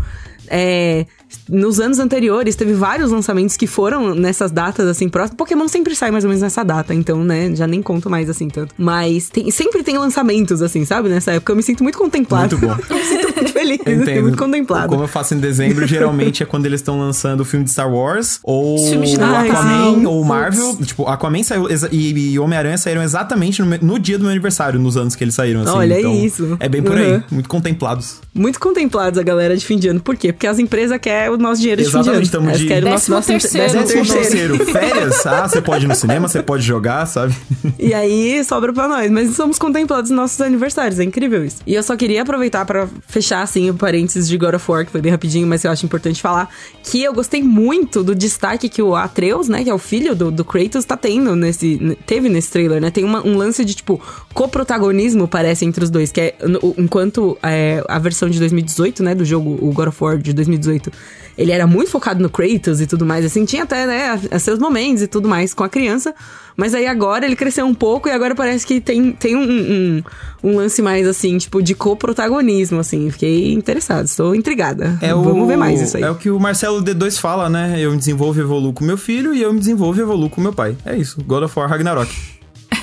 É, 0.49 1.07
nos 1.49 1.81
anos 1.81 1.99
anteriores, 1.99 2.55
teve 2.57 2.73
vários 2.75 3.11
lançamentos 3.11 3.57
que 3.57 3.67
foram 3.67 4.15
nessas 4.15 4.51
datas, 4.51 4.87
assim, 4.87 5.09
próximas. 5.09 5.37
Pokémon 5.37 5.67
sempre 5.69 5.95
sai 5.95 6.11
mais 6.11 6.25
ou 6.25 6.29
menos 6.29 6.43
nessa 6.43 6.63
data, 6.63 6.95
então, 6.95 7.25
né, 7.25 7.55
já 7.55 7.67
nem 7.67 7.81
conto 7.83 8.11
mais, 8.11 8.29
assim, 8.29 8.49
tanto. 8.49 8.75
Mas 8.77 9.29
tem- 9.31 9.51
sempre 9.51 9.83
tem 9.83 9.97
lançamentos, 9.99 10.61
assim, 10.63 10.85
sabe? 10.85 11.09
Nessa 11.09 11.33
época 11.33 11.53
eu 11.53 11.57
me 11.57 11.63
sinto 11.63 11.83
muito 11.83 11.99
contemplado. 11.99 12.59
Muito 12.59 12.75
bom. 12.77 12.85
eu 12.95 12.97
me 12.97 13.05
sinto 13.05 13.35
muito 13.35 13.53
feliz, 13.53 13.81
Entendo. 13.81 14.23
muito 14.23 14.39
contemplado. 14.39 14.89
Como 14.89 15.03
eu 15.05 15.09
faço 15.09 15.35
em 15.35 15.39
dezembro, 15.39 15.87
geralmente 15.87 16.43
é 16.43 16.47
quando 16.47 16.67
eles 16.67 16.81
estão 16.81 16.99
lançando 16.99 17.41
o 17.41 17.45
filme 17.45 17.65
de 17.65 17.71
Star 17.71 17.91
Wars, 17.93 18.39
ou 18.43 18.79
o. 18.79 19.03
Aquaman, 19.25 20.09
ou 20.09 20.17
o 20.23 20.27
Putz. 20.27 20.29
Marvel. 20.29 20.77
Tipo, 20.85 21.07
Aquaman 21.07 21.43
saiu 21.43 21.67
e, 21.91 22.33
e 22.33 22.39
Homem-Aranha 22.39 22.77
saíram 22.79 23.03
exatamente 23.03 23.63
no, 23.63 23.79
no 23.79 23.99
dia 23.99 24.19
do 24.19 24.23
meu 24.23 24.31
aniversário, 24.31 24.79
nos 24.79 24.97
anos 24.97 25.17
que 25.17 25.25
eles 25.25 25.35
saíram, 25.35 25.63
assim. 25.63 25.71
Olha 25.71 25.99
então, 25.99 26.15
isso. 26.15 26.57
É 26.61 26.69
bem 26.69 26.83
por 26.83 26.97
aí. 26.97 27.15
Uhum. 27.15 27.23
Muito 27.31 27.49
contemplados. 27.49 28.21
Muito 28.35 28.59
contemplados 28.61 29.19
a 29.19 29.23
galera 29.23 29.57
de 29.57 29.65
fim 29.65 29.79
de 29.79 29.89
ano. 29.89 30.01
Por 30.01 30.17
quê? 30.17 30.32
Porque 30.33 30.47
as 30.47 30.59
empresas 30.59 30.99
querem 31.01 31.33
o 31.35 31.37
nosso 31.37 31.61
dinheiro 31.61 31.83
de 31.83 31.89
fim 31.91 32.01
de 32.01 32.09
ano. 32.11 32.21
Exatamente, 32.21 32.49
Elas 32.49 32.59
de- 32.61 32.67
querem 32.67 32.89
o 32.89 32.93
nosso, 32.93 33.23
terceiro. 33.27 33.67
décimo 33.73 33.83
Décimo 34.03 34.15
terceiro. 34.15 34.59
terceiro, 34.59 34.73
férias. 34.73 35.27
Ah, 35.27 35.49
você 35.49 35.61
pode 35.63 35.85
ir 35.85 35.89
no 35.89 35.95
cinema, 35.95 36.29
você 36.29 36.43
pode 36.43 36.63
jogar, 36.63 37.07
sabe? 37.07 37.35
E 37.79 37.93
aí 37.95 38.43
sobra 38.45 38.73
pra 38.73 38.89
nós. 38.89 39.11
Mas 39.11 39.35
somos 39.37 39.59
contemplados 39.59 40.11
nos 40.11 40.17
nossos 40.19 40.41
aniversários. 40.41 40.99
É 40.99 41.05
incrível 41.05 41.45
isso. 41.45 41.59
E 41.67 41.75
eu 41.75 41.83
só 41.83 41.97
queria 41.97 42.23
aproveitar 42.23 42.65
pra 42.65 42.89
fechar, 43.07 43.43
assim, 43.43 43.71
o 43.71 43.75
parênteses 43.75 44.29
de 44.29 44.37
God 44.37 44.55
of 44.55 44.71
War, 44.71 44.85
que 44.85 44.93
foi 44.93 45.01
bem 45.01 45.11
rapidinho, 45.13 45.47
mas 45.47 45.65
eu 45.65 45.71
acho 45.71 45.85
importante 45.87 46.21
falar. 46.21 46.49
Que 46.83 47.03
eu 47.03 47.13
gostei 47.13 47.43
muito 47.43 48.03
do 48.03 48.15
destaque 48.15 48.69
que 48.69 48.83
o 48.83 48.95
Atreus, 48.97 49.49
né, 49.49 49.63
que 49.65 49.71
é 49.71 49.75
o 49.75 49.79
filho 49.79 50.15
do, 50.15 50.31
do 50.31 50.45
Kratos, 50.45 50.85
tá 50.85 50.97
tendo 50.97 51.35
nesse. 51.37 51.97
Teve 52.07 52.29
nesse 52.29 52.51
trailer, 52.51 52.81
né? 52.81 52.91
Tem 52.91 53.05
uma- 53.05 53.27
um 53.27 53.37
lance 53.37 53.65
de, 53.65 53.75
tipo, 53.75 54.01
coprotagonismo, 54.47 55.27
parece, 55.29 55.65
entre 55.65 55.85
os 55.85 55.91
dois. 55.91 56.13
Que 56.13 56.21
é 56.21 56.35
no- 56.47 56.75
enquanto 56.79 57.39
é, 57.43 57.83
a 57.89 57.99
versão 57.99 58.29
de 58.29 58.39
2018, 58.39 59.03
né, 59.03 59.15
do 59.15 59.25
jogo, 59.25 59.59
o 59.61 59.73
God 59.73 59.89
of 59.89 59.99
War 60.05 60.19
de 60.23 60.33
2018. 60.33 60.93
Ele 61.37 61.53
era 61.53 61.67
muito 61.67 61.91
focado 61.91 62.23
no 62.23 62.29
Kratos 62.31 62.81
e 62.81 62.87
tudo 62.87 63.07
mais, 63.07 63.25
assim, 63.25 63.45
tinha 63.45 63.63
até, 63.63 63.87
né, 63.87 64.39
seus 64.39 64.59
momentos 64.59 65.03
e 65.03 65.07
tudo 65.07 65.29
mais 65.29 65.55
com 65.55 65.65
a 65.65 65.69
criança. 65.69 66.15
Mas 66.57 66.75
aí 66.75 66.87
agora 66.87 67.25
ele 67.25 67.35
cresceu 67.35 67.65
um 67.65 67.75
pouco 67.75 68.09
e 68.09 68.13
agora 68.13 68.35
parece 68.35 68.67
que 68.67 68.81
tem, 68.81 69.13
tem 69.13 69.35
um, 69.35 69.43
um, 69.43 70.03
um 70.45 70.57
lance 70.57 70.83
mais, 70.83 71.07
assim, 71.07 71.39
tipo, 71.39 71.63
de 71.63 71.75
coprotagonismo, 71.75 72.81
assim. 72.81 73.11
Fiquei 73.11 73.53
interessado, 73.53 74.05
estou 74.05 74.35
intrigada. 74.35 74.99
Vamos 75.01 75.49
ver 75.49 75.57
mais 75.57 75.81
isso 75.81 75.97
aí. 75.97 76.03
É 76.03 76.11
o 76.11 76.15
que 76.15 76.31
o 76.31 76.39
Marcelo 76.39 76.83
D2 76.83 77.19
fala, 77.19 77.49
né? 77.49 77.77
Eu 77.79 77.93
me 77.93 77.97
desenvolvo 77.97 78.39
e 78.39 78.43
evoluo 78.43 78.73
com 78.73 78.85
meu 78.85 78.99
filho 78.99 79.35
e 79.35 79.41
eu 79.41 79.53
me 79.53 79.59
desenvolvo 79.59 79.99
e 79.99 80.03
evoluo 80.03 80.29
com 80.29 80.41
meu 80.41 80.53
pai. 80.53 80.77
É 80.85 80.97
isso. 80.97 81.23
God 81.25 81.45
of 81.45 81.59
War 81.59 81.69
Ragnarok. 81.69 82.13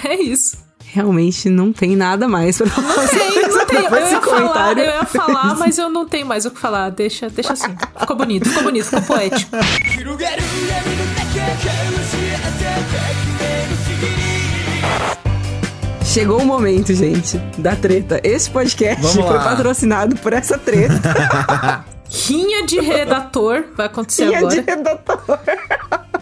É 0.01 0.15
isso. 0.15 0.68
Realmente 0.91 1.49
não 1.49 1.71
tem 1.71 1.95
nada 1.95 2.27
mais 2.27 2.57
pra 2.57 2.67
falar. 2.67 3.07
Tem, 3.09 3.47
não 3.47 3.65
tem. 3.67 3.77
Eu 3.85 4.07
ia, 4.09 4.21
falar, 4.21 4.77
eu 4.77 4.85
ia 4.85 5.05
falar, 5.05 5.55
mas 5.55 5.77
eu 5.77 5.89
não 5.89 6.05
tenho 6.07 6.25
mais 6.25 6.45
o 6.45 6.51
que 6.51 6.59
falar. 6.59 6.89
Deixa, 6.89 7.29
deixa 7.29 7.53
assim. 7.53 7.75
Ficou 7.99 8.15
bonito, 8.15 8.47
ficou 8.49 8.63
bonito, 8.63 8.85
ficou 8.85 9.01
poético. 9.03 9.51
Chegou 16.03 16.41
o 16.41 16.45
momento, 16.45 16.93
gente, 16.93 17.37
da 17.57 17.75
treta. 17.75 18.19
Esse 18.23 18.49
podcast 18.49 19.01
Vamos 19.01 19.27
foi 19.27 19.37
lá. 19.37 19.43
patrocinado 19.43 20.15
por 20.17 20.33
essa 20.33 20.57
treta. 20.57 21.85
Rinha 22.09 22.65
de 22.65 22.79
redator 22.79 23.65
vai 23.77 23.85
acontecer 23.85 24.25
Tinha 24.25 24.39
agora. 24.39 24.55
de 24.55 24.61
redator. 24.61 25.39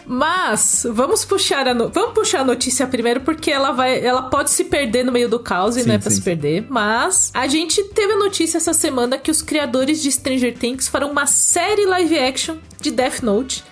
Mas 0.08 0.86
vamos 0.90 1.24
puxar 1.24 1.68
a 1.68 1.74
no- 1.74 1.90
vamos 1.90 2.14
puxar 2.14 2.40
a 2.40 2.44
notícia 2.44 2.86
primeiro 2.86 3.20
porque 3.20 3.50
ela 3.50 3.72
vai, 3.72 4.04
ela 4.04 4.22
pode 4.22 4.50
se 4.50 4.64
perder 4.64 5.04
no 5.04 5.12
meio 5.12 5.28
do 5.28 5.38
caos 5.38 5.76
e 5.76 5.82
Sim, 5.82 5.88
não 5.88 5.94
é 5.94 5.98
pra 5.98 6.10
sim, 6.10 6.16
se 6.16 6.22
perder. 6.22 6.66
Mas 6.68 7.30
a 7.34 7.46
gente 7.46 7.82
teve 7.84 8.14
a 8.14 8.16
notícia 8.16 8.56
essa 8.56 8.72
semana 8.72 9.18
que 9.18 9.30
os 9.30 9.42
criadores 9.42 10.02
de 10.02 10.10
Stranger 10.10 10.56
Things 10.56 10.88
farão 10.88 11.10
uma 11.10 11.26
série 11.26 11.84
live 11.84 12.18
action 12.18 12.56
de 12.80 12.90
Death 12.90 13.20
Note 13.22 13.62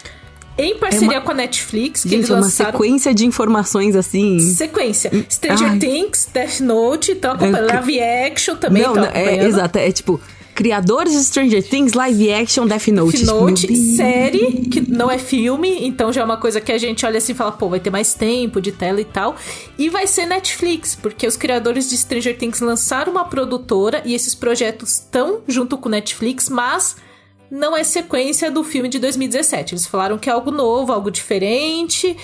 em 0.58 0.76
parceria 0.78 1.20
com 1.20 1.30
a 1.32 1.34
Netflix, 1.34 2.02
que 2.02 2.08
Gente, 2.08 2.18
eles 2.20 2.30
é 2.30 2.32
uma 2.34 2.40
lançaram 2.40 2.72
sequência 2.72 3.14
de 3.14 3.26
informações 3.26 3.94
assim. 3.94 4.38
sequência. 4.40 5.10
Stranger 5.30 5.70
Ai. 5.72 5.78
Things, 5.78 6.28
Death 6.32 6.60
Note, 6.60 7.12
então 7.12 7.32
acompanhando. 7.32 7.70
É, 7.70 7.74
Live 7.74 8.00
action 8.00 8.56
também 8.56 8.82
não, 8.82 8.94
não, 8.94 9.04
é 9.06 9.44
exato. 9.44 9.78
É 9.78 9.92
tipo, 9.92 10.18
criadores 10.56 11.12
de 11.12 11.22
Stranger 11.22 11.62
Things, 11.62 11.92
live 11.92 12.32
action, 12.32 12.66
Death 12.66 12.88
Note. 12.88 13.18
Death 13.18 13.26
Note, 13.26 13.76
série, 13.76 14.62
que 14.70 14.80
não 14.90 15.10
é 15.10 15.18
filme, 15.18 15.86
então 15.86 16.10
já 16.10 16.22
é 16.22 16.24
uma 16.24 16.38
coisa 16.38 16.62
que 16.62 16.72
a 16.72 16.78
gente 16.78 17.04
olha 17.04 17.18
assim 17.18 17.32
e 17.32 17.34
fala, 17.34 17.52
pô, 17.52 17.68
vai 17.68 17.78
ter 17.78 17.90
mais 17.90 18.14
tempo 18.14 18.58
de 18.58 18.72
tela 18.72 18.98
e 18.98 19.04
tal. 19.04 19.36
E 19.78 19.90
vai 19.90 20.06
ser 20.06 20.24
Netflix, 20.24 20.96
porque 20.96 21.26
os 21.26 21.36
criadores 21.36 21.90
de 21.90 21.98
Stranger 21.98 22.36
Things 22.38 22.60
lançaram 22.60 23.12
uma 23.12 23.26
produtora 23.26 24.02
e 24.06 24.14
esses 24.14 24.34
projetos 24.34 24.92
estão 24.94 25.42
junto 25.46 25.76
com 25.76 25.90
Netflix, 25.90 26.48
mas 26.48 26.96
não 27.50 27.76
é 27.76 27.84
sequência 27.84 28.50
do 28.50 28.64
filme 28.64 28.88
de 28.88 28.98
2017. 28.98 29.74
Eles 29.74 29.86
falaram 29.86 30.16
que 30.16 30.30
é 30.30 30.32
algo 30.32 30.50
novo, 30.50 30.90
algo 30.90 31.10
diferente. 31.10 32.16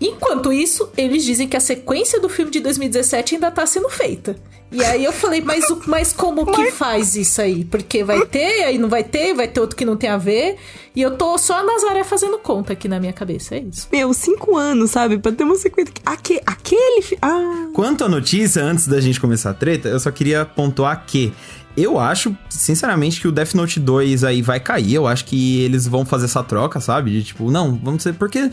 Enquanto 0.00 0.52
isso, 0.52 0.90
eles 0.96 1.24
dizem 1.24 1.48
que 1.48 1.56
a 1.56 1.60
sequência 1.60 2.20
do 2.20 2.28
filme 2.28 2.50
de 2.50 2.60
2017 2.60 3.34
ainda 3.36 3.50
tá 3.50 3.64
sendo 3.64 3.88
feita. 3.88 4.36
E 4.70 4.84
aí 4.84 5.04
eu 5.04 5.12
falei, 5.12 5.40
mas, 5.40 5.70
o- 5.70 5.80
mas 5.86 6.12
como 6.12 6.44
que 6.44 6.70
faz 6.72 7.14
isso 7.14 7.40
aí? 7.40 7.64
Porque 7.64 8.04
vai 8.04 8.26
ter, 8.26 8.64
aí 8.64 8.76
não 8.78 8.88
vai 8.90 9.02
ter, 9.04 9.32
vai 9.32 9.48
ter 9.48 9.60
outro 9.60 9.74
que 9.76 9.84
não 9.84 9.96
tem 9.96 10.10
a 10.10 10.18
ver. 10.18 10.56
E 10.94 11.00
eu 11.00 11.16
tô 11.16 11.38
só 11.38 11.60
a 11.60 11.62
Nazaré 11.62 12.04
fazendo 12.04 12.36
conta 12.38 12.72
aqui 12.74 12.88
na 12.88 12.98
minha 13.00 13.12
cabeça, 13.12 13.54
é 13.54 13.60
isso. 13.60 13.88
Meu, 13.90 14.12
cinco 14.12 14.56
anos, 14.56 14.90
sabe? 14.90 15.18
Pra 15.18 15.32
ter 15.32 15.44
uma 15.44 15.54
sequência. 15.54 15.94
Aque, 16.04 16.40
aquele. 16.44 17.16
Ah. 17.22 17.68
Quanto 17.72 18.04
à 18.04 18.08
notícia, 18.08 18.62
antes 18.62 18.86
da 18.86 19.00
gente 19.00 19.20
começar 19.20 19.50
a 19.50 19.54
treta, 19.54 19.88
eu 19.88 20.00
só 20.00 20.10
queria 20.10 20.44
pontuar 20.44 21.04
que 21.06 21.32
eu 21.76 21.98
acho, 21.98 22.36
sinceramente, 22.50 23.20
que 23.20 23.28
o 23.28 23.32
Death 23.32 23.54
Note 23.54 23.78
2 23.78 24.24
aí 24.24 24.42
vai 24.42 24.58
cair. 24.58 24.94
Eu 24.94 25.06
acho 25.06 25.24
que 25.26 25.60
eles 25.62 25.86
vão 25.86 26.04
fazer 26.04 26.24
essa 26.24 26.42
troca, 26.42 26.80
sabe? 26.80 27.12
De 27.12 27.22
tipo, 27.22 27.50
não, 27.50 27.74
vamos 27.82 28.02
ser. 28.02 28.14
Porque 28.14 28.50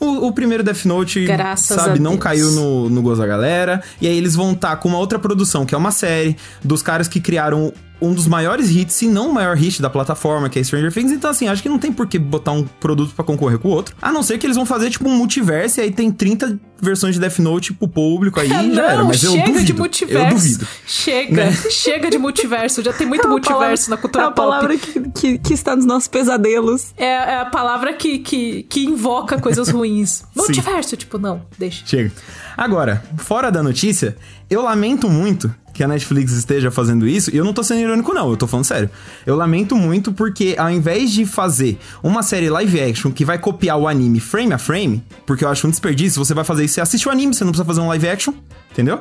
o, 0.00 0.26
o 0.28 0.32
primeiro 0.32 0.62
Death 0.62 0.84
Note, 0.84 1.24
Graças 1.24 1.76
sabe, 1.76 1.98
não 1.98 2.12
Deus. 2.12 2.22
caiu 2.22 2.50
no, 2.50 2.88
no 2.88 3.02
gozo 3.02 3.20
da 3.20 3.26
galera. 3.26 3.82
E 4.00 4.06
aí 4.06 4.16
eles 4.16 4.34
vão 4.34 4.52
estar 4.52 4.76
com 4.76 4.88
uma 4.88 4.98
outra 4.98 5.18
produção, 5.18 5.64
que 5.66 5.74
é 5.74 5.78
uma 5.78 5.90
série, 5.90 6.36
dos 6.62 6.82
caras 6.82 7.08
que 7.08 7.20
criaram 7.20 7.72
um 8.02 8.12
dos 8.12 8.26
maiores 8.26 8.68
hits, 8.70 8.94
se 8.94 9.06
não 9.08 9.30
o 9.30 9.32
maior 9.34 9.56
hit 9.56 9.80
da 9.80 9.88
plataforma, 9.88 10.48
que 10.48 10.58
é 10.58 10.64
Stranger 10.64 10.92
Things. 10.92 11.12
Então, 11.12 11.30
assim, 11.30 11.48
acho 11.48 11.62
que 11.62 11.68
não 11.68 11.78
tem 11.78 11.92
por 11.92 12.06
que 12.06 12.18
botar 12.18 12.52
um 12.52 12.64
produto 12.64 13.14
pra 13.14 13.24
concorrer 13.24 13.58
com 13.58 13.68
o 13.68 13.70
outro. 13.70 13.94
A 14.02 14.10
não 14.12 14.22
ser 14.22 14.38
que 14.38 14.46
eles 14.46 14.56
vão 14.56 14.66
fazer, 14.66 14.90
tipo, 14.90 15.08
um 15.08 15.16
multiverso 15.16 15.80
e 15.80 15.82
aí 15.84 15.90
tem 15.92 16.10
30 16.10 16.58
versões 16.80 17.14
de 17.14 17.20
Death 17.20 17.38
Note 17.38 17.72
pro 17.72 17.86
público 17.86 18.40
aí 18.40 18.50
Ah, 18.52 18.62
já 18.74 18.86
era. 18.86 18.96
não, 18.98 19.06
Mas 19.06 19.22
eu 19.22 19.30
chega 19.32 19.44
duvido. 19.46 19.64
de 19.64 19.72
multiverso. 19.72 20.26
Eu 20.26 20.34
duvido. 20.36 20.68
Chega, 20.86 21.44
Né? 21.46 21.52
chega 21.70 22.10
de 22.10 22.18
multiverso. 22.18 22.82
Já 22.82 22.92
tem 22.92 23.06
muito 23.06 23.26
É 23.26 23.30
multiverso 23.30 23.86
palavra- 23.88 23.88
na 23.90 23.96
cultura 23.96 24.24
É 24.24 24.26
a 24.26 24.30
pop. 24.30 24.36
palavra 24.48 24.76
que, 24.76 25.00
que, 25.10 25.38
que 25.38 25.54
está 25.54 25.76
nos 25.76 25.84
nossos 25.86 26.08
pesadelos. 26.08 26.92
É, 26.96 27.04
é 27.06 27.40
a 27.40 27.44
palavra 27.46 27.92
que, 27.92 28.18
que, 28.18 28.64
que 28.64 28.84
invoca 28.84 29.38
coisas 29.40 29.68
ruins. 29.68 30.24
Multiverso, 30.34 30.96
tipo, 30.96 31.18
não, 31.18 31.42
deixa. 31.58 31.84
Chega. 31.86 32.10
Agora, 32.56 33.02
fora 33.16 33.50
da 33.50 33.62
notícia, 33.62 34.16
eu 34.50 34.62
lamento 34.62 35.08
muito 35.08 35.54
que 35.72 35.82
a 35.82 35.88
Netflix 35.88 36.32
esteja 36.32 36.70
fazendo 36.70 37.06
isso, 37.08 37.30
e 37.34 37.36
eu 37.36 37.44
não 37.44 37.52
tô 37.52 37.62
sendo 37.62 37.80
irônico 37.80 38.12
não, 38.12 38.30
eu 38.30 38.36
tô 38.36 38.46
falando 38.46 38.64
sério. 38.66 38.90
Eu 39.24 39.36
lamento 39.36 39.74
muito 39.76 40.12
porque 40.12 40.54
ao 40.58 40.70
invés 40.70 41.10
de 41.10 41.24
fazer 41.24 41.78
uma 42.02 42.22
série 42.22 42.50
live 42.50 42.80
action 42.80 43.10
que 43.10 43.24
vai 43.24 43.38
copiar 43.38 43.78
o 43.78 43.88
anime 43.88 44.20
frame 44.20 44.52
a 44.52 44.58
frame, 44.58 45.02
porque 45.26 45.44
eu 45.44 45.48
acho 45.48 45.66
um 45.66 45.70
desperdício, 45.70 46.22
você 46.24 46.34
vai 46.34 46.44
fazer 46.44 46.64
isso, 46.64 46.74
você 46.74 46.80
assiste 46.82 47.08
o 47.08 47.10
anime, 47.10 47.34
você 47.34 47.44
não 47.44 47.52
precisa 47.52 47.64
fazer 47.64 47.80
um 47.80 47.88
live 47.88 48.08
action, 48.08 48.34
entendeu? 48.70 49.00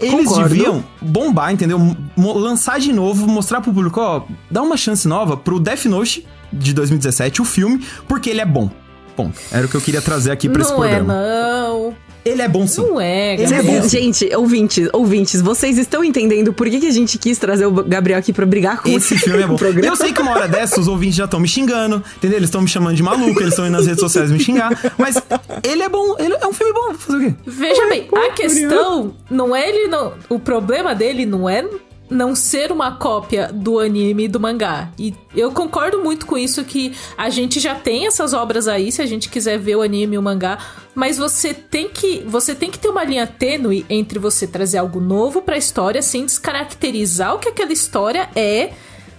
Eles 0.00 0.24
Concordo. 0.26 0.48
deviam 0.48 0.84
bombar, 1.00 1.52
entendeu? 1.52 1.78
Mo- 1.78 2.32
lançar 2.38 2.80
de 2.80 2.90
novo, 2.92 3.26
mostrar 3.26 3.60
pro 3.60 3.72
público, 3.72 4.00
ó, 4.00 4.22
dá 4.50 4.62
uma 4.62 4.76
chance 4.76 5.06
nova 5.06 5.36
pro 5.36 5.60
Death 5.60 5.84
Note 5.84 6.26
de 6.50 6.72
2017, 6.72 7.42
o 7.42 7.44
filme, 7.44 7.84
porque 8.08 8.30
ele 8.30 8.40
é 8.40 8.46
bom. 8.46 8.70
Ponto. 9.14 9.38
Era 9.52 9.66
o 9.66 9.68
que 9.68 9.74
eu 9.76 9.80
queria 9.80 10.00
trazer 10.00 10.30
aqui 10.30 10.48
pra 10.48 10.62
esse 10.62 10.72
Não 10.72 10.82
é, 10.82 10.88
programa. 10.96 11.12
não. 11.14 11.94
Ele 12.24 12.42
é 12.42 12.48
bom 12.48 12.66
sim. 12.66 12.82
Não 12.82 13.00
é, 13.00 13.34
Ele 13.34 13.44
é 13.44 13.48
Gabriel. 13.48 13.82
bom. 13.82 13.88
Gente, 13.88 14.30
ouvintes, 14.36 14.88
ouvintes, 14.92 15.40
vocês 15.40 15.78
estão 15.78 16.04
entendendo 16.04 16.52
por 16.52 16.68
que, 16.68 16.78
que 16.80 16.86
a 16.86 16.90
gente 16.92 17.16
quis 17.18 17.38
trazer 17.38 17.66
o 17.66 17.70
Gabriel 17.72 18.18
aqui 18.18 18.32
pra 18.32 18.44
brigar 18.44 18.82
com 18.82 18.88
Esse 18.88 19.16
filme 19.18 19.42
é 19.42 19.46
bom. 19.46 19.56
programa? 19.58 19.86
eu 19.86 19.96
sei 19.96 20.12
que 20.12 20.20
uma 20.20 20.32
hora 20.32 20.46
dessa 20.48 20.78
os 20.80 20.86
ouvintes 20.88 21.16
já 21.16 21.24
estão 21.24 21.40
me 21.40 21.48
xingando, 21.48 22.02
entendeu? 22.16 22.38
Eles 22.38 22.48
estão 22.48 22.60
me 22.60 22.68
chamando 22.68 22.96
de 22.96 23.02
maluco, 23.02 23.40
eles 23.40 23.50
estão 23.52 23.66
indo 23.66 23.72
nas 23.72 23.86
redes 23.86 24.00
sociais 24.00 24.30
me 24.30 24.38
xingar. 24.38 24.70
Mas 24.98 25.16
ele 25.62 25.82
é 25.82 25.88
bom, 25.88 26.16
ele 26.18 26.34
é 26.40 26.46
um 26.46 26.52
filme 26.52 26.72
bom. 26.72 26.94
Fazer 26.94 27.16
o 27.18 27.20
quê? 27.20 27.34
Veja 27.46 27.86
bem, 27.88 28.04
pô, 28.04 28.16
a 28.16 28.30
questão 28.32 29.14
não 29.30 29.54
é 29.56 29.68
ele 29.68 29.88
não. 29.88 30.12
O 30.28 30.38
problema 30.38 30.94
dele 30.94 31.24
não 31.24 31.48
é 31.48 31.64
não 32.10 32.34
ser 32.34 32.72
uma 32.72 32.96
cópia 32.96 33.50
do 33.52 33.78
anime 33.78 34.24
e 34.24 34.28
do 34.28 34.40
mangá. 34.40 34.90
E 34.98 35.14
eu 35.34 35.52
concordo 35.52 36.02
muito 36.02 36.26
com 36.26 36.36
isso 36.36 36.64
que 36.64 36.92
a 37.16 37.30
gente 37.30 37.60
já 37.60 37.74
tem 37.74 38.06
essas 38.06 38.32
obras 38.34 38.66
aí, 38.66 38.90
se 38.90 39.00
a 39.00 39.06
gente 39.06 39.28
quiser 39.28 39.58
ver 39.58 39.76
o 39.76 39.82
anime 39.82 40.16
e 40.16 40.18
o 40.18 40.22
mangá, 40.22 40.58
mas 40.94 41.16
você 41.16 41.54
tem 41.54 41.88
que 41.88 42.24
você 42.26 42.54
tem 42.54 42.70
que 42.70 42.78
ter 42.78 42.88
uma 42.88 43.04
linha 43.04 43.26
tênue 43.26 43.86
entre 43.88 44.18
você 44.18 44.46
trazer 44.46 44.78
algo 44.78 44.98
novo 45.00 45.40
pra 45.40 45.56
história 45.56 46.02
sem 46.02 46.26
descaracterizar 46.26 47.34
o 47.34 47.38
que 47.38 47.48
aquela 47.48 47.72
história 47.72 48.28
é 48.34 48.70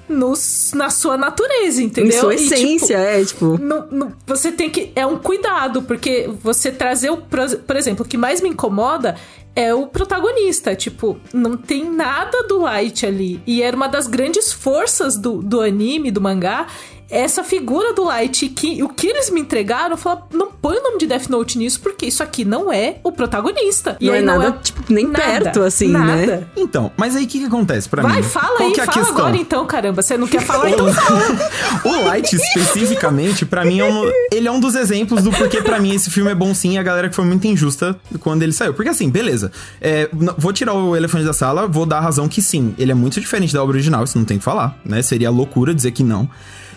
nos, 0.10 0.72
na 0.76 0.90
sua 0.90 1.16
natureza, 1.18 1.82
Em 1.82 1.86
entendeu? 1.86 2.20
sua 2.20 2.34
E, 2.36 2.38
tipo, 2.40 2.54
essência, 2.54 2.98
é, 2.98 3.24
tipo... 3.24 3.58
não- 3.58 3.88
não- 3.90 4.12
você 4.28 4.52
tem 4.52 4.70
que. 4.70 4.92
É 4.94 5.06
um 5.06 5.18
cuidado, 5.18 5.84
porque 5.84 6.30
você 6.44 6.70
trazer 6.70 7.10
o. 7.12 7.18
Por 7.18 7.76
exemplo, 7.78 8.06
o 8.06 8.08
que 8.08 8.18
mais 8.18 8.42
me 8.42 8.50
incomoda 8.50 9.16
é 9.56 9.74
o 9.74 9.88
protagonista. 9.88 10.76
Tipo, 10.76 11.20
não 11.34 11.58
tem 11.58 11.90
nada 11.90 12.44
do 12.44 12.60
Light 12.60 13.06
ali. 13.06 13.42
E 13.46 13.62
era 13.62 13.76
uma 13.76 13.88
das 13.88 14.08
grandes 14.08 14.52
forças 14.52 15.18
do, 15.18 15.42
do 15.42 15.62
anime, 15.62 16.12
do 16.12 16.22
mangá. 16.22 16.68
Essa 17.12 17.44
figura 17.44 17.94
do 17.94 18.06
Light, 18.06 18.48
que 18.50 18.82
o 18.82 18.90
que 18.90 19.08
eles 19.08 19.30
me 19.30 19.42
entregaram, 19.42 19.92
eu 19.92 19.98
falei, 19.98 20.24
não 20.34 20.50
põe 20.50 20.78
o 20.78 20.84
nome 20.84 20.98
de 20.98 21.06
Death 21.06 21.28
Note 21.28 21.58
nisso, 21.58 21.82
porque 21.82 22.06
isso 22.06 22.24
aqui 22.24 22.46
não 22.46 22.72
é 22.72 22.96
o 23.04 23.12
protagonista. 23.12 23.98
Não 24.00 24.14
é 24.14 24.20
aí 24.20 24.24
nada, 24.24 24.52
tipo, 24.64 24.82
nem 24.92 25.08
perto, 25.12 25.62
assim, 25.62 25.90
né? 25.90 26.00
nada. 26.00 26.48
Então, 26.56 26.92
mas 26.96 27.16
aí 27.16 27.26
o 27.26 27.28
que, 27.28 27.40
que 27.40 27.46
acontece 27.46 27.90
pra 27.90 28.04
mim? 28.04 28.10
Vai, 28.10 28.24
fala 28.24 28.58
Qual 28.58 28.70
aí, 28.70 28.74
que 28.74 28.80
é 28.80 28.84
a 28.84 28.86
fala 28.86 28.98
questão? 29.06 29.18
agora 29.18 29.38
então, 29.38 29.66
caramba. 29.66 30.02
Você 30.02 30.18
não 30.18 30.28
quer 30.28 30.42
falar, 30.42 30.70
então 30.70 30.92
fala. 30.94 31.22
O 31.84 32.06
Light, 32.06 32.34
especificamente, 32.34 33.46
pra 33.46 33.66
mim, 33.66 33.80
é 33.80 33.86
um, 33.86 34.12
ele 34.32 34.48
é 34.48 34.52
um 34.52 34.60
dos 34.60 34.76
exemplos 34.76 35.24
do 35.24 35.32
porquê 35.32 35.62
pra 35.62 35.80
mim 35.80 35.94
esse 35.94 36.10
filme 36.10 36.32
é 36.32 36.36
bom 36.36 36.54
sim 36.54 36.74
e 36.74 36.78
a 36.78 36.84
galera 36.84 37.10
que 37.10 37.16
foi 37.16 37.26
muito 37.26 37.46
injusta 37.46 38.00
quando 38.20 38.44
ele 38.44 38.54
saiu. 38.54 38.74
Porque 38.74 38.90
assim, 38.90 39.10
beleza, 39.10 39.52
é, 39.82 40.10
vou 40.38 40.54
tirar 40.54 40.74
o 40.74 40.96
elefante 40.96 41.26
da 41.26 41.34
sala, 41.34 41.68
vou 41.68 41.86
dar 41.86 41.98
a 41.98 42.02
razão 42.02 42.28
que 42.30 42.42
sim, 42.42 42.74
ele 42.78 42.92
é 42.92 42.96
muito 42.96 43.20
diferente 43.20 43.54
da 43.54 43.62
obra 43.62 43.76
original, 43.76 44.04
isso 44.04 44.18
não 44.18 44.26
tem 44.26 44.38
que 44.38 44.44
falar, 44.44 44.78
né? 44.86 45.02
Seria 45.02 45.30
loucura 45.30 45.74
dizer 45.74 45.92
que 45.92 46.04
não. 46.04 46.30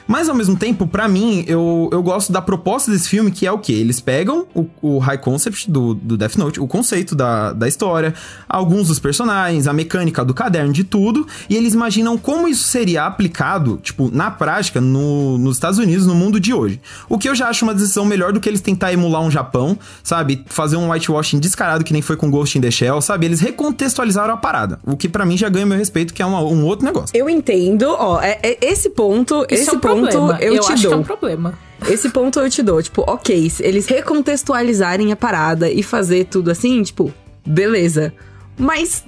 Mas 0.06 0.28
ao 0.28 0.34
mesmo 0.34 0.54
tempo, 0.56 0.86
pra 0.86 1.08
mim, 1.08 1.44
eu, 1.48 1.88
eu 1.90 2.02
gosto 2.02 2.30
da 2.32 2.42
proposta 2.42 2.90
desse 2.90 3.08
filme, 3.08 3.30
que 3.30 3.46
é 3.46 3.50
o 3.52 3.58
quê? 3.58 3.72
Eles 3.72 4.00
pegam 4.00 4.46
o, 4.54 4.66
o 4.82 4.98
high 4.98 5.16
concept 5.18 5.70
do, 5.70 5.94
do 5.94 6.16
Death 6.16 6.36
Note, 6.36 6.60
o 6.60 6.66
conceito 6.66 7.14
da, 7.14 7.52
da 7.54 7.66
história, 7.66 8.12
alguns 8.48 8.88
dos 8.88 8.98
personagens, 8.98 9.66
a 9.66 9.72
mecânica 9.72 10.24
do 10.24 10.34
caderno, 10.34 10.72
de 10.72 10.84
tudo, 10.84 11.26
e 11.48 11.56
eles 11.56 11.72
imaginam 11.72 12.18
como 12.18 12.46
isso 12.46 12.64
seria 12.68 13.06
aplicado, 13.06 13.78
tipo, 13.82 14.10
na 14.12 14.30
prática, 14.30 14.80
no, 14.80 15.38
nos 15.38 15.56
Estados 15.56 15.78
Unidos, 15.78 16.06
no 16.06 16.14
mundo 16.14 16.38
de 16.38 16.52
hoje. 16.52 16.80
O 17.08 17.16
que 17.18 17.28
eu 17.28 17.34
já 17.34 17.48
acho 17.48 17.64
uma 17.64 17.72
decisão 17.74 18.04
melhor 18.04 18.32
do 18.32 18.40
que 18.40 18.48
eles 18.48 18.60
tentar 18.60 18.92
emular 18.92 19.22
um 19.22 19.30
Japão, 19.30 19.78
sabe? 20.02 20.44
Fazer 20.46 20.76
um 20.76 20.90
whitewashing 20.90 21.38
descarado 21.38 21.82
que 21.82 21.92
nem 21.94 22.02
foi 22.02 22.16
com 22.16 22.30
Ghost 22.30 22.58
in 22.58 22.60
the 22.60 22.70
Shell, 22.70 23.00
sabe? 23.00 23.24
Eles 23.26 23.40
recontextualizaram 23.40 24.34
a 24.34 24.36
parada. 24.36 24.78
O 24.84 24.96
que 24.96 25.08
pra 25.08 25.24
mim 25.24 25.36
já 25.38 25.48
ganha 25.48 25.64
meu 25.64 25.78
respeito, 25.78 26.12
que 26.12 26.20
é 26.22 26.26
uma- 26.26 26.42
um 26.42 26.66
outro 26.66 26.84
negócio. 26.84 27.16
Eu 27.16 27.28
entendo, 27.30 27.84
ó, 27.98 28.20
é, 28.20 28.38
é- 28.42 28.58
esse 28.60 28.90
ponto, 28.90 29.46
Isso 29.50 29.62
esse 29.62 29.70
é 29.70 29.72
um 29.72 29.80
ponto 29.80 29.93
problema. 30.02 30.38
eu, 30.40 30.60
te 30.60 30.72
acho 30.72 30.80
que 30.80 30.86
é 30.86 30.90
dou. 30.90 30.98
um 30.98 31.02
problema. 31.02 31.58
Esse 31.88 32.08
ponto 32.10 32.40
eu 32.40 32.50
te 32.50 32.62
dou. 32.62 32.82
Tipo, 32.82 33.02
ok, 33.06 33.50
se 33.50 33.62
eles 33.64 33.86
recontextualizarem 33.86 35.12
a 35.12 35.16
parada 35.16 35.70
e 35.70 35.82
fazer 35.82 36.24
tudo 36.26 36.50
assim, 36.50 36.82
tipo, 36.82 37.12
beleza. 37.46 38.12
Mas. 38.58 39.04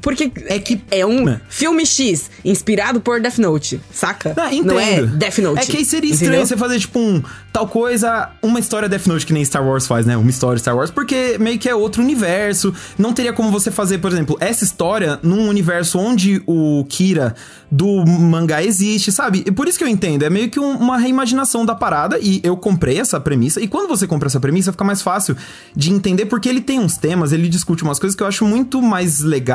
Porque 0.00 0.30
É 0.46 0.58
que- 0.58 0.80
é 0.90 1.04
um 1.04 1.38
filme 1.48 1.84
X 1.84 2.30
inspirado 2.44 3.00
por 3.00 3.20
Death 3.20 3.38
Note, 3.38 3.80
saca? 3.92 4.32
Ah, 4.36 4.52
entendo. 4.54 4.74
Não 4.74 4.80
é 4.80 5.02
Death 5.02 5.38
Note. 5.38 5.60
É 5.62 5.66
que 5.66 5.76
aí 5.78 5.84
seria 5.84 6.10
estranho 6.12 6.30
entendeu? 6.32 6.46
você 6.46 6.56
fazer, 6.56 6.78
tipo, 6.78 6.98
um 6.98 7.22
tal 7.52 7.66
coisa, 7.66 8.30
uma 8.40 8.60
história 8.60 8.88
Death 8.88 9.06
Note 9.06 9.26
que 9.26 9.32
nem 9.32 9.44
Star 9.44 9.66
Wars 9.66 9.86
faz, 9.86 10.06
né? 10.06 10.16
Uma 10.16 10.30
história 10.30 10.58
Star 10.58 10.76
Wars, 10.76 10.90
porque 10.90 11.36
meio 11.40 11.58
que 11.58 11.68
é 11.68 11.74
outro 11.74 12.02
universo. 12.02 12.72
Não 12.96 13.12
teria 13.12 13.32
como 13.32 13.50
você 13.50 13.70
fazer, 13.70 13.98
por 13.98 14.12
exemplo, 14.12 14.36
essa 14.40 14.62
história 14.64 15.18
num 15.22 15.48
universo 15.48 15.98
onde 15.98 16.40
o 16.46 16.84
Kira 16.88 17.34
do 17.70 18.04
mangá 18.06 18.62
existe, 18.62 19.10
sabe? 19.12 19.42
E 19.46 19.50
por 19.50 19.66
isso 19.68 19.76
que 19.76 19.84
eu 19.84 19.88
entendo, 19.88 20.22
é 20.24 20.30
meio 20.30 20.48
que 20.50 20.58
um- 20.60 20.76
uma 20.78 20.96
reimaginação 20.98 21.66
da 21.66 21.74
parada, 21.74 22.18
e 22.20 22.40
eu 22.42 22.56
comprei 22.56 22.98
essa 22.98 23.18
premissa, 23.20 23.60
e 23.60 23.68
quando 23.68 23.88
você 23.88 24.06
compra 24.06 24.28
essa 24.28 24.40
premissa, 24.40 24.72
fica 24.72 24.84
mais 24.84 25.02
fácil 25.02 25.36
de 25.76 25.92
entender, 25.92 26.26
porque 26.26 26.48
ele 26.48 26.60
tem 26.62 26.78
uns 26.80 26.96
temas, 26.96 27.32
ele 27.32 27.48
discute 27.48 27.82
umas 27.82 27.98
coisas 27.98 28.16
que 28.16 28.22
eu 28.22 28.26
acho 28.26 28.44
muito 28.46 28.80
mais 28.80 29.20
legais 29.20 29.47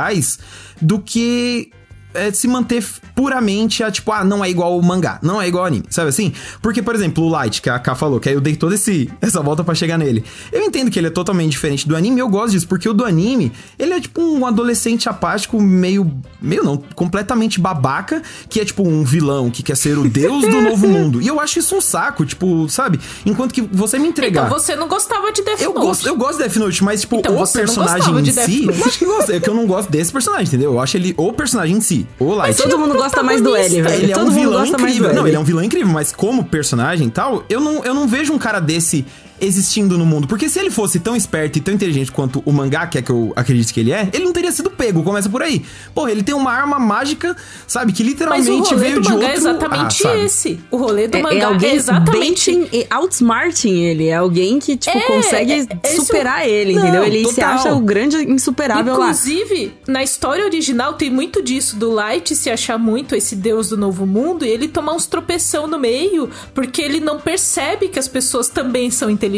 do 0.81 0.99
que 0.99 1.71
é, 2.13 2.31
se 2.31 2.47
manter 2.47 2.83
puramente 3.15 3.83
a 3.83 3.91
tipo, 3.91 4.11
ah, 4.11 4.23
não 4.23 4.43
é 4.43 4.49
igual 4.49 4.77
o 4.77 4.83
mangá, 4.83 5.19
não 5.21 5.41
é 5.41 5.47
igual 5.47 5.63
ao 5.63 5.67
anime, 5.67 5.85
sabe 5.89 6.09
assim? 6.09 6.33
Porque, 6.61 6.81
por 6.81 6.95
exemplo, 6.95 7.23
o 7.23 7.29
Light, 7.29 7.61
que 7.61 7.69
a 7.69 7.77
K 7.79 7.95
falou, 7.95 8.19
que 8.19 8.29
aí 8.29 8.35
eu 8.35 8.41
dei 8.41 8.55
toda 8.55 8.75
esse, 8.75 9.09
essa 9.21 9.41
volta 9.41 9.63
pra 9.63 9.75
chegar 9.75 9.97
nele. 9.97 10.23
Eu 10.51 10.61
entendo 10.63 10.89
que 10.91 10.99
ele 10.99 11.07
é 11.07 11.11
totalmente 11.11 11.51
diferente 11.51 11.87
do 11.87 11.95
anime, 11.95 12.19
eu 12.19 12.27
gosto 12.29 12.51
disso, 12.51 12.67
porque 12.67 12.87
o 12.89 12.93
do 12.93 13.05
anime, 13.05 13.51
ele 13.77 13.93
é 13.93 13.99
tipo 13.99 14.21
um 14.21 14.45
adolescente 14.45 15.07
apático, 15.07 15.61
meio, 15.61 16.11
meio 16.41 16.63
não, 16.63 16.77
completamente 16.95 17.59
babaca, 17.59 18.21
que 18.49 18.59
é 18.59 18.65
tipo 18.65 18.87
um 18.87 19.03
vilão 19.03 19.49
que 19.49 19.61
quer 19.63 19.77
ser 19.77 19.97
o 19.97 20.09
deus 20.09 20.41
do 20.41 20.61
novo 20.61 20.87
mundo. 20.89 21.21
E 21.21 21.27
eu 21.27 21.39
acho 21.39 21.59
isso 21.59 21.75
um 21.75 21.81
saco, 21.81 22.25
tipo, 22.25 22.67
sabe? 22.69 22.99
Enquanto 23.25 23.53
que 23.53 23.61
você 23.61 23.99
me 23.99 24.07
entregar. 24.07 24.45
Então 24.47 24.59
você 24.59 24.75
não 24.75 24.87
gostava 24.87 25.31
de 25.31 25.43
Death 25.43 25.61
Eu 25.61 25.73
Note. 25.73 25.85
gosto, 25.85 26.07
eu 26.07 26.15
gosto 26.15 26.37
de 26.37 26.43
Death 26.43 26.55
Note, 26.57 26.83
mas, 26.83 27.01
tipo, 27.01 27.17
Então 27.17 27.41
o 27.41 27.47
personagem 27.47 28.17
em 28.17 28.21
de 28.23 28.31
si. 28.31 28.65
Note. 28.65 28.79
Eu 28.79 28.85
acho 28.85 28.97
que 28.99 29.05
gosto. 29.05 29.31
É 29.31 29.39
que 29.39 29.49
eu 29.49 29.53
não 29.53 29.65
gosto 29.67 29.89
desse 29.89 30.11
personagem, 30.11 30.47
entendeu? 30.47 30.73
Eu 30.73 30.79
acho 30.79 30.97
ele 30.97 31.13
o 31.17 31.31
personagem 31.33 31.77
em 31.77 31.81
si. 31.81 32.02
O 32.19 32.33
Light. 32.33 32.57
Todo 32.57 32.77
mundo 32.77 32.93
gosta 32.95 33.23
mais 33.23 33.41
do 33.41 33.55
L, 33.55 33.81
velho. 33.81 34.03
Ele 34.03 34.11
é 34.11 34.15
Todo 34.15 34.27
um 34.27 34.31
mundo 34.31 34.39
vilão 34.39 34.59
gosta 34.61 34.77
mais 34.77 34.93
do 34.93 34.97
incrível. 34.97 35.09
L. 35.09 35.15
Não, 35.15 35.27
ele 35.27 35.35
é 35.35 35.39
um 35.39 35.43
vilão 35.43 35.63
incrível, 35.63 35.93
mas 35.93 36.11
como 36.11 36.43
personagem 36.45 37.07
e 37.07 37.11
tal, 37.11 37.43
eu 37.49 37.59
não, 37.59 37.83
eu 37.83 37.93
não 37.93 38.07
vejo 38.07 38.33
um 38.33 38.37
cara 38.37 38.59
desse 38.59 39.05
existindo 39.45 39.97
no 39.97 40.05
mundo. 40.05 40.27
Porque 40.27 40.49
se 40.49 40.59
ele 40.59 40.69
fosse 40.71 40.99
tão 40.99 41.15
esperto 41.15 41.57
e 41.57 41.61
tão 41.61 41.73
inteligente 41.73 42.11
quanto 42.11 42.41
o 42.45 42.51
mangá, 42.51 42.87
que 42.87 42.97
é 42.97 43.01
que 43.01 43.09
eu 43.11 43.33
acredito 43.35 43.73
que 43.73 43.79
ele 43.79 43.91
é, 43.91 44.09
ele 44.13 44.23
não 44.25 44.33
teria 44.33 44.51
sido 44.51 44.69
pego. 44.71 45.03
Começa 45.03 45.29
por 45.29 45.41
aí. 45.41 45.63
Porra, 45.93 46.11
ele 46.11 46.23
tem 46.23 46.33
uma 46.35 46.51
arma 46.51 46.79
mágica, 46.79 47.35
sabe, 47.67 47.91
que 47.93 48.03
literalmente 48.03 48.49
Mas 48.49 48.71
o 48.71 48.73
rolê 48.75 48.79
veio 48.81 48.95
do 48.95 49.01
de 49.01 49.09
mangá 49.09 49.15
outro... 49.27 49.31
é 49.31 49.35
exatamente 49.37 50.07
Ah, 50.07 50.17
esse. 50.17 50.59
O 50.71 50.77
rolê 50.77 51.07
do 51.07 51.17
É, 51.17 51.21
mangá 51.21 51.35
é 51.35 51.39
é, 51.39 51.43
alguém 51.43 51.75
exatamente 51.75 52.51
baiting 52.51 52.69
e 52.75 52.87
outsmarting 52.89 53.79
ele. 53.83 54.07
É 54.07 54.15
alguém 54.15 54.59
que, 54.59 54.75
tipo, 54.77 54.97
É, 54.97 55.01
consegue 55.01 55.51
é- 55.51 55.67
é 55.83 55.93
isso- 55.93 56.05
superar 56.05 56.47
ele, 56.47 56.73
Não, 56.73 56.81
entendeu? 56.81 57.03
Ele 57.03 57.25
se 57.27 57.35
total. 57.35 57.53
acha 57.53 57.73
o 57.73 57.79
grande 57.79 58.17
insuperável 58.17 58.97
lá. 58.97 59.09
Inclusive, 59.11 59.73
na 59.87 60.03
história 60.03 60.43
original 60.45 60.93
tem 60.93 61.09
muito 61.09 61.41
disso, 61.41 61.75
do 61.75 61.91
Light 61.91 62.35
se 62.35 62.49
achar 62.49 62.77
muito 62.77 63.15
esse 63.15 63.35
deus 63.35 63.69
do 63.69 63.77
novo 63.77 64.05
mundo 64.05 64.45
e 64.45 64.49
ele 64.49 64.67
tomar 64.67 64.93
uns 64.93 65.05
tropeção 65.05 65.67
no 65.67 65.77
meio, 65.79 66.29
porque 66.53 66.81
ele 66.81 66.99
não 66.99 67.19
percebe 67.19 67.87
que 67.87 67.99
as 67.99 68.07
pessoas 68.07 68.47
também 68.49 68.89
são 68.91 69.09
inteligentes. 69.09 69.32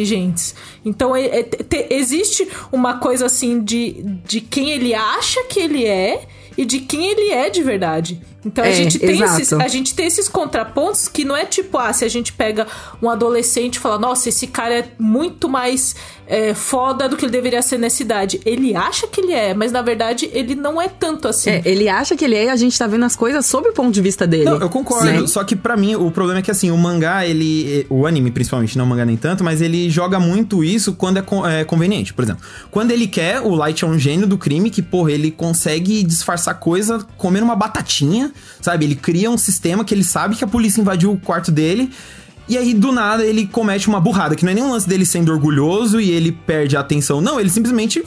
Então, 0.83 1.15
é- 1.15 1.39
é- 1.39 1.43
te- 1.43 1.87
existe 1.91 2.47
uma 2.71 2.97
coisa 2.97 3.25
assim 3.27 3.63
de, 3.63 4.03
de 4.25 4.41
quem 4.41 4.71
ele 4.71 4.93
acha 4.93 5.43
que 5.45 5.59
ele 5.59 5.85
é 5.85 6.23
e 6.57 6.65
de 6.65 6.79
quem 6.79 7.07
ele 7.07 7.31
é 7.31 7.49
de 7.49 7.61
verdade. 7.63 8.19
Então 8.45 8.63
a 8.63 8.67
É, 8.67 8.73
gente 8.73 8.99
tem 8.99 9.09
exato. 9.15 9.41
esses, 9.41 9.53
a 9.53 9.67
gente 9.67 9.95
tem 9.95 10.05
esses 10.05 10.29
contrapontos 10.29 11.07
que 11.07 11.25
não 11.25 11.35
é 11.35 11.45
tipo, 11.45 11.77
ah, 11.79 11.91
se 11.91 12.05
a 12.05 12.07
gente 12.09 12.31
pega 12.31 12.67
um 13.01 13.09
adolescente 13.09 13.77
e 13.77 13.79
fala, 13.79 13.97
nossa, 13.97 14.29
esse 14.29 14.45
cara 14.47 14.75
é 14.75 14.87
muito 14.99 15.49
mais 15.49 15.95
é, 16.27 16.53
foda 16.53 17.09
do 17.09 17.17
que 17.17 17.25
ele 17.25 17.31
deveria 17.31 17.61
ser 17.61 17.77
nessa 17.79 18.01
idade. 18.03 18.39
Ele 18.45 18.75
acha 18.75 19.07
que 19.07 19.19
ele 19.21 19.33
é, 19.33 19.53
mas 19.55 19.71
na 19.71 19.81
verdade 19.81 20.29
ele 20.31 20.53
não 20.53 20.79
é 20.81 20.87
tanto 20.87 21.27
assim. 21.27 21.49
É, 21.49 21.61
ele 21.65 21.89
acha 21.89 22.15
que 22.15 22.23
ele 22.23 22.35
é 22.35 22.45
e 22.45 22.49
a 22.49 22.55
gente 22.55 22.77
tá 22.77 22.85
vendo 22.87 23.03
as 23.05 23.15
coisas 23.15 23.45
sob 23.45 23.69
o 23.69 23.73
ponto 23.73 23.91
de 23.91 24.01
vista 24.01 24.27
dele. 24.27 24.45
Não, 24.45 24.57
eu 24.59 24.69
concordo. 24.69 25.07
Sim. 25.21 25.27
Só 25.27 25.43
que 25.43 25.55
pra 25.55 25.75
mim, 25.75 25.95
o 25.95 26.11
problema 26.11 26.39
é 26.39 26.41
que 26.43 26.51
assim, 26.51 26.69
o 26.69 26.77
mangá, 26.77 27.25
ele. 27.25 27.85
O 27.89 28.05
anime, 28.05 28.29
principalmente, 28.31 28.77
não 28.77 28.85
o 28.85 28.87
mangá 28.87 29.05
nem 29.05 29.17
tanto, 29.17 29.43
mas 29.43 29.61
ele 29.61 29.89
joga 29.89 30.19
muito 30.19 30.63
isso 30.63 30.93
quando 30.93 31.17
é, 31.17 31.21
con- 31.23 31.47
é 31.47 31.63
conveniente. 31.63 32.13
Por 32.13 32.23
exemplo, 32.23 32.43
quando 32.69 32.91
ele 32.91 33.07
quer, 33.07 33.41
o 33.41 33.55
Light 33.55 33.83
é 33.83 33.87
um 33.87 33.97
gênio 33.97 34.27
do 34.27 34.37
crime 34.37 34.69
que, 34.69 34.81
porra, 34.83 35.11
ele 35.11 35.31
consegue 35.31 36.03
disfarçar 36.03 36.59
coisa 36.59 37.05
comendo 37.17 37.45
uma 37.45 37.55
batatinha, 37.55 38.31
sabe? 38.61 38.85
Ele 38.85 38.95
cria 38.95 39.29
um 39.29 39.37
sistema 39.37 39.83
que 39.85 39.93
ele 39.93 40.03
sabe 40.03 40.35
que 40.35 40.43
a 40.43 40.47
polícia 40.47 40.81
invadiu 40.81 41.11
o 41.11 41.17
quarto 41.17 41.51
dele. 41.51 41.91
E 42.47 42.57
aí, 42.57 42.73
do 42.73 42.91
nada, 42.91 43.25
ele 43.25 43.47
comete 43.47 43.87
uma 43.87 43.99
burrada, 43.99 44.35
que 44.35 44.45
não 44.45 44.51
é 44.51 44.55
nem 44.55 44.63
um 44.63 44.71
lance 44.71 44.87
dele 44.87 45.05
sendo 45.05 45.31
orgulhoso 45.31 45.99
e 45.99 46.11
ele 46.11 46.31
perde 46.31 46.77
a 46.77 46.79
atenção. 46.79 47.19
Não, 47.19 47.39
ele 47.39 47.49
simplesmente 47.49 48.03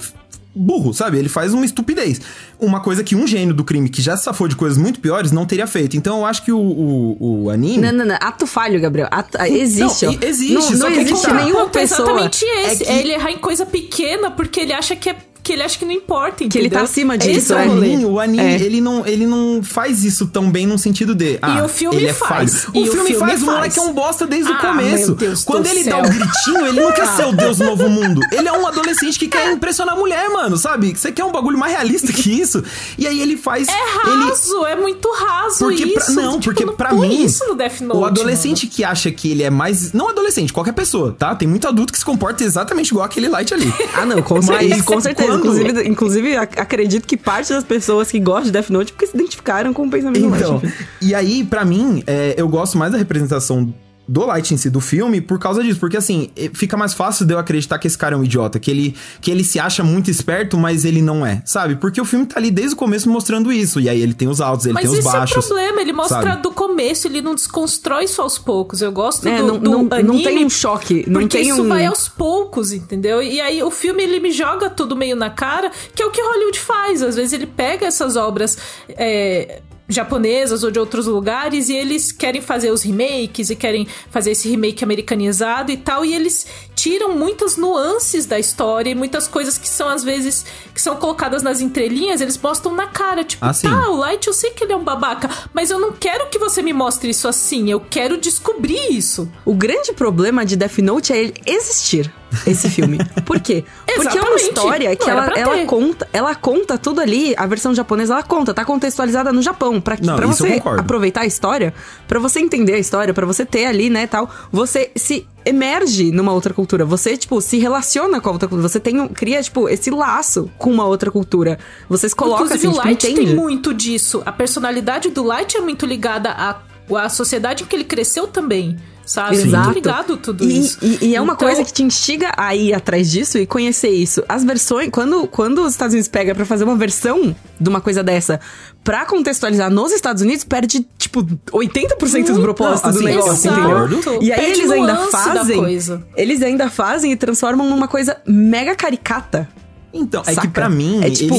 burro, 0.54 0.92
sabe? 0.92 1.18
Ele 1.18 1.28
faz 1.28 1.52
uma 1.54 1.64
estupidez. 1.64 2.20
Uma 2.58 2.80
coisa 2.80 3.04
que 3.04 3.14
um 3.14 3.26
gênio 3.26 3.54
do 3.54 3.62
crime 3.62 3.88
que 3.88 4.02
já 4.02 4.16
se 4.16 4.24
safou 4.24 4.48
de 4.48 4.56
coisas 4.56 4.76
muito 4.78 4.98
piores 4.98 5.30
não 5.30 5.46
teria 5.46 5.66
feito. 5.66 5.96
Então 5.96 6.18
eu 6.18 6.26
acho 6.26 6.44
que 6.44 6.50
o, 6.50 6.58
o, 6.58 7.42
o 7.44 7.50
anime. 7.50 7.78
Não, 7.78 7.92
não, 7.92 8.04
não. 8.04 8.16
Ato 8.20 8.46
falho, 8.46 8.80
Gabriel. 8.80 9.08
Ato- 9.10 9.38
existe, 9.42 10.06
Não, 10.06 10.16
existe, 10.20 10.54
Não, 10.54 10.62
só 10.62 10.72
não 10.72 10.92
que 10.92 10.98
é 11.00 11.04
que 11.04 11.10
existe 11.12 11.26
tá. 11.28 11.34
nenhuma 11.34 11.62
é 11.62 11.68
pessoa 11.68 12.00
exatamente 12.10 12.44
esse. 12.44 12.82
É 12.82 12.86
que- 12.86 12.92
É 12.92 13.00
ele 13.00 13.12
errar 13.12 13.30
em 13.30 13.38
coisa 13.38 13.64
pequena 13.66 14.30
porque 14.32 14.60
ele 14.60 14.72
acha 14.72 14.96
que 14.96 15.10
é 15.10 15.16
que 15.48 15.52
ele 15.54 15.62
acha 15.62 15.78
que 15.78 15.84
não 15.86 15.92
importa, 15.92 16.44
entendeu? 16.44 16.50
Que 16.50 16.58
ele 16.58 16.68
tá 16.70 16.82
acima 16.82 17.16
Esse 17.16 17.32
disso, 17.32 17.54
é 17.54 17.56
o 17.56 17.58
é. 17.60 17.64
Pra 17.64 17.72
rolê. 17.74 17.86
mim, 17.96 18.04
o 18.04 18.20
anime, 18.20 18.42
É. 18.44 18.60
ele, 18.60 18.80
não, 18.82 19.06
ele 19.06 19.26
não 19.26 19.62
faz 19.62 20.04
isso 20.04 20.26
tão 20.26 20.50
bem 20.50 20.66
num 20.66 20.76
sentido 20.76 21.14
de. 21.14 21.38
Ah, 21.40 21.64
o 21.64 21.68
filme 21.68 21.96
ele 21.96 22.08
é 22.08 22.12
faz. 22.12 22.64
E 22.74 22.80
O 22.80 22.82
o 22.82 22.86
filme, 22.86 22.90
filme 23.10 23.14
faz, 23.14 23.42
o 23.42 23.46
faz. 23.46 23.56
moleque 23.56 23.78
é 23.78 23.82
um 23.82 23.92
bosta 23.94 24.26
desde 24.26 24.50
o 24.50 24.54
Ah, 24.54 24.58
começo. 24.58 25.06
meu 25.06 25.14
Deus 25.14 25.44
Quando 25.44 25.62
do 25.64 25.68
ele 25.70 25.84
céu. 25.84 26.02
dá 26.02 26.06
o 26.06 26.10
gritinho, 26.12 26.66
ele 26.66 26.80
não 26.82 26.92
quer 26.92 27.06
ser 27.16 27.24
o 27.26 27.32
Deus 27.32 27.56
do 27.56 27.64
novo 27.64 27.88
mundo. 27.88 28.20
Ele 28.30 28.46
é 28.46 28.52
um 28.52 28.66
adolescente 28.66 29.18
que 29.18 29.26
quer 29.26 29.50
impressionar 29.50 29.94
a 29.94 29.98
mulher, 29.98 30.28
mano, 30.28 30.58
sabe? 30.58 30.94
Você 30.94 31.10
quer 31.10 31.24
um 31.24 31.32
bagulho 31.32 31.56
mais 31.56 31.72
realista 31.72 32.12
que 32.12 32.30
isso? 32.40 32.62
E 32.98 33.06
aí 33.06 33.18
ele 33.20 33.36
faz. 33.38 33.68
É 33.68 33.72
ele, 33.72 34.24
raso, 34.24 34.66
é 34.66 34.76
muito 34.76 35.10
raso 35.12 35.58
Porque 35.60 35.84
isso. 35.84 35.94
pra, 35.94 36.10
não, 36.10 36.32
Tipo, 36.38 36.44
porque 36.44 36.64
não 36.66 36.74
pra 36.76 36.92
mim, 36.92 37.24
isso 37.24 37.42
no 37.48 37.54
Death 37.54 37.80
Note, 37.80 37.98
o 38.00 38.04
adolescente 38.04 38.66
que 38.66 38.84
acha 38.84 39.10
que 39.10 39.30
ele 39.30 39.42
é 39.42 39.50
mais. 39.50 39.92
Não 39.94 40.08
adolescente, 40.10 40.52
qualquer 40.52 40.72
pessoa, 40.72 41.16
tá? 41.18 41.34
Tem 41.34 41.48
muito 41.48 41.66
adulto 41.66 41.90
que 41.92 41.98
se 41.98 42.04
comporta 42.04 42.44
exatamente 42.44 42.88
igual 42.88 43.06
aquele 43.06 43.28
light 43.28 43.54
ali. 43.54 43.72
Ah, 43.94 44.04
não, 44.04 44.20
com, 44.22 44.34
Mas 44.36 44.46
certeza, 44.46 44.82
com 44.82 45.00
certeza. 45.00 45.37
Inclusive, 45.38 45.88
inclusive, 45.88 46.36
ac- 46.36 46.58
acredito 46.60 47.06
que 47.06 47.16
parte 47.16 47.50
das 47.52 47.64
pessoas 47.64 48.10
que 48.10 48.18
gostam 48.20 48.44
de 48.44 48.50
Death 48.52 48.70
Note 48.70 48.92
porque 48.92 49.06
se 49.06 49.16
identificaram 49.16 49.72
com 49.72 49.86
o 49.86 49.90
pensamento 49.90 50.28
do 50.28 50.36
Então, 50.36 50.62
e 51.00 51.14
aí, 51.14 51.44
pra 51.44 51.64
mim, 51.64 52.02
é, 52.06 52.34
eu 52.36 52.48
gosto 52.48 52.76
mais 52.78 52.92
da 52.92 52.98
representação 52.98 53.72
do 54.08 54.24
Light 54.24 54.54
em 54.54 54.56
si, 54.56 54.70
do 54.70 54.80
filme, 54.80 55.20
por 55.20 55.38
causa 55.38 55.62
disso. 55.62 55.78
Porque, 55.78 55.96
assim, 55.96 56.30
fica 56.54 56.76
mais 56.76 56.94
fácil 56.94 57.26
de 57.26 57.34
eu 57.34 57.38
acreditar 57.38 57.78
que 57.78 57.86
esse 57.86 57.98
cara 57.98 58.14
é 58.14 58.18
um 58.18 58.24
idiota. 58.24 58.58
Que 58.58 58.70
ele, 58.70 58.96
que 59.20 59.30
ele 59.30 59.44
se 59.44 59.60
acha 59.60 59.84
muito 59.84 60.10
esperto, 60.10 60.56
mas 60.56 60.84
ele 60.84 61.02
não 61.02 61.24
é, 61.26 61.42
sabe? 61.44 61.76
Porque 61.76 62.00
o 62.00 62.04
filme 62.04 62.24
tá 62.26 62.38
ali 62.40 62.50
desde 62.50 62.74
o 62.74 62.76
começo 62.76 63.08
mostrando 63.10 63.52
isso. 63.52 63.78
E 63.80 63.88
aí 63.88 64.00
ele 64.00 64.14
tem 64.14 64.26
os 64.28 64.40
altos, 64.40 64.64
ele 64.66 64.74
Mas 64.74 64.88
tem 64.88 64.98
os 64.98 65.04
baixos. 65.04 65.36
é 65.36 65.38
o 65.40 65.42
problema, 65.42 65.80
ele 65.82 65.92
mostra 65.92 66.22
sabe? 66.22 66.42
do 66.42 66.50
começo, 66.50 67.06
ele 67.06 67.20
não 67.20 67.34
desconstrói 67.34 68.04
isso 68.04 68.22
aos 68.22 68.38
poucos. 68.38 68.80
Eu 68.80 68.90
gosto 68.90 69.28
É, 69.28 69.38
do, 69.38 69.46
não, 69.46 69.58
do 69.58 69.70
não, 69.70 69.88
anime, 69.92 70.02
não 70.02 70.22
tem 70.22 70.44
um 70.44 70.50
choque. 70.50 71.04
Não 71.06 71.20
porque 71.20 71.38
tem 71.38 71.48
isso 71.50 71.62
um. 71.62 71.68
vai 71.68 71.84
aos 71.84 72.08
poucos, 72.08 72.72
entendeu? 72.72 73.22
E 73.22 73.40
aí 73.40 73.62
o 73.62 73.70
filme 73.70 74.02
ele 74.02 74.20
me 74.20 74.32
joga 74.32 74.70
tudo 74.70 74.96
meio 74.96 75.16
na 75.16 75.28
cara, 75.30 75.70
que 75.94 76.02
é 76.02 76.06
o 76.06 76.10
que 76.10 76.22
Hollywood 76.22 76.58
faz. 76.58 77.02
Às 77.02 77.16
vezes 77.16 77.32
ele 77.32 77.46
pega 77.46 77.86
essas 77.86 78.16
obras 78.16 78.56
é, 78.88 79.60
japonesas 79.88 80.62
ou 80.62 80.70
de 80.70 80.78
outros 80.78 81.06
lugares 81.06 81.68
e 81.68 81.74
eles 81.74 82.12
querem 82.12 82.42
fazer 82.42 82.70
os 82.70 82.82
remakes 82.82 83.50
e 83.50 83.56
querem 83.56 83.86
fazer 84.10 84.32
esse 84.32 84.48
remake 84.48 84.84
americanizado 84.84 85.72
e 85.72 85.76
tal, 85.76 86.04
e 86.04 86.14
eles 86.14 86.46
tiram 86.74 87.14
muitas 87.14 87.56
nuances 87.56 88.26
da 88.26 88.38
história 88.38 88.90
e 88.90 88.94
muitas 88.94 89.26
coisas 89.26 89.56
que 89.56 89.68
são 89.68 89.88
às 89.88 90.04
vezes 90.04 90.44
que 90.74 90.80
são 90.80 90.96
colocadas 90.96 91.42
nas 91.42 91.60
entrelinhas, 91.60 92.20
eles 92.20 92.36
mostram 92.38 92.74
na 92.74 92.86
cara, 92.86 93.24
tipo, 93.24 93.44
Ah, 93.44 93.52
tá, 93.52 93.90
o 93.90 93.96
Light 93.96 94.26
eu 94.26 94.32
sei 94.32 94.50
que 94.50 94.64
ele 94.64 94.72
é 94.72 94.76
um 94.76 94.84
babaca, 94.84 95.30
mas 95.52 95.70
eu 95.70 95.78
não 95.78 95.92
quero 95.92 96.28
que 96.28 96.38
você 96.38 96.62
me 96.62 96.72
mostre 96.72 97.10
isso 97.10 97.26
assim, 97.26 97.70
eu 97.70 97.80
quero 97.80 98.18
descobrir 98.18 98.92
isso. 98.92 99.30
O 99.44 99.54
grande 99.54 99.92
problema 99.92 100.44
de 100.44 100.56
Death 100.56 100.78
Note 100.78 101.12
é 101.12 101.18
ele 101.18 101.34
existir. 101.46 102.12
Esse 102.46 102.68
filme. 102.68 102.98
Por 103.24 103.40
quê? 103.40 103.64
Porque 103.96 104.18
é 104.18 104.22
uma 104.22 104.36
história 104.36 104.96
que 104.96 105.06
Não 105.06 105.12
ela, 105.12 105.38
ela 105.38 105.66
conta, 105.66 106.08
ela 106.12 106.34
conta 106.34 106.78
tudo 106.78 107.00
ali, 107.00 107.34
a 107.36 107.46
versão 107.46 107.74
japonesa 107.74 108.14
ela 108.14 108.22
conta, 108.22 108.54
tá 108.54 108.64
contextualizada 108.64 109.32
no 109.32 109.42
Japão, 109.42 109.80
pra, 109.80 109.96
Não, 110.00 110.16
pra 110.16 110.26
isso 110.26 110.46
eu 110.46 110.62
você 110.62 110.62
aproveitar 110.78 111.22
a 111.22 111.26
história, 111.26 111.74
pra 112.06 112.18
você 112.18 112.40
entender 112.40 112.74
a 112.74 112.78
história, 112.78 113.12
pra 113.12 113.26
você 113.26 113.44
ter 113.44 113.66
ali, 113.66 113.90
né, 113.90 114.06
tal, 114.06 114.30
você 114.52 114.90
se 114.94 115.26
emerge 115.44 116.10
numa 116.12 116.32
outra 116.32 116.52
cultura, 116.52 116.84
você 116.84 117.16
tipo 117.16 117.40
se 117.40 117.58
relaciona 117.58 118.20
com 118.20 118.28
a 118.28 118.32
outra 118.32 118.48
cultura, 118.48 118.68
você 118.68 118.78
tem 118.78 119.00
um, 119.00 119.08
cria 119.08 119.42
tipo 119.42 119.68
esse 119.68 119.90
laço 119.90 120.50
com 120.58 120.70
uma 120.70 120.84
outra 120.84 121.10
cultura. 121.10 121.58
Você 121.88 122.08
se 122.08 122.14
coloca 122.14 122.44
Inclusive, 122.44 122.66
assim, 122.66 122.68
o 122.68 122.72
tipo, 122.72 122.84
Light 122.86 123.06
entende? 123.06 123.26
tem 123.26 123.34
muito 123.34 123.72
disso. 123.72 124.22
A 124.26 124.32
personalidade 124.32 125.08
do 125.10 125.24
Light 125.24 125.56
é 125.56 125.60
muito 125.60 125.86
ligada 125.86 126.30
à, 126.30 126.56
à 126.96 127.08
sociedade 127.08 127.64
em 127.64 127.66
que 127.66 127.74
ele 127.76 127.84
cresceu 127.84 128.26
também. 128.26 128.76
Sabe? 129.04 129.36
É 129.36 129.40
Exato. 129.40 129.64
muito 129.64 129.74
ligado 129.76 130.16
tudo 130.18 130.44
e, 130.44 130.58
isso. 130.60 130.78
E, 130.82 130.98
e 131.06 131.16
é 131.16 131.20
uma 131.22 131.32
Então, 131.32 131.48
coisa 131.48 131.64
que 131.64 131.72
te 131.72 131.82
instiga 131.82 132.30
a 132.36 132.54
ir 132.54 132.74
atrás 132.74 133.10
disso 133.10 133.38
e 133.38 133.46
conhecer 133.46 133.88
isso. 133.88 134.22
As 134.28 134.44
versões, 134.44 134.90
quando, 134.92 135.26
quando 135.26 135.62
os 135.64 135.72
Estados 135.72 135.94
Unidos 135.94 136.08
pega 136.08 136.34
pra 136.34 136.44
fazer 136.44 136.64
uma 136.64 136.76
versão 136.76 137.34
de 137.58 137.68
uma 137.70 137.80
coisa 137.80 138.02
dessa 138.04 138.38
pra 138.84 139.06
contextualizar 139.06 139.70
nos 139.70 139.92
Estados 139.92 140.20
Unidos, 140.22 140.44
perde, 140.44 140.86
tipo, 140.98 141.22
80% 141.50 141.96
do 142.26 142.32
Muito. 142.32 142.42
propósito 142.42 142.84
Não, 142.84 142.92
do 142.92 142.98
assim, 142.98 143.06
negócio, 143.06 143.50
concordo. 143.54 143.94
entendeu? 143.96 144.22
E 144.22 144.30
aí 144.32 144.40
Perde 144.40 144.60
eles 144.60 144.70
ainda 144.70 144.96
fazem. 145.06 145.56
coisa. 145.58 146.06
Eles 146.14 146.42
ainda 146.42 146.68
fazem 146.68 147.10
e 147.12 147.16
transformam 147.16 147.66
numa 147.70 147.88
coisa 147.88 148.18
mega 148.26 148.76
caricata. 148.76 149.48
Então, 149.90 150.20
é 150.26 150.34
Saca? 150.34 150.46
que 150.46 150.52
pra 150.52 150.68
mim, 150.68 151.02
É 151.02 151.08
tipo-. 151.08 151.34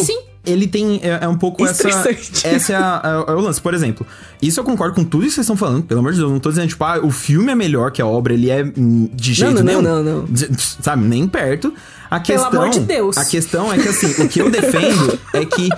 Ele 0.45 0.67
tem. 0.67 0.99
É, 1.03 1.19
é 1.25 1.27
um 1.27 1.37
pouco 1.37 1.65
essa. 1.65 1.87
Estressante. 1.87 2.47
Essa 2.47 2.73
é, 2.73 2.75
a- 2.75 3.25
é 3.27 3.31
o 3.33 3.39
lance. 3.41 3.61
Por 3.61 3.73
exemplo, 3.73 4.05
isso 4.41 4.59
eu 4.59 4.63
concordo 4.63 4.95
com 4.95 5.03
tudo 5.03 5.23
isso 5.23 5.31
que 5.31 5.35
vocês 5.35 5.45
estão 5.45 5.57
falando, 5.57 5.83
pelo 5.83 5.99
amor 5.99 6.13
de 6.13 6.19
Deus. 6.19 6.31
Não 6.31 6.39
tô 6.39 6.49
dizendo, 6.49 6.67
tipo, 6.69 6.83
ah, 6.83 6.99
o 7.03 7.11
filme 7.11 7.51
é 7.51 7.55
melhor 7.55 7.91
que 7.91 8.01
a 8.01 8.05
obra, 8.05 8.33
ele 8.33 8.49
é 8.49 8.63
hum, 8.63 9.09
de 9.13 9.33
jeito 9.33 9.55
não, 9.55 9.63
nenhum. 9.63 9.81
não, 9.81 10.03
não. 10.03 10.25
De- 10.25 10.49
sabe, 10.81 11.03
nem 11.05 11.27
perto. 11.27 11.73
A 12.09 12.19
Pelo 12.19 12.41
questão, 12.41 12.61
amor 12.61 12.69
de 12.71 12.79
Deus. 12.79 13.17
A 13.17 13.25
questão 13.25 13.71
é 13.71 13.77
que, 13.77 13.87
assim, 13.87 14.23
o 14.23 14.27
que 14.27 14.41
eu 14.41 14.49
defendo 14.49 15.19
é 15.33 15.45
que. 15.45 15.69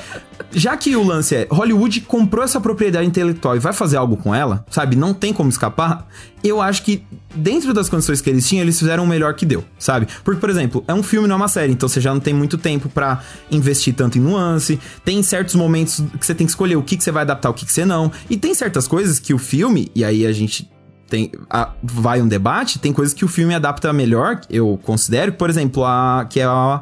Já 0.54 0.76
que 0.76 0.96
o 0.96 1.04
lance 1.04 1.34
é 1.34 1.48
Hollywood 1.50 2.02
comprou 2.02 2.44
essa 2.44 2.60
propriedade 2.60 3.08
intelectual 3.08 3.56
e 3.56 3.60
vai 3.60 3.72
fazer 3.72 3.96
algo 3.96 4.18
com 4.18 4.34
ela, 4.36 4.66
sabe? 4.70 4.96
Não 4.96 5.14
tem 5.14 5.32
como 5.32 5.50
escapar. 5.50 6.08
Eu 6.44 6.62
acho 6.62 6.84
que, 6.84 7.06
dentro 7.34 7.74
das 7.74 7.88
condições 7.88 8.20
que 8.20 8.30
eles 8.30 8.48
tinham, 8.48 8.64
eles 8.64 8.78
fizeram 8.78 9.04
o 9.04 9.08
melhor 9.08 9.34
que 9.34 9.46
deu, 9.46 9.64
sabe? 9.78 10.08
Porque, 10.24 10.42
por 10.42 10.50
exemplo, 10.50 10.84
é 10.88 10.94
um 10.94 11.04
filme, 11.04 11.28
não 11.28 11.36
é 11.36 11.38
uma 11.38 11.48
série, 11.48 11.72
então 11.72 11.88
você 11.88 12.02
já 12.02 12.14
não 12.14 12.20
tem 12.20 12.34
muito 12.34 12.58
tempo 12.58 12.90
pra 12.90 13.22
investir 13.50 13.94
tanto 13.94 14.18
em 14.18 14.22
nuance. 14.22 14.80
Tem 15.06 15.22
certos 15.22 15.56
momentos 15.56 16.04
que 16.20 16.26
você 16.26 16.34
tem 16.34 16.46
que 16.46 16.52
escolher 16.52 16.76
o 16.76 16.84
que, 16.84 16.98
que 16.98 17.04
você 17.04 17.12
vai 17.12 17.22
adaptar, 17.22 17.50
o 17.50 17.54
que, 17.54 17.66
que 17.66 17.72
você 17.72 17.86
não. 17.86 18.12
E 18.30 18.36
tem 18.36 18.54
certas 18.54 18.88
coisas 18.88 19.20
que 19.20 19.34
o 19.34 19.38
filme, 19.38 19.92
e 19.94 20.04
aí 20.04 20.26
a 20.26 20.32
gente 20.32 20.70
tem 21.12 21.30
a- 21.50 21.70
vai 21.84 22.22
um 22.22 22.28
debate, 22.28 22.80
tem 22.80 22.94
coisas 22.94 23.14
que 23.14 23.26
o 23.26 23.28
filme 23.28 23.54
adapta 23.54 23.92
melhor, 23.92 24.40
eu 24.50 24.80
considero, 24.82 25.34
por 25.34 25.50
exemplo, 25.50 25.84
a 25.86 26.26
que 26.28 26.40
é 26.40 26.46
a 26.46 26.82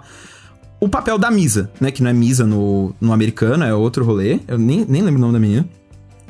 o 0.80 0.88
papel 0.88 1.18
da 1.18 1.30
Misa, 1.30 1.70
né, 1.82 1.92
que 1.92 2.02
não 2.02 2.10
é 2.10 2.14
Misa 2.14 2.46
no, 2.46 2.96
no 3.02 3.12
americano, 3.12 3.66
é 3.66 3.74
outro 3.74 4.06
rolê. 4.06 4.40
Eu 4.48 4.58
nem, 4.58 4.86
nem 4.88 5.02
lembro 5.02 5.18
o 5.18 5.22
nome 5.22 5.34
da 5.34 5.40
menina. 5.40 5.68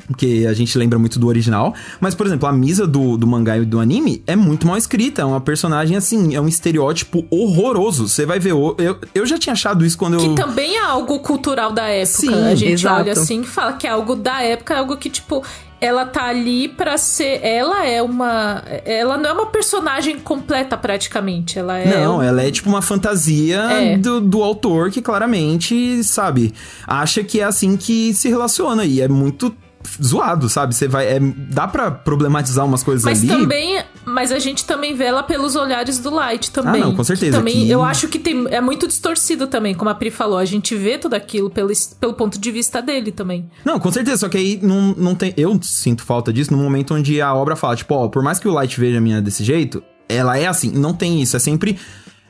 Porque 0.08 0.44
a 0.50 0.52
gente 0.52 0.76
lembra 0.76 0.98
muito 0.98 1.20
do 1.20 1.28
original. 1.28 1.72
Mas, 2.00 2.16
por 2.16 2.26
exemplo, 2.26 2.48
a 2.48 2.52
Misa 2.52 2.84
do, 2.84 3.16
do 3.16 3.28
mangá 3.28 3.56
e 3.56 3.64
do 3.64 3.78
anime 3.78 4.24
é 4.26 4.34
muito 4.34 4.66
mal 4.66 4.76
escrita. 4.76 5.22
É 5.22 5.24
uma 5.24 5.40
personagem, 5.40 5.96
assim, 5.96 6.34
é 6.34 6.40
um 6.40 6.48
estereótipo 6.48 7.24
horroroso. 7.30 8.08
Você 8.08 8.26
vai 8.26 8.40
ver. 8.40 8.50
Eu, 8.50 8.76
eu 9.14 9.24
já 9.24 9.38
tinha 9.38 9.52
achado 9.52 9.86
isso 9.86 9.96
quando 9.96 10.14
eu. 10.14 10.20
Que 10.20 10.34
também 10.34 10.74
é 10.74 10.80
algo 10.84 11.20
cultural 11.20 11.70
da 11.70 11.84
época. 11.86 12.06
Sim, 12.18 12.34
a 12.34 12.56
gente 12.56 12.72
exato. 12.72 13.02
olha 13.02 13.12
assim 13.12 13.42
e 13.42 13.46
fala 13.46 13.74
que 13.74 13.86
é 13.86 13.90
algo 13.90 14.16
da 14.16 14.42
época, 14.42 14.74
é 14.74 14.78
algo 14.78 14.96
que, 14.96 15.08
tipo, 15.08 15.44
ela 15.80 16.04
tá 16.04 16.24
ali 16.26 16.68
pra 16.68 16.96
ser. 16.98 17.40
Ela 17.42 17.86
é 17.86 18.02
uma. 18.02 18.62
Ela 18.84 19.16
não 19.16 19.30
é 19.30 19.32
uma 19.32 19.46
personagem 19.46 20.18
completa 20.18 20.76
praticamente. 20.76 21.58
Ela 21.58 21.78
é. 21.78 21.86
Não, 22.04 22.18
um- 22.18 22.22
ela 22.22 22.42
é 22.42 22.50
tipo 22.50 22.68
uma 22.68 22.82
fantasia 22.82 23.58
É. 23.60 23.96
do, 23.96 24.20
do 24.20 24.42
autor 24.42 24.90
que 24.90 25.00
claramente, 25.02 26.02
sabe, 26.04 26.52
acha 26.86 27.22
que 27.24 27.40
é 27.40 27.44
assim 27.44 27.76
que 27.76 28.12
se 28.14 28.28
relaciona. 28.28 28.84
E 28.84 29.00
é 29.00 29.08
muito 29.08 29.54
zoado, 30.02 30.48
sabe? 30.48 30.74
Você 30.74 30.86
vai. 30.86 31.06
é- 31.06 31.20
dá 31.20 31.66
pra 31.66 31.90
problematizar 31.90 32.64
umas 32.66 32.82
coisas 32.82 33.02
Mas 33.04 33.18
ali. 33.20 33.28
também, 33.28 33.82
mas 34.04 34.32
a 34.32 34.38
gente 34.38 34.64
também 34.64 34.94
vê 34.94 35.04
ela 35.04 35.22
pelos 35.22 35.54
olhares 35.56 35.98
do 35.98 36.10
Light 36.10 36.50
também. 36.50 36.82
Ah, 36.82 36.86
não, 36.86 36.94
com 36.96 37.04
certeza, 37.04 37.32
Que 37.32 37.36
também, 37.38 37.66
que- 37.66 37.70
eu 37.70 37.82
acho 37.82 38.08
que 38.08 38.18
tem, 38.18 38.46
é 38.50 38.60
muito 38.60 38.86
distorcido 38.88 39.46
também, 39.46 39.74
como 39.74 39.90
a 39.90 39.94
Pri 39.94 40.10
falou. 40.10 40.38
A 40.38 40.44
gente 40.44 40.74
vê 40.74 40.98
tudo 40.98 41.14
aquilo 41.14 41.50
pelo, 41.50 41.70
pelo 42.00 42.14
ponto 42.14 42.38
de 42.38 42.50
vista 42.50 42.80
dele 42.80 43.12
também. 43.12 43.48
Não, 43.64 43.78
com 43.78 43.90
certeza, 43.92 44.18
só 44.18 44.28
que 44.28 44.36
aí 44.38 44.58
não, 44.62 44.94
não 44.96 45.14
tem. 45.14 45.32
Eu 45.36 45.58
sinto 45.62 46.02
falta 46.04 46.32
disso 46.32 46.52
no 46.52 46.58
momento 46.62 46.94
onde 46.94 47.20
a 47.20 47.34
obra 47.34 47.54
fala, 47.56 47.76
tipo, 47.76 47.94
ó, 47.94 48.08
por 48.08 48.22
mais 48.22 48.38
que 48.38 48.48
o 48.48 48.52
Light 48.52 48.78
veja 48.80 48.98
a 48.98 49.00
minha 49.00 49.20
desse 49.20 49.44
jeito, 49.44 49.82
ela 50.08 50.36
é 50.38 50.46
assim. 50.46 50.70
Não 50.70 50.92
tem 50.94 51.20
isso. 51.22 51.36
É 51.36 51.38
sempre. 51.38 51.78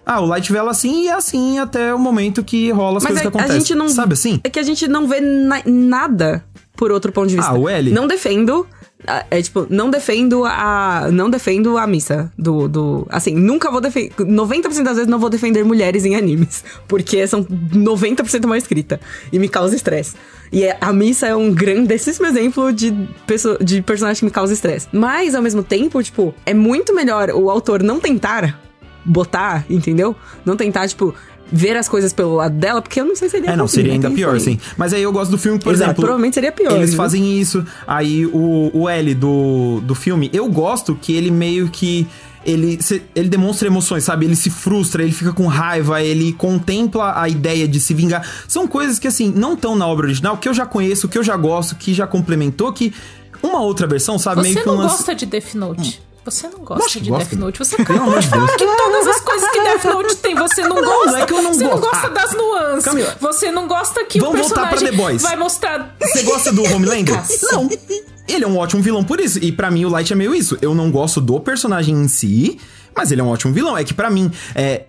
Ah, 0.04 0.20
o 0.20 0.26
Light 0.26 0.50
vê 0.50 0.58
ela 0.58 0.70
assim 0.72 1.04
e 1.04 1.08
é 1.08 1.12
assim 1.12 1.58
até 1.58 1.94
o 1.94 1.98
momento 1.98 2.42
que 2.42 2.70
rola 2.72 2.96
as 2.98 3.04
Mas 3.04 3.12
coisas 3.12 3.18
é- 3.18 3.22
que 3.22 3.28
acontecem. 3.28 3.56
a 3.56 3.58
gente 3.60 3.74
não. 3.74 3.88
Sabe 3.88 4.14
assim? 4.14 4.40
É 4.42 4.50
que 4.50 4.58
a 4.58 4.62
gente 4.62 4.88
não 4.88 5.06
vê 5.06 5.20
na- 5.20 5.62
nada 5.64 6.44
por 6.76 6.90
outro 6.90 7.12
ponto 7.12 7.28
de 7.28 7.36
vista. 7.36 7.50
Ah, 7.52 7.54
o 7.58 7.68
L? 7.68 7.90
Não 7.92 8.06
defendo. 8.08 8.66
É 9.30 9.40
tipo, 9.40 9.66
não 9.70 9.90
defendo 9.90 10.44
a. 10.44 11.08
Não 11.10 11.30
defendo 11.30 11.78
a 11.78 11.86
missa 11.86 12.30
do. 12.36 12.68
do 12.68 13.06
assim, 13.08 13.34
nunca 13.34 13.70
vou 13.70 13.80
defender. 13.80 14.12
90% 14.14 14.82
das 14.82 14.96
vezes 14.96 15.06
não 15.06 15.18
vou 15.18 15.30
defender 15.30 15.64
mulheres 15.64 16.04
em 16.04 16.14
animes. 16.14 16.62
Porque 16.86 17.26
são 17.26 17.42
90% 17.42 18.46
mal 18.46 18.56
escrita. 18.56 19.00
E 19.32 19.38
me 19.38 19.48
causa 19.48 19.74
estresse. 19.74 20.14
E 20.52 20.64
é- 20.64 20.76
a 20.80 20.92
missa 20.92 21.26
é 21.26 21.34
um 21.34 21.52
grandíssimo 21.52 22.26
exemplo 22.26 22.72
de, 22.72 22.92
pessoa, 23.26 23.56
de 23.58 23.80
personagem 23.82 24.18
que 24.20 24.24
me 24.24 24.30
causa 24.30 24.52
estresse. 24.52 24.88
Mas, 24.92 25.34
ao 25.34 25.42
mesmo 25.42 25.62
tempo, 25.62 26.02
tipo, 26.02 26.34
é 26.44 26.52
muito 26.52 26.94
melhor 26.94 27.30
o 27.30 27.50
autor 27.50 27.82
não 27.82 28.00
tentar 28.00 28.60
botar, 29.04 29.64
entendeu? 29.70 30.14
Não 30.44 30.56
tentar, 30.56 30.86
tipo, 30.88 31.14
ver 31.52 31.76
as 31.76 31.88
coisas 31.88 32.12
pelo 32.12 32.34
lado 32.36 32.54
dela, 32.54 32.80
porque 32.80 33.00
eu 33.00 33.04
não 33.04 33.16
sei 33.16 33.28
se 33.28 33.36
seria 33.36 33.50
É, 33.50 33.56
não, 33.56 33.66
seria 33.66 33.92
ainda 33.92 34.10
pior, 34.10 34.38
sim. 34.40 34.58
Mas 34.76 34.92
aí 34.92 35.02
eu 35.02 35.12
gosto 35.12 35.30
do 35.30 35.38
filme, 35.38 35.58
por 35.58 35.72
Exato, 35.72 35.84
exemplo. 35.90 36.02
provavelmente 36.02 36.34
seria 36.34 36.52
pior, 36.52 36.76
Eles 36.76 36.90
viu? 36.90 36.96
fazem 36.96 37.40
isso. 37.40 37.64
Aí 37.86 38.26
o, 38.26 38.70
o 38.72 38.88
L 38.88 39.14
do, 39.14 39.80
do 39.82 39.94
filme, 39.94 40.30
eu 40.32 40.48
gosto 40.48 40.94
que 40.94 41.14
ele 41.14 41.30
meio 41.30 41.68
que. 41.68 42.06
Ele, 42.46 42.82
se- 42.82 43.02
ele 43.14 43.28
demonstra 43.28 43.68
emoções, 43.68 44.02
sabe? 44.04 44.24
Ele 44.24 44.34
se 44.34 44.48
frustra, 44.48 45.02
ele 45.02 45.12
fica 45.12 45.30
com 45.30 45.46
raiva, 45.46 46.02
ele 46.02 46.32
contempla 46.32 47.20
a 47.20 47.28
ideia 47.28 47.68
de 47.68 47.78
se 47.78 47.92
vingar. 47.92 48.26
São 48.48 48.66
coisas 48.66 48.98
que, 48.98 49.06
assim, 49.06 49.30
não 49.36 49.52
estão 49.52 49.76
na 49.76 49.86
obra 49.86 50.06
original, 50.06 50.38
que 50.38 50.48
eu 50.48 50.54
já 50.54 50.64
conheço, 50.64 51.06
que 51.06 51.18
eu 51.18 51.22
já 51.22 51.36
gosto, 51.36 51.76
que 51.76 51.92
já 51.92 52.06
complementou, 52.06 52.72
que 52.72 52.94
uma 53.42 53.60
outra 53.60 53.86
versão, 53.86 54.18
sabe? 54.18 54.40
meio 54.40 54.54
Você 54.54 54.60
que 54.60 54.66
não 54.66 54.74
um 54.74 54.78
lance- 54.78 54.96
gosta 54.96 55.14
de 55.14 55.26
Death 55.26 55.54
Note. 55.54 56.00
Você 56.24 56.48
não 56.48 56.60
gosta 56.60 57.00
de 57.00 57.10
gosto. 57.10 57.28
Death 57.30 57.38
Note. 57.38 57.58
Você 57.58 57.76
acabou 57.80 58.18
de 58.18 58.28
falar 58.28 58.48
que 58.56 58.64
todas 58.66 59.06
as 59.06 59.20
coisas 59.20 59.50
que 59.50 59.60
Death 59.60 59.84
Note 59.92 60.16
tem, 60.16 60.34
você 60.34 60.62
não, 60.62 60.76
gosta. 60.76 61.06
não 61.12 61.16
é 61.16 61.26
que 61.26 61.32
eu 61.32 61.42
não 61.42 61.54
você 61.54 61.64
não 61.64 61.70
gosto. 61.78 61.90
gosta 61.90 62.06
Ah. 62.06 62.10
das 62.10 62.32
nuances. 62.34 62.84
Camila, 62.84 63.16
você 63.20 63.50
não 63.50 63.66
gosta 63.68 64.04
que 64.04 64.18
o 64.18 64.24
vamos 64.24 64.40
voltar 64.40 64.60
pra 64.62 64.68
personagem 64.70 64.96
The 64.98 65.02
Boys. 65.02 65.22
vai 65.22 65.36
mostrar... 65.36 65.96
Você 66.00 66.22
gosta 66.22 66.52
do 66.52 66.62
Homelander? 66.64 67.14
Não. 67.52 67.68
Ele 68.28 68.44
é 68.44 68.46
um 68.46 68.58
ótimo 68.58 68.80
vilão 68.82 69.02
por 69.02 69.18
isso. 69.18 69.38
E 69.42 69.50
pra 69.50 69.70
mim 69.70 69.84
o 69.84 69.88
Light 69.88 70.12
é 70.12 70.16
meio 70.16 70.32
isso. 70.34 70.56
Eu 70.62 70.72
não 70.74 70.90
gosto 70.90 71.20
do 71.20 71.40
personagem 71.40 71.94
em 71.96 72.06
si, 72.06 72.60
mas 72.96 73.10
ele 73.10 73.20
é 73.20 73.24
um 73.24 73.28
ótimo 73.28 73.52
vilão. 73.52 73.76
É 73.76 73.82
que 73.82 73.92
pra 73.92 74.08
mim, 74.08 74.30
é, 74.54 74.84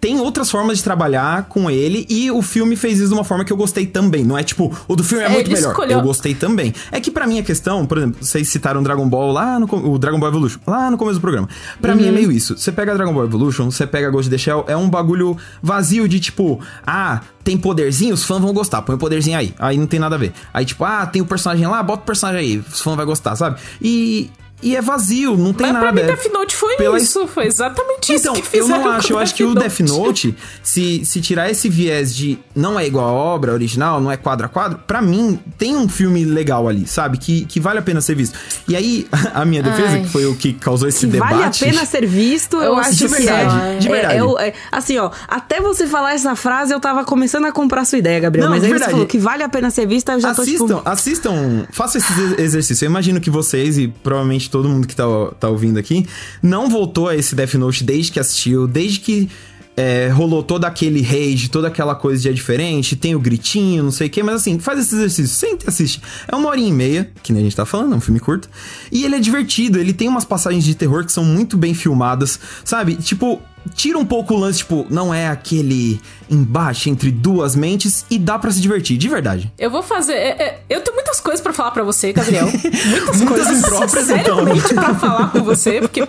tem 0.00 0.18
outras 0.18 0.50
formas 0.50 0.78
de 0.78 0.84
trabalhar 0.84 1.44
com 1.44 1.70
ele 1.70 2.06
e 2.08 2.30
o 2.30 2.40
filme 2.40 2.74
fez 2.74 2.98
isso 2.98 3.08
de 3.08 3.14
uma 3.14 3.24
forma 3.24 3.44
que 3.44 3.52
eu 3.52 3.56
gostei 3.56 3.84
também. 3.86 4.24
Não 4.24 4.38
é 4.38 4.42
tipo, 4.42 4.74
o 4.88 4.96
do 4.96 5.04
filme 5.04 5.22
é, 5.22 5.26
É, 5.26 5.30
muito 5.30 5.50
melhor. 5.50 5.70
escolheu- 5.70 5.98
Eu 5.98 6.02
gostei 6.02 6.34
também. 6.34 6.72
É 6.90 7.00
que 7.00 7.10
pra 7.10 7.26
mim 7.26 7.38
a 7.38 7.42
questão, 7.42 7.84
por 7.84 7.98
exemplo, 7.98 8.24
vocês 8.24 8.48
citaram 8.48 8.82
Dragon 8.82 9.06
Ball 9.08 9.30
lá 9.30 9.58
no 9.60 9.66
o 9.92 9.98
Dragon 9.98 10.18
Ball 10.18 10.30
Evolution, 10.30 10.58
lá 10.66 10.90
no 10.90 10.96
começo 10.96 11.18
do 11.18 11.20
programa. 11.20 11.48
Pra 11.80 11.94
mim 11.94 12.06
é 12.06 12.10
meio 12.10 12.32
isso. 12.32 12.56
Você 12.56 12.72
pega 12.72 12.94
Dragon 12.94 13.12
Ball 13.12 13.24
Evolution, 13.24 13.70
você 13.70 13.86
pega 13.86 14.08
Ghost 14.10 14.28
in 14.28 14.30
the 14.30 14.38
Shell, 14.38 14.64
é 14.66 14.76
um 14.76 14.88
bagulho 14.88 15.36
vazio 15.62 16.08
de 16.08 16.18
tipo, 16.18 16.58
ah, 16.86 17.20
tem 17.44 17.58
poderzinho, 17.58 18.14
os 18.14 18.24
fãs 18.24 18.40
vão 18.40 18.52
gostar, 18.54 18.80
põe 18.82 18.94
o 18.94 18.98
poderzinho 18.98 19.36
aí. 19.38 19.54
Aí 19.58 19.76
não 19.76 19.86
tem 19.86 20.00
nada 20.00 20.14
a 20.14 20.18
ver. 20.18 20.32
Aí 20.54 20.64
tipo, 20.64 20.82
ah, 20.84 21.04
tem 21.06 21.20
o 21.20 21.26
personagem 21.26 21.66
lá, 21.66 21.82
bota 21.82 22.02
o 22.02 22.06
personagem 22.06 22.40
aí, 22.40 22.58
os 22.58 22.80
fãs 22.80 22.96
vão 22.96 23.04
gostar, 23.04 23.36
sabe? 23.36 23.60
E 23.82 24.30
e 24.62 24.76
é 24.76 24.80
vazio, 24.82 25.36
não 25.36 25.52
tem 25.52 25.66
Mas 25.66 25.74
nada. 25.74 25.86
pra 25.86 25.92
mim, 25.94 26.00
é- 26.02 26.06
Death 26.14 26.32
Note 26.32 26.54
foi 26.56 26.76
pela 26.76 26.98
isso. 26.98 27.26
Foi 27.26 27.46
exatamente 27.46 28.12
isso 28.14 28.28
então, 28.28 28.34
que 28.40 28.56
eu 28.56 28.68
não 28.68 28.88
acho. 28.88 29.12
Eu 29.12 29.18
acho 29.18 29.34
que 29.34 29.44
o 29.44 29.54
Death 29.54 29.80
Note, 29.80 30.34
se, 30.62 31.04
se 31.04 31.20
tirar 31.20 31.50
esse 31.50 31.68
viés 31.68 32.14
de 32.14 32.38
não 32.54 32.78
é 32.78 32.86
igual 32.86 33.06
a 33.08 33.12
obra 33.12 33.52
original, 33.52 34.00
não 34.00 34.10
é 34.10 34.16
quadro 34.16 34.46
a 34.46 34.48
quadro, 34.48 34.78
pra 34.86 35.00
mim, 35.02 35.38
tem 35.58 35.76
um 35.76 35.88
filme 35.88 36.24
legal 36.24 36.68
ali, 36.68 36.86
sabe? 36.86 37.18
Que, 37.18 37.44
que 37.44 37.58
vale 37.60 37.78
a 37.78 37.82
pena 37.82 38.00
ser 38.00 38.14
visto. 38.14 38.38
E 38.68 38.74
aí, 38.76 39.06
a 39.34 39.44
minha 39.44 39.62
defesa, 39.62 39.92
Ai. 39.94 40.02
que 40.02 40.08
foi 40.08 40.26
o 40.26 40.34
que 40.34 40.52
causou 40.52 40.88
esse 40.88 41.00
Que 41.06 41.12
debate. 41.12 41.32
vale 41.34 41.44
a 41.44 41.50
pena 41.50 41.84
ser 41.86 42.06
visto, 42.06 42.56
eu 42.62 42.74
Nossa, 42.76 42.90
acho 42.90 42.98
de 42.98 43.04
que 43.04 43.10
verdade, 43.10 43.60
é. 43.60 43.78
de 43.78 43.88
É, 43.88 43.90
verdade. 43.90 44.14
é 44.16 44.24
o- 44.24 44.38
é- 44.38 44.52
assim, 44.70 44.98
ó, 44.98 45.10
até 45.28 45.60
você 45.60 45.86
falar 45.86 46.14
essa 46.14 46.34
frase, 46.36 46.72
eu 46.72 46.80
tava 46.80 47.04
começando 47.04 47.44
a 47.46 47.52
comprar 47.52 47.84
sua 47.84 47.98
ideia, 47.98 48.20
Gabriel. 48.20 48.46
Não, 48.48 48.54
mas 48.54 48.62
aí 48.64 48.68
você 48.68 48.72
verdade. 48.72 48.92
falou 48.92 49.06
que 49.06 49.18
vale 49.18 49.42
a 49.42 49.48
pena 49.48 49.70
ser 49.70 49.86
vista, 49.86 50.12
eu 50.12 50.20
já 50.20 50.34
tô 50.34 50.42
Assistam, 50.42 50.66
tipo. 50.76 50.88
assistam, 50.88 51.66
façam 51.72 52.00
esse 52.00 52.20
ex- 52.20 52.38
exercício. 52.38 52.84
Eu 52.84 52.90
imagino 52.90 53.20
que 53.20 53.30
vocês 53.30 53.78
e 53.78 53.88
provavelmente 53.88 54.49
todo 54.50 54.68
mundo 54.68 54.86
que 54.86 54.96
tá, 54.96 55.04
tá 55.38 55.48
ouvindo 55.48 55.78
aqui 55.78 56.06
não 56.42 56.68
voltou 56.68 57.08
a 57.08 57.16
esse 57.16 57.34
Death 57.34 57.54
Note 57.54 57.84
desde 57.84 58.12
que 58.12 58.20
assistiu, 58.20 58.66
desde 58.66 59.00
que 59.00 59.28
é, 59.76 60.08
rolou 60.08 60.42
todo 60.42 60.64
aquele 60.66 61.00
rage, 61.00 61.48
toda 61.48 61.68
aquela 61.68 61.94
coisa 61.94 62.20
de 62.20 62.28
é 62.28 62.32
diferente, 62.32 62.96
tem 62.96 63.14
o 63.14 63.20
gritinho, 63.20 63.84
não 63.84 63.90
sei 63.90 64.08
o 64.08 64.10
que, 64.10 64.22
mas 64.22 64.36
assim, 64.36 64.58
faz 64.58 64.78
esse 64.78 64.94
exercício, 64.94 65.34
senta 65.34 65.66
e 65.66 65.68
assiste. 65.68 66.02
É 66.28 66.36
uma 66.36 66.50
horinha 66.50 66.68
e 66.68 66.72
meia, 66.72 67.10
que 67.22 67.32
nem 67.32 67.40
a 67.40 67.44
gente 67.44 67.56
tá 67.56 67.64
falando, 67.64 67.94
é 67.94 67.96
um 67.96 68.00
filme 68.00 68.20
curto, 68.20 68.48
e 68.92 69.04
ele 69.04 69.16
é 69.16 69.20
divertido, 69.20 69.78
ele 69.78 69.92
tem 69.92 70.08
umas 70.08 70.24
passagens 70.24 70.64
de 70.64 70.74
terror 70.74 71.04
que 71.04 71.12
são 71.12 71.24
muito 71.24 71.56
bem 71.56 71.72
filmadas, 71.72 72.38
sabe? 72.62 72.96
Tipo, 72.96 73.40
tira 73.74 73.98
um 73.98 74.04
pouco 74.04 74.34
o 74.34 74.38
lance, 74.38 74.58
tipo, 74.58 74.86
não 74.90 75.12
é 75.12 75.28
aquele 75.28 76.00
embate 76.30 76.88
entre 76.90 77.10
duas 77.10 77.54
mentes 77.56 78.04
e 78.10 78.18
dá 78.18 78.38
pra 78.38 78.50
se 78.50 78.60
divertir, 78.60 78.96
de 78.96 79.08
verdade. 79.08 79.52
Eu 79.58 79.70
vou 79.70 79.82
fazer. 79.82 80.14
é, 80.14 80.28
é, 80.42 80.60
eu 80.68 80.80
tenho 80.80 80.94
muitas 80.94 81.20
coisas 81.20 81.40
pra 81.40 81.52
falar 81.52 81.70
pra 81.72 81.82
você, 81.82 82.12
Gabriel. 82.12 82.46
Muitas, 82.50 83.16
Muitas 83.16 83.22
coisas 83.22 83.58
impróprias, 83.58 84.10
então. 84.10 84.36
seriamente 84.38 84.74
pra 84.74 84.94
falar 84.94 85.30
com 85.32 85.42
você, 85.42 85.80
porque, 85.80 86.02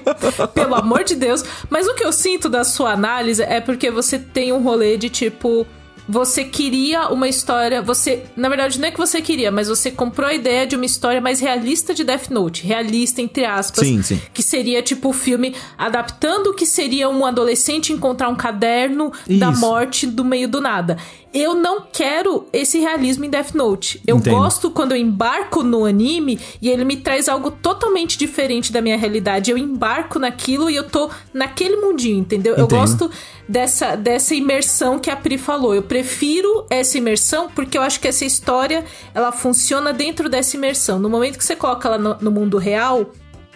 pelo 0.54 0.76
amor 0.76 1.04
de 1.04 1.16
Deus. 1.16 1.44
Mas 1.70 1.88
o 1.88 1.94
que 1.96 2.04
eu 2.04 2.12
sinto 2.12 2.48
da 2.50 2.64
sua 2.64 2.92
análise 2.92 3.42
é 3.42 3.60
porque 3.60 3.90
você 3.92 4.18
tem 4.20 4.52
um 4.54 4.62
rolê 4.62 4.98
de 4.98 5.10
tipo. 5.10 5.66
Você 6.12 6.44
queria 6.44 7.08
uma 7.08 7.30
história. 7.30 7.82
Você. 7.82 8.24
Na 8.36 8.50
verdade, 8.50 8.78
não 8.78 8.90
é 8.90 8.92
que 8.92 8.98
você 8.98 9.22
queria, 9.22 9.50
mas 9.50 9.70
você 9.70 9.90
comprou 9.90 10.28
a 10.28 10.34
ideia 10.34 10.68
de 10.68 10.76
uma 10.76 10.86
história 10.86 11.22
mais 11.22 11.40
realista 11.40 11.94
de 11.94 12.04
Death 12.04 12.30
Note. 12.30 12.68
Realista, 12.68 13.22
entre 13.22 13.46
aspas. 13.46 13.88
Sim, 13.88 14.04
sim. 14.04 14.22
Que 14.34 14.44
seria, 14.44 14.84
tipo, 14.84 15.08
o 15.08 15.14
filme 15.14 15.56
adaptando 15.78 16.48
o 16.48 16.54
que 16.54 16.66
seria 16.66 17.08
um 17.08 17.26
adolescente 17.26 17.94
encontrar 17.94 18.28
um 18.28 18.36
caderno 18.36 19.14
da 19.26 19.52
Isso. 19.52 19.62
morte 19.62 20.06
do 20.06 20.26
meio 20.26 20.50
do 20.50 20.60
nada. 20.60 20.98
Eu 21.34 21.56
não 21.56 21.82
quero 21.82 22.46
esse 22.52 22.80
realismo 22.80 23.24
em 23.24 23.30
Death 23.30 23.54
Note. 23.54 24.02
Eu 24.06 24.18
Entendo. 24.18 24.36
gosto 24.36 24.70
quando 24.70 24.92
eu 24.92 24.98
embarco 24.98 25.64
no 25.64 25.86
anime 25.86 26.38
e 26.62 26.70
ele 26.70 26.84
me 26.84 26.98
traz 26.98 27.30
algo 27.30 27.50
totalmente 27.52 28.18
diferente 28.18 28.72
da 28.72 28.82
minha 28.82 28.98
realidade. 28.98 29.50
Eu 29.50 29.58
embarco 29.58 30.20
naquilo 30.20 30.70
e 30.70 30.76
eu 30.76 30.84
tô 30.84 31.10
naquele 31.34 31.78
mundinho, 31.78 32.20
entendeu? 32.20 32.56
Eu 32.56 32.66
Entendo. 32.66 32.80
gosto 32.80 33.12
dessa, 33.48 33.96
dessa 33.96 34.36
imersão 34.36 35.00
que 35.00 35.10
a 35.10 35.16
Pri 35.16 35.38
falou. 35.38 35.74
Eu 35.74 35.84
prefiro 35.84 36.66
essa 36.70 36.98
imersão 36.98 37.50
porque 37.50 37.78
eu 37.78 37.82
acho 37.82 38.00
que 38.00 38.10
essa 38.10 38.26
história 38.26 38.84
ela 39.14 39.32
funciona 39.32 39.94
dentro 39.94 40.28
dessa 40.28 40.58
imersão. 40.58 41.00
No 41.00 41.10
momento 41.10 41.38
que 41.38 41.46
você 41.46 41.56
coloca 41.56 41.88
ela 41.88 41.98
no, 41.98 42.18
no 42.20 42.32
mundo 42.32 42.58
real, 42.58 43.10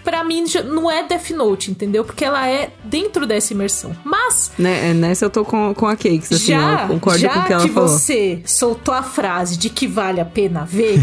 pra 0.06 0.24
mim 0.24 0.46
não 0.66 0.90
é 0.90 1.04
Death 1.04 1.32
Note, 1.32 1.72
entendeu? 1.72 2.06
Porque 2.06 2.24
ela 2.24 2.48
é 2.48 2.70
dentro 2.84 3.26
dessa 3.26 3.52
imersão. 3.52 3.92
Mas 4.06 4.52
Né, 4.58 4.94
nessa 4.94 5.26
eu 5.26 5.30
tô 5.30 5.44
com, 5.44 5.74
com 5.74 5.88
a 5.88 5.96
Cakes, 5.98 6.32
assim, 6.32 6.46
já, 6.54 6.84
eu 6.84 6.88
concordo 6.90 7.20
já 7.20 7.30
com 7.34 7.40
o 7.40 7.44
que 7.46 7.54
ela 7.54 7.64
que 7.64 7.70
falou. 7.74 7.90
você 7.90 8.42
soltou 8.46 8.94
a 8.94 9.02
frase 9.04 9.58
de 9.58 9.70
que 9.70 9.88
vale 9.88 10.22
a 10.22 10.26
pena 10.26 10.64
ver, 10.64 11.00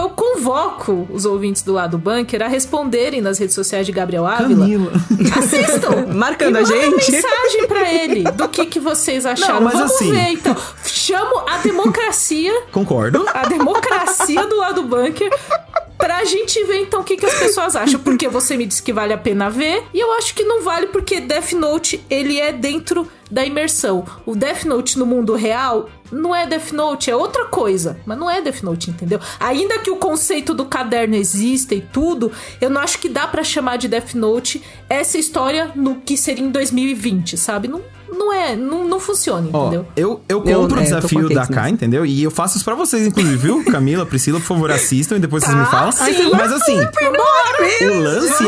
eu 0.00 0.10
convoco 0.10 1.06
os 1.10 1.24
ouvintes 1.24 1.62
do 1.62 1.72
lado 1.72 1.98
bunker 1.98 2.42
a 2.42 2.48
responderem 2.48 3.20
nas 3.20 3.38
redes 3.38 3.54
sociais 3.54 3.84
de 3.84 3.92
Gabriel 3.92 4.24
Ávila. 4.26 4.60
Camila. 4.60 4.92
Assistam! 5.36 6.06
Marcando 6.14 6.56
e 6.56 6.58
a 6.58 6.62
mandem 6.62 6.80
gente. 7.00 7.10
mensagem 7.12 7.66
pra 7.66 7.92
ele 7.92 8.22
do 8.24 8.48
que, 8.48 8.66
que 8.66 8.78
vocês 8.78 9.26
acharam. 9.26 9.54
Não, 9.56 9.60
mas 9.62 9.72
Vamos 9.74 9.92
assim- 9.92 10.10
ver, 10.12 10.28
então. 10.30 10.56
Chamo 10.84 11.42
a 11.48 11.58
democracia, 11.58 12.52
Concordo. 12.70 13.24
a 13.34 13.46
democracia 13.48 14.46
do 14.46 14.56
lado 14.58 14.82
bunker 14.84 15.30
pra 16.02 16.24
gente 16.24 16.64
ver 16.64 16.78
então 16.78 17.02
o 17.02 17.04
que, 17.04 17.16
que 17.16 17.24
as 17.24 17.38
pessoas 17.38 17.76
acham. 17.76 18.00
Porque 18.00 18.28
você 18.28 18.56
me 18.56 18.66
disse 18.66 18.82
que 18.82 18.92
vale 18.92 19.12
a 19.12 19.18
pena 19.18 19.48
ver, 19.48 19.84
e 19.94 20.00
eu 20.00 20.12
acho 20.14 20.34
que 20.34 20.42
não 20.42 20.60
vale 20.60 20.88
porque 20.88 21.20
Death 21.20 21.52
Note, 21.52 22.04
ele 22.10 22.40
é 22.40 22.52
dentro 22.52 23.06
da 23.30 23.46
imersão. 23.46 24.04
O 24.26 24.34
Death 24.34 24.64
Note 24.64 24.98
no 24.98 25.06
mundo 25.06 25.36
real 25.36 25.88
não 26.10 26.34
é 26.34 26.44
Death 26.44 26.72
Note, 26.72 27.08
é 27.08 27.14
outra 27.14 27.44
coisa. 27.44 28.00
Mas 28.04 28.18
não 28.18 28.28
é 28.28 28.42
Death 28.42 28.62
Note, 28.64 28.90
entendeu? 28.90 29.20
Ainda 29.38 29.78
que 29.78 29.92
o 29.92 29.96
conceito 29.96 30.52
do 30.52 30.64
caderno 30.64 31.14
exista 31.14 31.72
e 31.72 31.80
tudo, 31.80 32.32
eu 32.60 32.68
não 32.68 32.80
acho 32.80 32.98
que 32.98 33.08
dá 33.08 33.28
para 33.28 33.44
chamar 33.44 33.76
de 33.76 33.86
Death 33.86 34.14
Note 34.14 34.60
essa 34.88 35.16
história 35.16 35.70
no 35.76 36.00
que 36.00 36.16
seria 36.16 36.44
em 36.44 36.50
2020, 36.50 37.36
sabe? 37.36 37.68
Não, 37.68 37.80
não 38.12 38.32
é, 38.32 38.54
não, 38.56 38.84
não 38.86 39.00
funciona, 39.00 39.48
Ó, 39.52 39.62
entendeu? 39.66 39.86
eu, 39.96 40.20
eu 40.28 40.38
Eu- 40.38 40.40
compro 40.40 40.50
é, 40.50 40.56
o 40.56 40.62
eu 40.62 40.68
tô 40.68 40.74
desafio 40.76 41.26
a 41.30 41.34
da 41.34 41.46
K, 41.46 41.70
entendeu? 41.70 42.04
E 42.06 42.22
eu 42.22 42.30
faço 42.30 42.56
isso 42.56 42.64
pra 42.64 42.74
vocês, 42.74 43.06
inclusive, 43.06 43.36
viu? 43.36 43.64
Camila, 43.70 44.04
Priscila, 44.06 44.38
por 44.40 44.46
favor, 44.46 44.70
assistam 44.70 45.16
e 45.16 45.20
depois 45.20 45.42
vocês 45.44 45.56
me 45.56 45.64
falam. 45.66 45.92
sim. 45.92 46.30
Mas 46.32 46.52
assim, 46.52 46.78
o 47.88 48.00
lance 48.00 48.44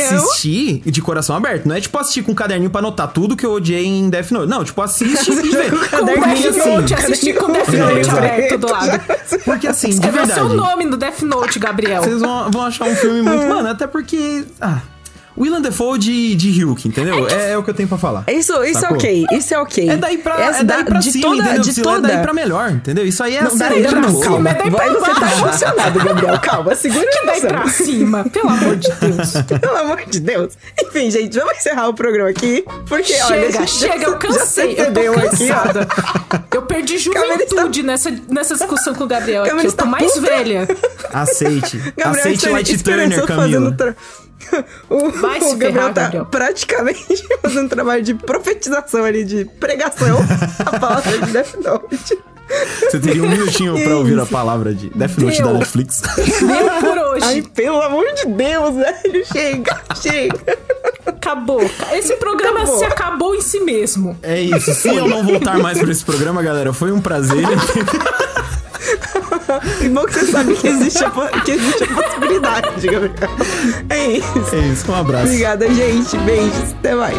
é 0.00 0.04
assistir 0.16 0.82
de 0.84 1.02
coração 1.02 1.36
aberto. 1.36 1.66
Não 1.66 1.74
é 1.74 1.80
tipo 1.80 1.96
assistir 1.98 2.22
com 2.22 2.32
um 2.32 2.34
caderninho 2.34 2.70
pra 2.70 2.80
anotar 2.80 3.08
tudo 3.08 3.36
que 3.36 3.44
eu 3.44 3.52
odiei 3.52 3.84
em 3.86 4.08
Death 4.10 4.30
Note. 4.30 4.48
Não, 4.48 4.64
tipo, 4.64 4.80
assiste 4.82 5.30
e 5.30 5.34
vê. 5.34 5.68
O 5.68 6.76
Note, 6.76 6.94
assim, 6.94 7.04
assistir 7.12 7.34
com 7.34 7.46
o 7.46 7.52
Death 7.52 7.68
É, 7.74 7.76
Note 7.78 7.98
exato. 8.00 8.18
aberto 8.18 8.58
do 8.58 8.70
lado. 8.70 9.00
porque 9.44 9.66
assim, 9.66 9.88
de 9.88 9.94
Escreveu 9.94 10.26
seu 10.26 10.34
verdade. 10.48 10.56
nome 10.56 10.84
no 10.84 10.96
Death 10.96 11.22
Note, 11.22 11.58
Gabriel. 11.58 12.02
Vocês 12.02 12.20
vão, 12.20 12.50
vão 12.50 12.62
achar 12.62 12.86
um 12.86 12.94
filme 12.96 13.22
muito. 13.22 13.46
Mano, 13.46 13.68
até 13.68 13.86
porque. 13.86 14.44
Ah. 14.60 14.80
William 15.38 15.60
Defoe 15.60 15.98
de, 15.98 16.34
de 16.34 16.62
Hulk, 16.64 16.88
entendeu? 16.88 17.28
É, 17.28 17.52
é 17.52 17.58
o 17.58 17.62
que 17.62 17.70
eu 17.70 17.74
tenho 17.74 17.88
pra 17.88 17.96
falar. 17.98 18.24
Isso, 18.28 18.52
isso 18.64 18.84
é 18.84 18.88
ok, 18.88 19.26
isso 19.32 19.54
é 19.54 19.58
ok. 19.58 19.88
É 19.90 19.96
daí 19.96 20.18
pra, 20.18 20.40
Essa 20.40 20.60
é 20.60 20.64
daí 20.64 20.78
da- 20.78 20.84
pra 20.90 20.98
de 20.98 21.12
cima, 21.12 21.22
toda, 21.28 21.42
entendeu? 21.42 21.62
de 21.62 21.82
toda... 21.82 22.08
É 22.08 22.14
daí 22.14 22.22
pra 22.22 22.32
melhor, 22.34 22.70
entendeu? 22.72 23.06
Isso 23.06 23.22
aí 23.22 23.36
é 23.36 23.42
Não, 23.42 23.56
daí 23.56 23.82
pra 23.82 24.00
não, 24.00 24.10
bolo. 24.12 24.24
calma. 24.24 24.50
é 24.50 24.54
daí 24.54 24.70
pra 24.70 24.88
você 24.88 25.20
tá 25.20 25.32
emocionado, 25.32 25.98
Gabriel. 26.04 26.38
Calma, 26.40 26.74
segura 26.74 27.06
Que 27.10 27.26
daí 27.26 27.38
emoção. 27.38 27.50
pra 27.50 27.68
cima, 27.68 28.24
pelo 28.24 28.48
amor 28.48 28.76
de 28.76 28.90
Deus. 28.92 29.32
Pelo 29.60 29.76
amor 29.76 30.02
de 30.06 30.20
Deus. 30.20 30.52
Enfim, 30.82 31.10
gente, 31.10 31.38
vamos 31.38 31.56
encerrar 31.56 31.88
o 31.88 31.94
programa 31.94 32.30
aqui. 32.30 32.64
Porque, 32.88 33.12
olha, 33.22 33.50
Chega, 33.50 33.52
já- 33.52 33.66
chega, 33.66 34.04
eu 34.04 34.16
cansei. 34.18 34.74
se 34.74 34.80
Eu 34.80 34.92
tô 34.92 35.00
aqui, 35.00 35.20
cansada. 35.46 35.88
Eu 36.54 36.62
perdi 36.62 36.98
juventude 36.98 37.82
nessa, 37.82 38.10
nessa 38.28 38.54
discussão 38.54 38.94
com 38.94 39.04
o 39.04 39.06
Gabriel 39.06 39.44
aqui. 39.44 39.66
Eu 39.66 39.72
tô 39.72 39.86
mais 39.86 40.12
puta. 40.12 40.20
velha. 40.26 40.68
Aceite. 41.12 41.78
Gabriel 41.96 42.10
Aceite 42.26 42.48
Light 42.48 42.74
esperançoso 42.74 43.26
Turner, 43.26 43.36
Camila. 43.50 43.72
tra- 43.72 43.96
O, 44.88 45.10
Vai 45.10 45.38
o 45.40 45.50
Gabriel 45.50 45.72
ferrar, 45.72 45.92
tá 45.94 46.02
Gabriel. 46.02 46.26
praticamente 46.26 47.28
fazendo 47.42 47.64
um 47.64 47.68
trabalho 47.68 48.02
de 48.02 48.14
profetização 48.14 49.04
ali, 49.04 49.24
de 49.24 49.44
pregação 49.44 50.16
a 50.64 50.78
palavra 50.78 51.18
de 51.18 51.30
Death 51.32 51.54
Note. 51.62 52.18
Você 52.90 52.98
teria 52.98 53.22
um 53.22 53.28
minutinho 53.28 53.74
pra 53.82 53.96
ouvir 53.96 54.18
a 54.18 54.22
Isso. 54.22 54.32
palavra 54.32 54.72
de 54.74 54.88
Death 54.90 55.18
Note 55.18 55.36
Deu. 55.36 55.46
da 55.46 55.52
Netflix. 55.54 56.00
Deu 56.16 56.70
por 56.80 56.98
hoje. 56.98 57.24
Ai, 57.26 57.42
pelo 57.54 57.82
amor 57.82 58.06
de 58.14 58.24
Deus, 58.26 58.74
velho. 58.74 59.26
Chega, 59.26 59.80
chega. 60.00 60.58
Acabou. 61.04 61.60
Esse 61.92 62.16
programa 62.16 62.60
Acabou. 62.60 62.78
se 62.78 62.84
acabou 62.86 63.34
em 63.34 63.42
si 63.42 63.60
mesmo. 63.60 64.18
É 64.22 64.40
isso. 64.40 64.72
Se 64.72 64.88
eu 64.88 65.06
não 65.06 65.22
voltar 65.24 65.58
mais 65.58 65.78
pra 65.78 65.90
esse 65.90 66.04
programa, 66.04 66.42
galera, 66.42 66.72
foi 66.72 66.90
um 66.90 67.00
prazer. 67.02 67.44
Que 69.78 69.88
bom 69.88 70.04
que 70.04 70.12
você 70.12 70.26
sabe 70.26 70.54
que 70.54 70.68
existe 70.68 71.04
a, 71.04 71.10
que 71.42 71.52
existe 71.52 71.84
a 71.84 71.86
possibilidade, 71.86 72.86
Gabriel. 72.86 73.14
É 73.88 74.06
isso. 74.12 74.54
É 74.54 74.58
isso. 74.58 74.92
Um 74.92 74.94
abraço. 74.94 75.26
Obrigada, 75.26 75.72
gente. 75.72 76.16
Beijos. 76.18 76.72
Até 76.78 76.94
mais. 76.94 77.18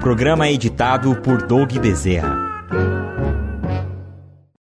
Programa 0.00 0.50
editado 0.50 1.14
por 1.16 1.42
Doug 1.42 1.72
Bezerra. 1.78 2.41